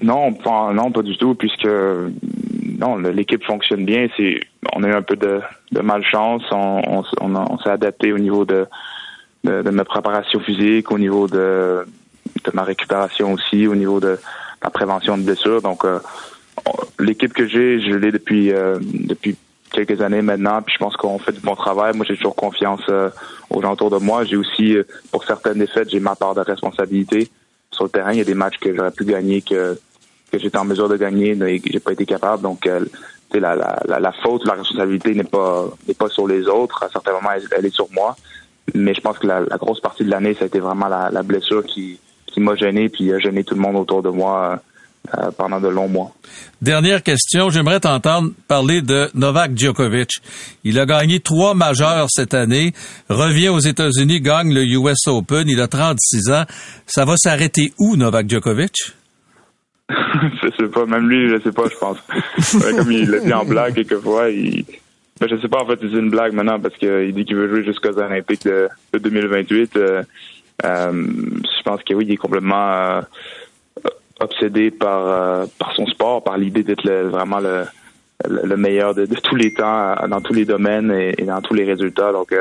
Non, 0.00 0.32
pas, 0.32 0.72
non, 0.72 0.90
pas 0.90 1.02
du 1.02 1.16
tout, 1.16 1.34
puisque 1.34 1.68
non, 2.78 2.96
l'équipe 2.96 3.44
fonctionne 3.44 3.84
bien. 3.84 4.06
C'est, 4.16 4.40
on 4.74 4.82
a 4.84 4.88
eu 4.88 4.94
un 4.94 5.02
peu 5.02 5.16
de, 5.16 5.40
de 5.72 5.80
malchance. 5.80 6.42
On, 6.50 7.02
on, 7.20 7.34
on, 7.34 7.58
s'est 7.58 7.70
adapté 7.70 8.12
au 8.12 8.18
niveau 8.18 8.44
de, 8.44 8.66
de, 9.44 9.62
de 9.62 9.70
ma 9.70 9.84
préparation 9.84 10.40
physique, 10.40 10.90
au 10.92 10.98
niveau 10.98 11.26
de, 11.26 11.84
de 12.44 12.50
ma 12.54 12.62
récupération 12.62 13.32
aussi, 13.32 13.66
au 13.66 13.74
niveau 13.74 13.98
de 14.00 14.18
la 14.62 14.70
prévention 14.70 15.16
de 15.16 15.22
blessures. 15.22 15.62
Donc, 15.62 15.84
euh, 15.84 15.98
l'équipe 16.98 17.32
que 17.32 17.46
j'ai, 17.46 17.80
je 17.80 17.94
l'ai 17.94 18.12
depuis 18.12 18.52
euh, 18.52 18.78
depuis 18.80 19.36
quelques 19.70 20.00
années 20.00 20.22
maintenant. 20.22 20.62
Puis 20.62 20.74
je 20.74 20.78
pense 20.78 20.96
qu'on 20.96 21.18
fait 21.18 21.32
du 21.32 21.40
bon 21.40 21.54
travail. 21.54 21.96
Moi, 21.96 22.06
j'ai 22.08 22.16
toujours 22.16 22.36
confiance 22.36 22.82
euh, 22.88 23.10
aux 23.50 23.62
gens 23.62 23.72
autour 23.72 23.90
de 23.90 23.98
moi. 23.98 24.24
J'ai 24.24 24.36
aussi, 24.36 24.76
pour 25.10 25.24
certaines 25.24 25.58
défaites, 25.58 25.90
j'ai 25.90 26.00
ma 26.00 26.16
part 26.16 26.34
de 26.34 26.40
responsabilité 26.40 27.28
sur 27.70 27.84
le 27.84 27.90
terrain. 27.90 28.12
Il 28.12 28.18
y 28.18 28.22
a 28.22 28.24
des 28.24 28.34
matchs 28.34 28.58
que 28.60 28.74
j'aurais 28.74 28.92
pu 28.92 29.04
gagner 29.04 29.42
que 29.42 29.78
que 30.30 30.38
j'étais 30.38 30.58
en 30.58 30.66
mesure 30.66 30.90
de 30.90 30.96
gagner, 30.98 31.34
mais 31.34 31.58
j'ai 31.64 31.80
pas 31.80 31.92
été 31.92 32.04
capable. 32.04 32.42
Donc, 32.42 32.68
la, 33.32 33.54
la, 33.56 33.78
la, 33.86 34.00
la, 34.00 34.12
faute, 34.12 34.44
la 34.46 34.54
responsabilité 34.54 35.14
n'est 35.14 35.24
pas 35.24 35.66
n'est 35.86 35.94
pas 35.94 36.08
sur 36.08 36.26
les 36.26 36.48
autres. 36.48 36.82
À 36.82 36.88
certains 36.88 37.12
moments, 37.12 37.30
elle, 37.32 37.66
est 37.66 37.74
sur 37.74 37.88
moi. 37.92 38.16
Mais 38.74 38.94
je 38.94 39.00
pense 39.00 39.18
que 39.18 39.26
la, 39.26 39.42
grosse 39.58 39.80
partie 39.80 40.04
de 40.04 40.10
l'année, 40.10 40.34
ça 40.34 40.44
a 40.44 40.46
été 40.46 40.60
vraiment 40.60 40.88
la, 40.88 41.22
blessure 41.22 41.64
qui 41.64 41.98
qui 42.32 42.40
m'a 42.40 42.54
gêné, 42.56 42.88
puis 42.88 43.12
a 43.12 43.18
gêné 43.18 43.44
tout 43.44 43.54
le 43.54 43.60
monde 43.60 43.76
autour 43.76 44.02
de 44.02 44.10
moi 44.10 44.60
euh, 45.16 45.30
pendant 45.38 45.58
de 45.60 45.68
longs 45.68 45.88
mois. 45.88 46.12
Dernière 46.60 47.02
question, 47.02 47.48
j'aimerais 47.48 47.80
t'entendre 47.80 48.30
parler 48.46 48.82
de 48.82 49.08
Novak 49.14 49.56
Djokovic. 49.56 50.10
Il 50.64 50.78
a 50.78 50.84
gagné 50.84 51.20
trois 51.20 51.54
majeurs 51.54 52.08
cette 52.10 52.34
année, 52.34 52.72
revient 53.08 53.48
aux 53.48 53.60
États-Unis, 53.60 54.20
gagne 54.20 54.52
le 54.52 54.64
US 54.64 55.06
Open, 55.06 55.48
il 55.48 55.60
a 55.60 55.68
36 55.68 56.30
ans. 56.30 56.44
Ça 56.86 57.06
va 57.06 57.14
s'arrêter 57.16 57.72
où, 57.78 57.96
Novak 57.96 58.28
Djokovic? 58.28 58.74
je 59.88 60.48
sais 60.58 60.68
pas, 60.70 60.84
même 60.84 61.08
lui, 61.08 61.30
je 61.30 61.42
sais 61.42 61.52
pas, 61.52 61.64
je 61.70 61.76
pense. 61.78 61.98
Comme 62.76 62.92
il 62.92 63.08
l'a 63.08 63.20
dit 63.20 63.32
en 63.32 63.44
blague 63.44 63.74
quelquefois, 63.74 64.28
il... 64.28 64.64
Ben, 65.20 65.28
je 65.28 65.40
sais 65.40 65.48
pas 65.48 65.62
en 65.62 65.66
fait 65.66 65.78
c'est 65.80 65.98
une 65.98 66.10
blague 66.10 66.32
maintenant 66.32 66.60
parce 66.60 66.76
qu'il 66.76 67.12
dit 67.12 67.24
qu'il 67.24 67.34
veut 67.34 67.48
jouer 67.48 67.64
jusqu'aux 67.64 67.98
Olympiques 67.98 68.44
de, 68.44 68.68
2028. 68.92 69.76
Euh, 70.64 70.92
je 70.92 71.62
pense 71.62 71.82
que 71.82 71.94
oui, 71.94 72.04
il 72.06 72.12
est 72.12 72.16
complètement 72.16 72.70
euh, 72.70 73.00
obsédé 74.20 74.70
par 74.70 75.06
euh, 75.06 75.46
par 75.58 75.72
son 75.74 75.86
sport, 75.86 76.24
par 76.24 76.36
l'idée 76.36 76.64
d'être 76.64 76.88
vraiment 76.88 77.38
le, 77.38 77.64
le 78.28 78.56
meilleur 78.56 78.94
de, 78.94 79.06
tous 79.06 79.36
les 79.36 79.54
temps 79.54 79.94
dans 80.08 80.20
tous 80.20 80.32
les 80.32 80.44
domaines 80.44 80.90
et, 80.90 81.24
dans 81.24 81.40
tous 81.40 81.54
les 81.54 81.64
résultats. 81.64 82.12
Donc, 82.12 82.34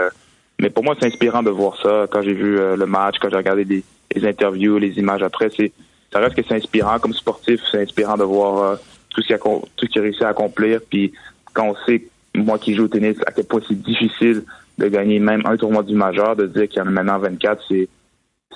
mais 0.60 0.72
pour 0.72 0.84
moi, 0.84 0.96
c'est 1.00 1.06
inspirant 1.06 1.44
de 1.44 1.52
voir 1.52 1.80
ça. 1.82 2.08
Quand 2.10 2.24
j'ai 2.24 2.34
vu 2.34 2.56
le 2.56 2.86
match, 2.88 3.16
quand 3.22 3.30
j'ai 3.30 3.38
regardé 3.38 3.64
les, 3.64 3.84
les, 4.16 4.28
interviews, 4.28 4.80
les 4.80 4.98
images 4.98 5.22
après, 5.22 5.52
c'est 5.56 5.72
ça 6.12 6.20
reste 6.20 6.36
que 6.36 6.42
c'est 6.48 6.56
inspirant 6.56 6.98
comme 6.98 7.14
sportif. 7.14 7.62
C'est 7.70 7.82
inspirant 7.82 8.18
de 8.18 8.24
voir 8.24 8.80
tout 9.10 9.22
ce 9.22 9.28
qu'il 9.28 9.36
a 9.36 9.40
tout 9.40 9.62
ce 9.78 9.86
qu'il 9.86 10.02
a 10.02 10.04
réussi 10.04 10.24
à 10.24 10.30
accomplir. 10.30 10.80
Puis 10.90 11.14
quand 11.54 11.68
on 11.68 11.76
sait, 11.86 12.04
moi 12.34 12.58
qui 12.58 12.74
joue 12.74 12.86
au 12.86 12.88
tennis, 12.88 13.18
à 13.28 13.32
quel 13.32 13.46
point 13.46 13.62
c'est 13.68 13.80
difficile 13.80 14.44
de 14.78 14.88
gagner 14.88 15.20
même 15.20 15.42
un 15.46 15.58
tournoi 15.58 15.84
du 15.84 15.96
majeur, 15.96 16.36
de 16.36 16.48
dire 16.48 16.68
qu'il 16.68 16.80
y 16.80 16.82
en 16.82 16.88
a 16.88 16.92
maintenant 16.92 17.20
24, 17.20 17.64
c'est 17.68 17.88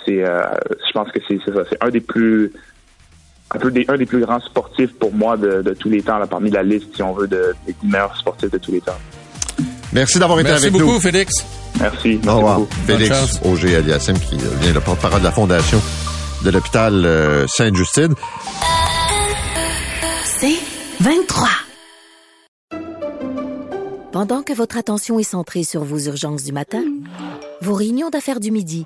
c'est, 0.06 0.24
euh, 0.24 0.42
je 0.88 0.92
pense 0.94 1.12
que 1.12 1.20
c'est, 1.28 1.38
ça, 1.46 1.64
c'est 1.70 1.84
un 1.84 1.90
des 1.90 2.02
plus 2.02 2.52
un 3.54 3.60
peu 3.60 3.72
des, 3.72 3.86
un 3.90 3.98
des 3.98 4.06
plus 4.06 4.22
grands 4.22 4.40
sportifs 4.40 4.94
pour 4.98 5.14
moi 5.14 5.36
de, 5.38 5.62
de 5.62 5.74
tous 5.74 5.90
les 5.90 6.02
temps, 6.02 6.18
là, 6.18 6.28
parmi 6.28 6.50
la 6.50 6.64
liste, 6.64 6.96
si 6.96 7.04
on 7.04 7.14
veut, 7.14 7.28
de, 7.28 7.54
des 7.68 7.76
meilleurs 7.84 8.16
sportifs 8.18 8.50
de 8.50 8.58
tous 8.58 8.72
les 8.72 8.82
temps. 8.82 8.98
Merci 9.94 10.20
d'avoir 10.20 10.40
été 10.40 10.52
avec 10.52 10.72
nous. 10.72 10.80
Merci 10.80 10.88
beaucoup, 10.88 11.00
Félix. 11.02 11.46
Merci. 11.80 12.20
Au 12.26 12.36
revoir. 12.38 12.60
Félix 12.88 13.42
Auger 13.44 13.76
Aliassime, 13.76 14.20
qui 14.20 14.38
vient 14.38 14.74
le 14.74 14.80
porte-parole 14.80 15.20
de 15.20 15.26
la 15.26 15.32
Fondation 15.32 15.82
de 16.44 16.50
l'hôpital 16.50 17.06
euh, 17.06 17.46
Sainte-Justine. 17.48 18.14
C'est 20.24 20.58
23. 21.02 21.48
Pendant 24.12 24.44
que 24.44 24.54
votre 24.54 24.78
attention 24.78 25.20
est 25.20 25.24
centrée 25.24 25.64
sur 25.64 25.84
vos 25.84 26.00
urgences 26.00 26.44
du 26.44 26.52
matin, 26.52 26.84
vos 27.62 27.74
réunions 27.74 28.10
d'affaires 28.10 28.40
du 28.40 28.52
midi, 28.52 28.86